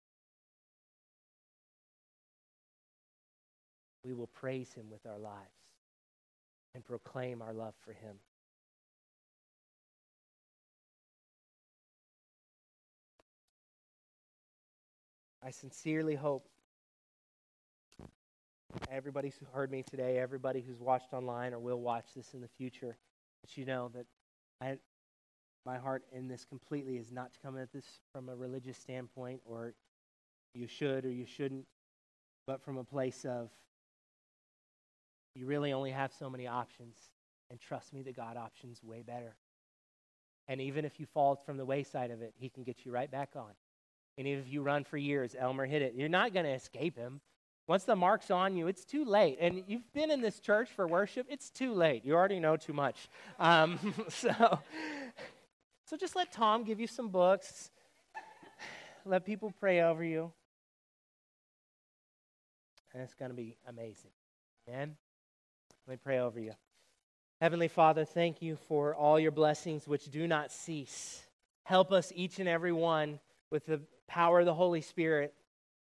We 4.02 4.14
will 4.14 4.28
praise 4.28 4.72
him 4.72 4.86
with 4.90 5.04
our 5.04 5.18
lives 5.18 5.36
and 6.74 6.82
proclaim 6.82 7.42
our 7.42 7.52
love 7.52 7.74
for 7.84 7.92
him. 7.92 8.16
I 15.44 15.50
sincerely 15.50 16.14
hope 16.14 16.48
everybody 18.90 19.32
who 19.38 19.46
heard 19.52 19.70
me 19.70 19.82
today, 19.82 20.18
everybody 20.18 20.60
who's 20.60 20.80
watched 20.80 21.12
online 21.12 21.52
or 21.54 21.58
will 21.58 21.80
watch 21.80 22.06
this 22.14 22.34
in 22.34 22.40
the 22.40 22.48
future, 22.48 22.96
that 23.42 23.56
you 23.56 23.64
know 23.64 23.90
that 23.94 24.06
I, 24.60 24.78
my 25.64 25.78
heart 25.78 26.04
in 26.12 26.28
this 26.28 26.44
completely 26.44 26.96
is 26.96 27.12
not 27.12 27.32
to 27.32 27.38
come 27.40 27.58
at 27.58 27.72
this 27.72 27.84
from 28.12 28.28
a 28.28 28.36
religious 28.36 28.78
standpoint 28.78 29.40
or 29.44 29.74
you 30.54 30.66
should 30.66 31.04
or 31.04 31.10
you 31.10 31.26
shouldn't, 31.26 31.66
but 32.46 32.62
from 32.62 32.78
a 32.78 32.84
place 32.84 33.24
of 33.24 33.50
you 35.34 35.46
really 35.46 35.72
only 35.72 35.90
have 35.90 36.12
so 36.18 36.30
many 36.30 36.46
options. 36.46 36.96
And 37.50 37.60
trust 37.60 37.92
me, 37.92 38.02
the 38.02 38.12
God 38.12 38.36
option's 38.36 38.82
way 38.82 39.02
better. 39.02 39.36
And 40.48 40.60
even 40.60 40.84
if 40.84 40.98
you 40.98 41.06
fall 41.06 41.36
from 41.36 41.56
the 41.56 41.64
wayside 41.64 42.10
of 42.10 42.22
it, 42.22 42.32
he 42.38 42.48
can 42.48 42.62
get 42.62 42.84
you 42.84 42.92
right 42.92 43.10
back 43.10 43.30
on. 43.36 43.50
And 44.18 44.26
if 44.26 44.48
you 44.48 44.62
run 44.62 44.84
for 44.84 44.96
years, 44.96 45.36
Elmer 45.38 45.66
hit 45.66 45.82
it, 45.82 45.94
you're 45.94 46.08
not 46.08 46.32
going 46.32 46.46
to 46.46 46.52
escape 46.52 46.96
him. 46.96 47.20
Once 47.66 47.82
the 47.84 47.96
mark's 47.96 48.30
on 48.30 48.56
you, 48.56 48.68
it's 48.68 48.84
too 48.84 49.04
late. 49.04 49.38
And 49.40 49.64
you've 49.66 49.92
been 49.92 50.10
in 50.10 50.20
this 50.20 50.38
church 50.38 50.68
for 50.70 50.86
worship, 50.86 51.26
it's 51.28 51.50
too 51.50 51.72
late. 51.72 52.04
You 52.04 52.14
already 52.14 52.38
know 52.38 52.56
too 52.56 52.72
much. 52.72 53.08
Um, 53.38 53.78
so, 54.08 54.60
so 55.84 55.96
just 55.96 56.14
let 56.14 56.32
Tom 56.32 56.62
give 56.62 56.78
you 56.78 56.86
some 56.86 57.08
books, 57.08 57.70
let 59.04 59.24
people 59.24 59.52
pray 59.58 59.82
over 59.82 60.04
you. 60.04 60.32
And 62.94 63.02
it's 63.02 63.14
going 63.14 63.30
to 63.30 63.36
be 63.36 63.56
amazing. 63.68 64.10
Amen. 64.68 64.96
Let 65.86 65.94
me 65.94 65.98
pray 66.02 66.18
over 66.18 66.40
you. 66.40 66.52
Heavenly 67.40 67.68
Father, 67.68 68.04
thank 68.04 68.40
you 68.40 68.56
for 68.68 68.94
all 68.94 69.20
your 69.20 69.32
blessings 69.32 69.86
which 69.86 70.10
do 70.10 70.26
not 70.26 70.50
cease. 70.50 71.22
Help 71.64 71.92
us, 71.92 72.12
each 72.14 72.38
and 72.38 72.48
every 72.48 72.72
one, 72.72 73.20
with 73.50 73.66
the 73.66 73.80
power 74.08 74.40
of 74.40 74.46
the 74.46 74.54
Holy 74.54 74.80
Spirit 74.80 75.34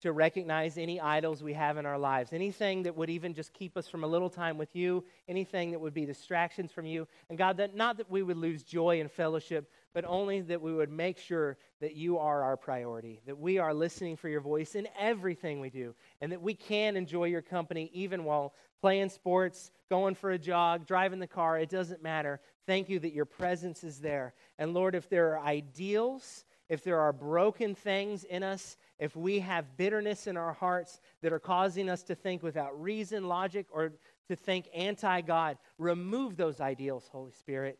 to 0.03 0.11
recognize 0.11 0.77
any 0.77 0.99
idols 0.99 1.41
we 1.41 1.53
have 1.53 1.77
in 1.77 1.85
our 1.85 1.97
lives, 1.97 2.33
anything 2.33 2.83
that 2.83 2.95
would 2.95 3.09
even 3.09 3.33
just 3.33 3.53
keep 3.53 3.75
us 3.77 3.87
from 3.87 4.03
a 4.03 4.07
little 4.07 4.29
time 4.29 4.57
with 4.57 4.75
you, 4.75 5.03
anything 5.27 5.71
that 5.71 5.79
would 5.79 5.93
be 5.93 6.05
distractions 6.05 6.71
from 6.71 6.85
you. 6.85 7.07
And 7.29 7.37
God, 7.37 7.57
that 7.57 7.75
not 7.75 7.97
that 7.97 8.11
we 8.11 8.21
would 8.21 8.37
lose 8.37 8.63
joy 8.63 8.99
and 8.99 9.09
fellowship, 9.09 9.71
but 9.93 10.03
only 10.05 10.41
that 10.41 10.61
we 10.61 10.73
would 10.73 10.91
make 10.91 11.17
sure 11.17 11.57
that 11.79 11.95
you 11.95 12.17
are 12.17 12.43
our 12.43 12.57
priority, 12.57 13.21
that 13.25 13.39
we 13.39 13.59
are 13.59 13.73
listening 13.73 14.17
for 14.17 14.27
your 14.27 14.41
voice 14.41 14.75
in 14.75 14.87
everything 14.99 15.59
we 15.59 15.69
do, 15.69 15.95
and 16.21 16.31
that 16.31 16.41
we 16.41 16.53
can 16.53 16.97
enjoy 16.97 17.25
your 17.25 17.41
company 17.41 17.89
even 17.93 18.23
while 18.25 18.53
playing 18.81 19.09
sports, 19.09 19.71
going 19.89 20.15
for 20.15 20.31
a 20.31 20.37
jog, 20.37 20.85
driving 20.85 21.19
the 21.19 21.27
car. 21.27 21.57
It 21.57 21.69
doesn't 21.69 22.03
matter. 22.03 22.41
Thank 22.67 22.89
you 22.89 22.99
that 22.99 23.13
your 23.13 23.25
presence 23.25 23.85
is 23.85 23.99
there. 23.99 24.33
And 24.59 24.73
Lord, 24.73 24.95
if 24.95 25.09
there 25.09 25.33
are 25.33 25.45
ideals, 25.45 26.43
if 26.67 26.83
there 26.83 26.99
are 26.99 27.13
broken 27.13 27.75
things 27.75 28.25
in 28.25 28.43
us, 28.43 28.75
if 28.99 29.15
we 29.15 29.39
have 29.39 29.77
bitterness 29.77 30.27
in 30.27 30.37
our 30.37 30.53
hearts 30.53 31.01
that 31.21 31.33
are 31.33 31.39
causing 31.39 31.89
us 31.89 32.03
to 32.03 32.15
think 32.15 32.43
without 32.43 32.79
reason, 32.79 33.27
logic, 33.27 33.65
or 33.71 33.93
to 34.27 34.35
think 34.35 34.67
anti 34.73 35.21
God, 35.21 35.57
remove 35.77 36.37
those 36.37 36.61
ideals, 36.61 37.07
Holy 37.11 37.31
Spirit, 37.31 37.79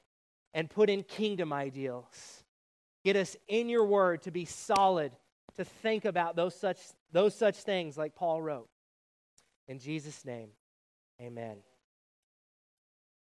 and 0.54 0.70
put 0.70 0.90
in 0.90 1.04
kingdom 1.04 1.54
ideals. 1.54 2.44
Get 3.04 3.16
us 3.16 3.36
in 3.48 3.70
your 3.70 3.86
word 3.86 4.24
to 4.24 4.32
be 4.32 4.46
solid, 4.46 5.12
to 5.56 5.66
think 5.66 6.06
about 6.06 6.36
those 6.36 6.56
such, 6.56 6.80
those 7.12 7.36
such 7.36 7.58
things 7.58 7.98
like 7.98 8.16
Paul 8.16 8.42
wrote. 8.42 8.70
In 9.68 9.80
Jesus' 9.80 10.26
name, 10.26 10.50
amen. 11.22 11.58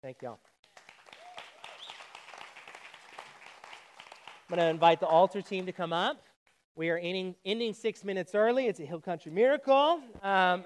Thank 0.01 0.21
y'all. 0.21 0.39
I'm 4.49 4.57
going 4.57 4.65
to 4.65 4.69
invite 4.69 4.99
the 4.99 5.07
altar 5.07 5.41
team 5.41 5.65
to 5.67 5.71
come 5.71 5.93
up. 5.93 6.21
We 6.81 6.89
are 6.89 6.97
ending, 6.97 7.35
ending 7.45 7.75
six 7.75 8.03
minutes 8.03 8.33
early. 8.33 8.65
It's 8.65 8.79
a 8.79 8.85
Hill 8.85 9.01
Country 9.01 9.31
miracle. 9.31 9.99
Um, 10.23 10.63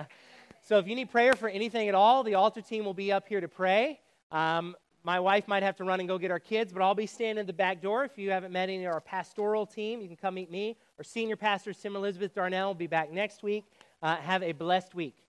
so 0.62 0.76
if 0.76 0.86
you 0.86 0.94
need 0.94 1.10
prayer 1.10 1.32
for 1.32 1.48
anything 1.48 1.88
at 1.88 1.94
all, 1.94 2.22
the 2.22 2.34
altar 2.34 2.60
team 2.60 2.84
will 2.84 2.92
be 2.92 3.10
up 3.10 3.26
here 3.26 3.40
to 3.40 3.48
pray. 3.48 3.98
Um, 4.30 4.76
my 5.02 5.18
wife 5.18 5.48
might 5.48 5.62
have 5.62 5.74
to 5.76 5.84
run 5.84 5.98
and 5.98 6.06
go 6.06 6.18
get 6.18 6.30
our 6.30 6.38
kids, 6.38 6.74
but 6.74 6.82
I'll 6.82 6.94
be 6.94 7.06
standing 7.06 7.40
at 7.40 7.46
the 7.46 7.54
back 7.54 7.80
door. 7.80 8.04
If 8.04 8.18
you 8.18 8.32
haven't 8.32 8.52
met 8.52 8.68
any 8.68 8.84
of 8.84 8.92
our 8.92 9.00
pastoral 9.00 9.64
team, 9.64 10.02
you 10.02 10.08
can 10.08 10.16
come 10.18 10.34
meet 10.34 10.50
me. 10.50 10.76
Our 10.98 11.04
senior 11.04 11.36
pastor, 11.36 11.72
Tim 11.72 11.96
Elizabeth 11.96 12.34
Darnell, 12.34 12.66
will 12.66 12.74
be 12.74 12.86
back 12.86 13.10
next 13.10 13.42
week. 13.42 13.64
Uh, 14.02 14.16
have 14.16 14.42
a 14.42 14.52
blessed 14.52 14.94
week. 14.94 15.25